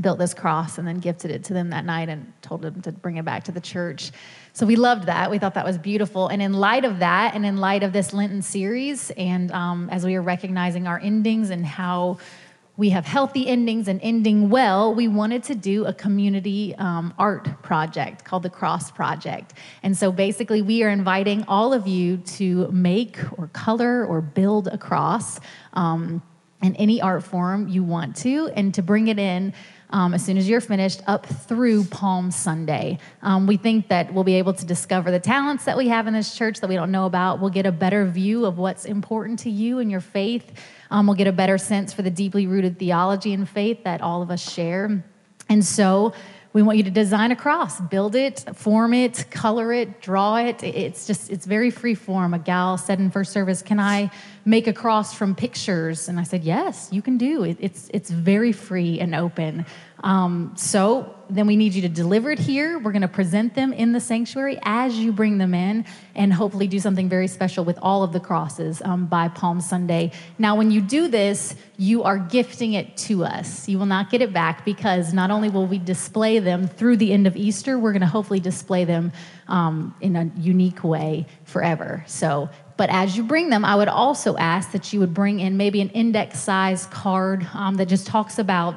built 0.00 0.18
this 0.18 0.34
cross 0.34 0.78
and 0.78 0.86
then 0.86 0.98
gifted 0.98 1.30
it 1.30 1.44
to 1.44 1.54
them 1.54 1.70
that 1.70 1.84
night 1.84 2.08
and 2.08 2.32
told 2.42 2.62
them 2.62 2.80
to 2.82 2.92
bring 2.92 3.16
it 3.16 3.24
back 3.24 3.44
to 3.44 3.52
the 3.52 3.60
church. 3.60 4.10
So 4.52 4.66
we 4.66 4.76
loved 4.76 5.06
that. 5.06 5.30
We 5.30 5.38
thought 5.38 5.54
that 5.54 5.64
was 5.64 5.78
beautiful. 5.78 6.28
And 6.28 6.42
in 6.42 6.52
light 6.52 6.84
of 6.84 6.98
that, 6.98 7.34
and 7.34 7.46
in 7.46 7.56
light 7.58 7.82
of 7.82 7.92
this 7.92 8.12
Lenten 8.12 8.42
series, 8.42 9.10
and 9.12 9.50
um, 9.52 9.88
as 9.90 10.04
we 10.04 10.14
are 10.16 10.22
recognizing 10.22 10.86
our 10.86 10.98
endings 10.98 11.50
and 11.50 11.64
how 11.64 12.18
we 12.76 12.90
have 12.90 13.06
healthy 13.06 13.46
endings 13.46 13.86
and 13.86 14.00
ending 14.02 14.50
well, 14.50 14.92
we 14.92 15.06
wanted 15.06 15.44
to 15.44 15.54
do 15.54 15.84
a 15.84 15.92
community 15.92 16.74
um, 16.76 17.14
art 17.18 17.62
project 17.62 18.24
called 18.24 18.42
the 18.42 18.50
Cross 18.50 18.90
Project. 18.90 19.54
And 19.84 19.96
so 19.96 20.10
basically, 20.10 20.60
we 20.60 20.82
are 20.82 20.88
inviting 20.88 21.44
all 21.46 21.72
of 21.72 21.86
you 21.86 22.16
to 22.16 22.68
make 22.72 23.18
or 23.38 23.46
color 23.48 24.04
or 24.04 24.20
build 24.20 24.66
a 24.66 24.78
cross. 24.78 25.38
Um, 25.72 26.22
in 26.62 26.74
any 26.76 27.00
art 27.02 27.22
form 27.22 27.68
you 27.68 27.84
want 27.84 28.16
to, 28.16 28.48
and 28.56 28.72
to 28.72 28.82
bring 28.82 29.08
it 29.08 29.18
in 29.18 29.52
um, 29.94 30.12
as 30.12 30.24
soon 30.24 30.36
as 30.36 30.48
you're 30.48 30.60
finished 30.60 31.02
up 31.06 31.24
through 31.24 31.84
Palm 31.84 32.32
Sunday. 32.32 32.98
Um, 33.22 33.46
we 33.46 33.56
think 33.56 33.88
that 33.88 34.12
we'll 34.12 34.24
be 34.24 34.34
able 34.34 34.52
to 34.52 34.66
discover 34.66 35.12
the 35.12 35.20
talents 35.20 35.66
that 35.66 35.76
we 35.76 35.86
have 35.86 36.08
in 36.08 36.14
this 36.14 36.34
church 36.34 36.60
that 36.60 36.68
we 36.68 36.74
don't 36.74 36.90
know 36.90 37.06
about. 37.06 37.38
We'll 37.38 37.50
get 37.50 37.64
a 37.64 37.70
better 37.70 38.04
view 38.04 38.44
of 38.44 38.58
what's 38.58 38.86
important 38.86 39.38
to 39.40 39.50
you 39.50 39.78
and 39.78 39.92
your 39.92 40.00
faith. 40.00 40.52
Um, 40.90 41.06
we'll 41.06 41.14
get 41.14 41.28
a 41.28 41.32
better 41.32 41.58
sense 41.58 41.92
for 41.92 42.02
the 42.02 42.10
deeply 42.10 42.48
rooted 42.48 42.76
theology 42.76 43.32
and 43.32 43.48
faith 43.48 43.84
that 43.84 44.00
all 44.00 44.20
of 44.20 44.32
us 44.32 44.52
share. 44.52 45.04
And 45.48 45.64
so, 45.64 46.12
we 46.52 46.62
want 46.62 46.78
you 46.78 46.84
to 46.84 46.90
design 46.90 47.32
a 47.32 47.36
cross, 47.36 47.80
build 47.80 48.14
it, 48.14 48.44
form 48.54 48.94
it, 48.94 49.26
color 49.28 49.72
it, 49.72 50.00
draw 50.00 50.36
it. 50.36 50.62
It's 50.62 51.04
just, 51.04 51.28
it's 51.28 51.46
very 51.46 51.70
free 51.70 51.96
form. 51.96 52.32
A 52.32 52.38
gal 52.38 52.78
said 52.78 53.00
in 53.00 53.10
first 53.10 53.32
service, 53.32 53.60
Can 53.60 53.80
I 53.80 54.12
make 54.44 54.66
a 54.66 54.72
cross 54.72 55.14
from 55.14 55.34
pictures? 55.34 56.08
And 56.08 56.18
I 56.18 56.22
said, 56.22 56.44
Yes, 56.44 56.88
you 56.92 57.02
can 57.02 57.18
do 57.18 57.44
it. 57.44 57.56
It's, 57.60 57.90
it's 57.92 58.10
very 58.10 58.52
free 58.52 59.00
and 59.00 59.14
open. 59.14 59.66
Um, 60.04 60.52
so 60.54 61.14
then 61.30 61.46
we 61.46 61.56
need 61.56 61.72
you 61.72 61.80
to 61.82 61.88
deliver 61.88 62.30
it 62.30 62.38
here. 62.38 62.78
We're 62.78 62.92
going 62.92 63.02
to 63.02 63.08
present 63.08 63.54
them 63.54 63.72
in 63.72 63.92
the 63.92 64.00
sanctuary 64.00 64.58
as 64.62 64.98
you 64.98 65.12
bring 65.12 65.38
them 65.38 65.54
in, 65.54 65.86
and 66.14 66.30
hopefully 66.30 66.66
do 66.66 66.78
something 66.78 67.08
very 67.08 67.26
special 67.26 67.64
with 67.64 67.78
all 67.80 68.02
of 68.02 68.12
the 68.12 68.20
crosses 68.20 68.82
um, 68.82 69.06
by 69.06 69.28
Palm 69.28 69.62
Sunday. 69.62 70.12
Now, 70.38 70.56
when 70.56 70.70
you 70.70 70.82
do 70.82 71.08
this, 71.08 71.54
you 71.78 72.02
are 72.02 72.18
gifting 72.18 72.74
it 72.74 72.96
to 72.98 73.24
us. 73.24 73.66
You 73.66 73.78
will 73.78 73.86
not 73.86 74.10
get 74.10 74.20
it 74.20 74.32
back 74.32 74.66
because 74.66 75.14
not 75.14 75.30
only 75.30 75.48
will 75.48 75.66
we 75.66 75.78
display 75.78 76.38
them 76.38 76.68
through 76.68 76.98
the 76.98 77.12
end 77.12 77.26
of 77.26 77.34
Easter, 77.34 77.78
we're 77.78 77.92
going 77.92 78.00
to 78.02 78.06
hopefully 78.06 78.40
display 78.40 78.84
them 78.84 79.10
um, 79.48 79.94
in 80.02 80.16
a 80.16 80.30
unique 80.36 80.84
way 80.84 81.26
forever. 81.44 82.04
So 82.06 82.50
but 82.76 82.90
as 82.90 83.16
you 83.16 83.22
bring 83.22 83.50
them, 83.50 83.64
I 83.64 83.76
would 83.76 83.88
also 83.88 84.36
ask 84.36 84.72
that 84.72 84.92
you 84.92 85.00
would 85.00 85.14
bring 85.14 85.40
in 85.40 85.56
maybe 85.56 85.80
an 85.80 85.90
index 85.90 86.40
size 86.40 86.86
card 86.86 87.46
um, 87.54 87.76
that 87.76 87.86
just 87.86 88.06
talks 88.06 88.38
about 88.38 88.74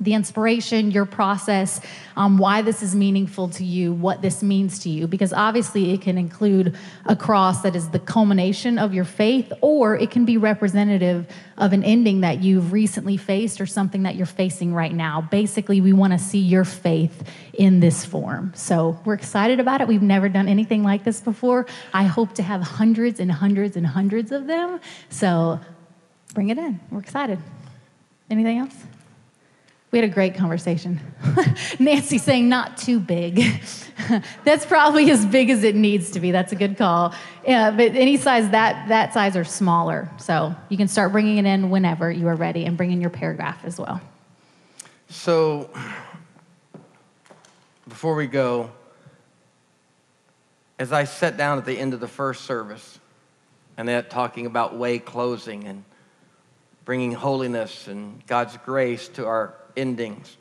the 0.00 0.14
inspiration, 0.14 0.90
your 0.90 1.04
process, 1.04 1.80
um, 2.16 2.38
why 2.38 2.62
this 2.62 2.82
is 2.82 2.94
meaningful 2.94 3.48
to 3.50 3.64
you, 3.64 3.92
what 3.92 4.22
this 4.22 4.42
means 4.42 4.78
to 4.80 4.88
you, 4.88 5.06
because 5.06 5.32
obviously 5.32 5.92
it 5.92 6.00
can 6.00 6.16
include 6.16 6.74
a 7.06 7.14
cross 7.14 7.62
that 7.62 7.76
is 7.76 7.90
the 7.90 7.98
culmination 7.98 8.78
of 8.78 8.94
your 8.94 9.04
faith, 9.04 9.52
or 9.60 9.96
it 9.96 10.10
can 10.10 10.24
be 10.24 10.38
representative 10.38 11.26
of 11.58 11.74
an 11.74 11.84
ending 11.84 12.22
that 12.22 12.42
you've 12.42 12.72
recently 12.72 13.18
faced 13.18 13.60
or 13.60 13.66
something 13.66 14.04
that 14.04 14.16
you're 14.16 14.26
facing 14.26 14.72
right 14.72 14.94
now. 14.94 15.20
Basically, 15.30 15.80
we 15.82 15.92
want 15.92 16.12
to 16.14 16.18
see 16.18 16.38
your 16.38 16.64
faith 16.64 17.28
in 17.52 17.80
this 17.80 18.04
form. 18.04 18.52
So 18.54 18.98
we're 19.04 19.14
excited 19.14 19.60
about 19.60 19.82
it. 19.82 19.88
We've 19.88 20.00
never 20.00 20.30
done 20.30 20.48
anything 20.48 20.82
like 20.82 21.04
this 21.04 21.20
before. 21.20 21.66
I 21.92 22.04
hope 22.04 22.34
to 22.34 22.42
have 22.42 22.62
hundreds 22.62 23.20
and 23.20 23.30
hundreds 23.30 23.76
and 23.76 23.86
hundreds 23.86 24.32
of 24.32 24.46
them. 24.46 24.80
So 25.10 25.60
bring 26.32 26.48
it 26.48 26.56
in. 26.56 26.80
We're 26.90 27.00
excited. 27.00 27.38
Anything 28.30 28.58
else? 28.58 28.74
We 29.90 29.98
had 29.98 30.08
a 30.08 30.12
great 30.12 30.36
conversation. 30.36 31.00
Nancy 31.80 32.18
saying, 32.18 32.48
not 32.48 32.76
too 32.76 33.00
big. 33.00 33.42
That's 34.44 34.64
probably 34.64 35.10
as 35.10 35.26
big 35.26 35.50
as 35.50 35.64
it 35.64 35.74
needs 35.74 36.12
to 36.12 36.20
be. 36.20 36.30
That's 36.30 36.52
a 36.52 36.56
good 36.56 36.78
call. 36.78 37.12
Yeah, 37.44 37.72
but 37.72 37.96
any 37.96 38.16
size 38.16 38.50
that, 38.50 38.88
that 38.88 39.12
size 39.12 39.36
or 39.36 39.42
smaller. 39.42 40.08
So 40.18 40.54
you 40.68 40.76
can 40.76 40.86
start 40.86 41.10
bringing 41.10 41.38
it 41.38 41.46
in 41.46 41.70
whenever 41.70 42.10
you 42.10 42.28
are 42.28 42.36
ready 42.36 42.66
and 42.66 42.76
bring 42.76 42.92
in 42.92 43.00
your 43.00 43.10
paragraph 43.10 43.64
as 43.64 43.78
well. 43.78 44.00
So 45.08 45.70
before 47.88 48.14
we 48.14 48.28
go, 48.28 48.70
as 50.78 50.92
I 50.92 51.02
sat 51.02 51.36
down 51.36 51.58
at 51.58 51.64
the 51.64 51.76
end 51.76 51.94
of 51.94 52.00
the 52.00 52.08
first 52.08 52.44
service 52.44 53.00
and 53.76 53.88
that 53.88 54.08
talking 54.08 54.46
about 54.46 54.76
way 54.76 55.00
closing 55.00 55.64
and 55.64 55.82
bringing 56.84 57.12
holiness 57.12 57.88
and 57.88 58.24
God's 58.28 58.56
grace 58.58 59.08
to 59.08 59.26
our 59.26 59.54
endings. 59.76 60.36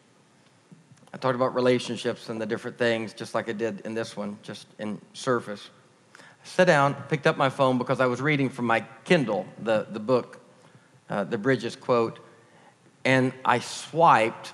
I 1.14 1.18
talked 1.18 1.36
about 1.36 1.56
relationships 1.56 2.30
and 2.30 2.40
the 2.40 2.46
different 2.46 2.78
things, 2.78 3.14
just 3.14 3.34
like 3.34 3.50
I 3.50 3.54
did 3.54 3.82
in 3.82 3.94
this 3.94 4.16
one, 4.16 4.38
just 4.44 4.68
in 4.78 5.02
surface. 5.14 5.70
I 6.18 6.22
sat 6.44 6.68
down, 6.68 6.94
picked 7.10 7.26
up 7.26 7.36
my 7.36 7.50
phone 7.50 7.78
because 7.78 8.00
I 8.00 8.06
was 8.06 8.22
reading 8.22 8.50
from 8.50 8.66
my 8.66 8.82
Kindle, 9.06 9.46
the, 9.64 9.88
the 9.90 10.00
book, 10.00 10.40
uh, 11.10 11.24
the 11.24 11.38
Bridges 11.38 11.76
quote, 11.76 12.20
and 13.04 13.34
I 13.44 13.60
swiped. 13.60 14.54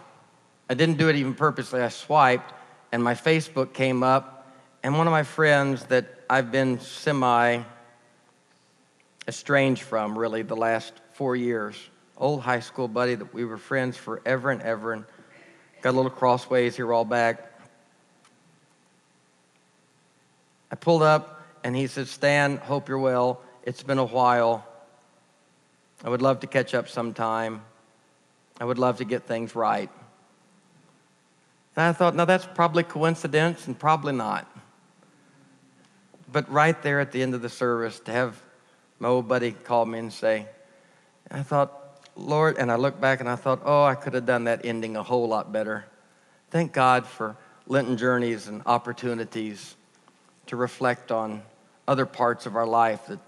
I 0.69 0.73
didn't 0.75 0.97
do 0.97 1.09
it 1.09 1.17
even 1.17 1.33
purposely. 1.33 1.81
I 1.81 1.89
swiped, 1.89 2.53
and 2.91 3.03
my 3.03 3.15
Facebook 3.15 3.73
came 3.73 4.01
up, 4.01 4.47
and 4.81 4.97
one 4.97 5.07
of 5.07 5.11
my 5.11 5.23
friends 5.23 5.83
that 5.85 6.05
I've 6.29 6.51
been 6.51 6.79
semi 6.79 7.63
estranged 9.27 9.81
from 9.81 10.17
really 10.17 10.43
the 10.43 10.55
last 10.55 10.93
four 11.11 11.35
years 11.35 11.75
old 12.17 12.41
high 12.41 12.59
school 12.59 12.87
buddy 12.87 13.15
that 13.15 13.33
we 13.33 13.45
were 13.45 13.57
friends 13.57 13.97
forever 13.97 14.51
and 14.51 14.61
ever, 14.61 14.93
and 14.93 15.05
got 15.81 15.91
a 15.91 15.97
little 15.97 16.11
crossways 16.11 16.75
here 16.75 16.91
all 16.91 17.05
back. 17.05 17.51
I 20.71 20.75
pulled 20.75 21.03
up, 21.03 21.43
and 21.63 21.75
he 21.75 21.87
said, 21.87 22.07
Stan, 22.07 22.57
hope 22.57 22.89
you're 22.89 22.99
well. 22.99 23.41
It's 23.63 23.83
been 23.83 23.97
a 23.97 24.05
while. 24.05 24.67
I 26.03 26.09
would 26.09 26.21
love 26.21 26.41
to 26.41 26.47
catch 26.47 26.73
up 26.73 26.87
sometime. 26.89 27.61
I 28.59 28.65
would 28.65 28.79
love 28.79 28.97
to 28.97 29.05
get 29.05 29.23
things 29.23 29.55
right. 29.55 29.89
And 31.75 31.85
I 31.85 31.91
thought, 31.93 32.15
no, 32.15 32.25
that's 32.25 32.47
probably 32.53 32.83
coincidence 32.83 33.67
and 33.67 33.77
probably 33.77 34.13
not. 34.13 34.49
But 36.31 36.49
right 36.51 36.81
there 36.81 36.99
at 36.99 37.11
the 37.11 37.21
end 37.21 37.33
of 37.33 37.41
the 37.41 37.49
service, 37.49 37.99
to 38.01 38.11
have 38.11 38.41
my 38.99 39.09
old 39.09 39.27
buddy 39.27 39.51
call 39.51 39.85
me 39.85 39.99
and 39.99 40.11
say, 40.11 40.47
I 41.29 41.43
thought, 41.43 41.84
Lord, 42.15 42.57
and 42.57 42.71
I 42.71 42.75
look 42.75 42.99
back 42.99 43.19
and 43.19 43.29
I 43.29 43.35
thought, 43.35 43.61
oh, 43.65 43.83
I 43.83 43.95
could 43.95 44.13
have 44.13 44.25
done 44.25 44.45
that 44.45 44.65
ending 44.65 44.95
a 44.95 45.03
whole 45.03 45.27
lot 45.27 45.51
better. 45.51 45.85
Thank 46.49 46.71
God 46.71 47.05
for 47.05 47.35
Lenten 47.67 47.97
journeys 47.97 48.47
and 48.47 48.61
opportunities 48.65 49.75
to 50.47 50.55
reflect 50.55 51.11
on 51.11 51.41
other 51.87 52.05
parts 52.05 52.45
of 52.45 52.55
our 52.55 52.65
life 52.65 53.07
that 53.07 53.19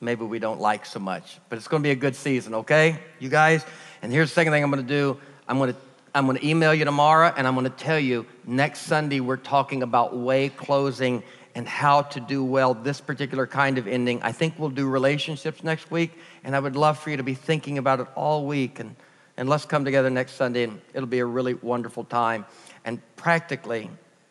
maybe 0.00 0.24
we 0.24 0.38
don't 0.38 0.60
like 0.60 0.86
so 0.86 0.98
much. 0.98 1.38
But 1.48 1.58
it's 1.58 1.68
going 1.68 1.82
to 1.82 1.86
be 1.86 1.92
a 1.92 1.96
good 1.96 2.16
season, 2.16 2.54
okay, 2.54 2.98
you 3.18 3.28
guys? 3.28 3.64
And 4.02 4.12
here's 4.12 4.30
the 4.30 4.34
second 4.34 4.52
thing 4.52 4.62
I'm 4.62 4.70
going 4.70 4.82
to 4.82 4.88
do 4.88 5.20
I'm 5.46 5.58
going 5.58 5.72
to 5.72 5.80
I'm 6.12 6.26
going 6.26 6.38
to 6.38 6.46
email 6.46 6.74
you 6.74 6.84
tomorrow 6.84 7.32
and 7.36 7.46
I'm 7.46 7.54
going 7.54 7.70
to 7.70 7.70
tell 7.70 7.98
you 7.98 8.26
next 8.44 8.80
Sunday 8.80 9.20
we're 9.20 9.36
talking 9.36 9.84
about 9.84 10.16
way 10.16 10.48
closing 10.48 11.22
and 11.54 11.66
how 11.66 12.02
to 12.02 12.20
do 12.20 12.44
well 12.44 12.74
this 12.74 13.00
particular 13.00 13.46
kind 13.46 13.78
of 13.78 13.86
ending. 13.86 14.22
I 14.22 14.32
think 14.32 14.58
we'll 14.58 14.70
do 14.70 14.88
relationships 14.88 15.62
next 15.64 15.90
week, 15.90 16.12
and 16.44 16.54
I 16.54 16.60
would 16.60 16.76
love 16.76 16.98
for 16.98 17.10
you 17.10 17.16
to 17.16 17.22
be 17.22 17.34
thinking 17.34 17.78
about 17.78 18.00
it 18.00 18.06
all 18.14 18.46
week. 18.46 18.80
And, 18.80 18.94
and 19.36 19.48
let's 19.48 19.64
come 19.64 19.84
together 19.84 20.10
next 20.10 20.34
Sunday, 20.34 20.64
and 20.64 20.80
it'll 20.94 21.08
be 21.08 21.18
a 21.18 21.26
really 21.26 21.54
wonderful 21.54 22.04
time. 22.04 22.46
And 22.84 23.00
practically, 23.16 23.90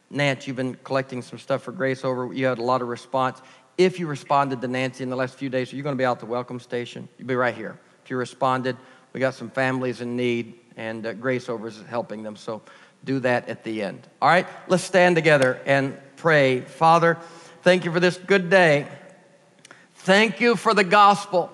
Nance, 0.09 0.47
you've 0.47 0.55
been 0.55 0.75
collecting 0.83 1.21
some 1.21 1.39
stuff 1.39 1.63
for 1.63 1.71
Grace 1.71 2.03
over. 2.03 2.33
You 2.33 2.47
had 2.47 2.57
a 2.57 2.63
lot 2.63 2.81
of 2.81 2.87
response. 2.87 3.41
If 3.77 3.99
you 3.99 4.07
responded 4.07 4.61
to 4.61 4.67
Nancy 4.67 5.03
in 5.03 5.09
the 5.09 5.15
last 5.15 5.35
few 5.35 5.49
days, 5.49 5.71
you're 5.71 5.83
going 5.83 5.95
to 5.95 6.01
be 6.01 6.05
out 6.05 6.19
the 6.19 6.25
welcome 6.25 6.59
station? 6.59 7.07
You'll 7.17 7.27
be 7.27 7.35
right 7.35 7.55
here. 7.55 7.79
If 8.03 8.09
you 8.09 8.17
responded, 8.17 8.75
we 9.13 9.19
got 9.19 9.35
some 9.35 9.49
families 9.49 10.01
in 10.01 10.15
need, 10.15 10.59
and 10.77 11.05
uh, 11.05 11.13
Grace 11.13 11.49
over 11.49 11.67
is 11.67 11.81
helping 11.89 12.23
them. 12.23 12.35
So 12.35 12.61
do 13.03 13.19
that 13.19 13.47
at 13.47 13.63
the 13.63 13.81
end. 13.81 14.07
All 14.21 14.29
right, 14.29 14.47
let's 14.67 14.83
stand 14.83 15.15
together 15.15 15.59
and 15.65 15.97
pray. 16.19 16.61
Father, 16.61 17.17
thank 17.63 17.85
you 17.85 17.91
for 17.91 17.99
this 17.99 18.17
good 18.17 18.49
day. 18.49 18.87
Thank 19.95 20.41
you 20.41 20.55
for 20.55 20.73
the 20.73 20.83
gospel. 20.83 21.49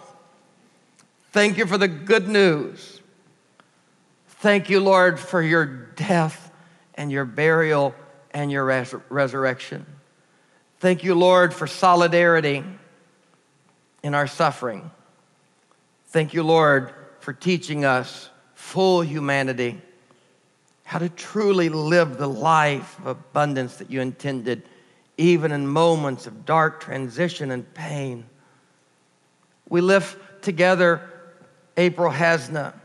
Thank 1.32 1.58
you 1.58 1.68
for 1.68 1.78
the 1.78 1.88
good 1.88 2.28
news. 2.28 3.00
Thank 4.28 4.70
you, 4.70 4.80
Lord, 4.80 5.20
for 5.20 5.42
your 5.42 5.66
death 5.66 6.52
and 6.96 7.12
your 7.12 7.26
burial 7.26 7.94
and 8.32 8.52
your 8.52 8.66
res- 8.66 8.96
resurrection. 9.10 9.86
Thank 10.80 11.04
you, 11.04 11.16
Lord, 11.16 11.54
for 11.54 11.68
solidarity 11.68 12.64
in 14.04 14.14
our 14.16 14.28
suffering. 14.28 14.90
Thank 16.08 16.34
you, 16.34 16.44
Lord, 16.44 16.94
for 17.20 17.34
teaching 17.34 17.86
us 17.86 18.30
full 18.56 19.02
humanity 19.02 19.82
how 20.86 21.00
to 21.00 21.10
truly 21.10 21.68
live 21.68 22.18
the 22.18 22.28
life 22.28 22.98
of 23.00 23.08
abundance 23.08 23.78
that 23.78 23.90
you 23.90 24.00
intended, 24.00 24.62
even 25.18 25.52
in 25.52 25.68
moments 25.68 26.28
of 26.28 26.46
dark 26.46 26.80
transition 26.80 27.50
and 27.50 27.74
pain. 27.74 28.24
We 29.68 29.82
lift 29.82 30.44
together 30.44 31.02
April 31.76 32.12
Hasna, 32.12 32.80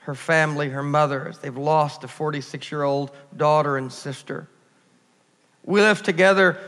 her 0.00 0.14
family, 0.14 0.70
her 0.70 0.82
mother, 0.82 1.28
as 1.28 1.38
they've 1.38 1.56
lost 1.56 2.02
a 2.02 2.08
46 2.08 2.72
year 2.72 2.82
old 2.82 3.10
daughter 3.36 3.76
and 3.76 3.92
sister. 3.92 4.48
We 5.64 5.82
lift 5.82 6.06
together 6.06 6.58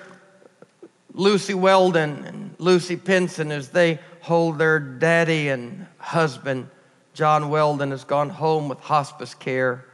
Lucy 1.15 1.55
Weldon 1.55 2.23
and 2.27 2.55
Lucy 2.59 2.97
Pinson 2.97 3.51
as 3.51 3.71
they 3.71 3.99
hold 4.21 4.59
their 4.59 4.79
daddy 4.79 5.49
and 5.49 5.87
husband. 5.97 6.69
John 7.15 7.49
Weldon 7.49 7.93
has 7.93 8.05
gone 8.05 8.29
home 8.29 8.69
with 8.69 8.81
hospice 8.81 9.33
care. 9.33 9.86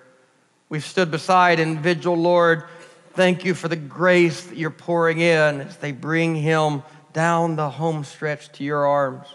We've 0.72 0.82
stood 0.82 1.10
beside 1.10 1.60
in 1.60 1.80
vigil, 1.80 2.14
Lord. 2.14 2.64
Thank 3.12 3.44
you 3.44 3.52
for 3.52 3.68
the 3.68 3.76
grace 3.76 4.44
that 4.44 4.56
you're 4.56 4.70
pouring 4.70 5.20
in 5.20 5.60
as 5.60 5.76
they 5.76 5.92
bring 5.92 6.34
him 6.34 6.82
down 7.12 7.56
the 7.56 7.68
home 7.68 8.04
stretch 8.04 8.50
to 8.52 8.64
your 8.64 8.86
arms. 8.86 9.26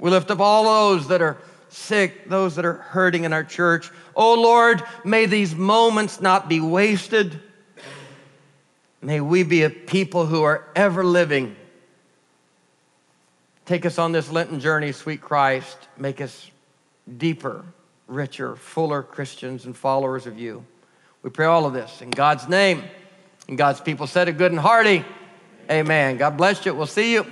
We 0.00 0.10
lift 0.10 0.28
up 0.28 0.40
all 0.40 0.64
those 0.64 1.06
that 1.06 1.22
are 1.22 1.38
sick, 1.68 2.28
those 2.28 2.56
that 2.56 2.64
are 2.64 2.72
hurting 2.72 3.22
in 3.22 3.32
our 3.32 3.44
church. 3.44 3.92
Oh 4.16 4.34
Lord, 4.42 4.82
may 5.04 5.26
these 5.26 5.54
moments 5.54 6.20
not 6.20 6.48
be 6.48 6.58
wasted. 6.58 7.38
May 9.00 9.20
we 9.20 9.44
be 9.44 9.62
a 9.62 9.70
people 9.70 10.26
who 10.26 10.42
are 10.42 10.66
ever 10.74 11.04
living. 11.04 11.54
Take 13.66 13.86
us 13.86 13.98
on 14.00 14.10
this 14.10 14.32
Lenten 14.32 14.58
journey, 14.58 14.90
sweet 14.90 15.20
Christ. 15.20 15.78
Make 15.96 16.20
us 16.20 16.50
deeper 17.18 17.64
richer, 18.10 18.56
fuller 18.56 19.02
Christians 19.02 19.64
and 19.64 19.76
followers 19.76 20.26
of 20.26 20.38
you. 20.38 20.64
We 21.22 21.30
pray 21.30 21.46
all 21.46 21.66
of 21.66 21.72
this 21.72 22.02
in 22.02 22.10
God's 22.10 22.48
name. 22.48 22.82
And 23.48 23.56
God's 23.56 23.80
people 23.80 24.06
said 24.06 24.28
it 24.28 24.38
good 24.38 24.52
and 24.52 24.60
hearty. 24.60 25.04
Amen. 25.70 26.16
God 26.16 26.36
bless 26.36 26.64
you. 26.66 26.74
We'll 26.74 26.86
see 26.86 27.12
you. 27.12 27.26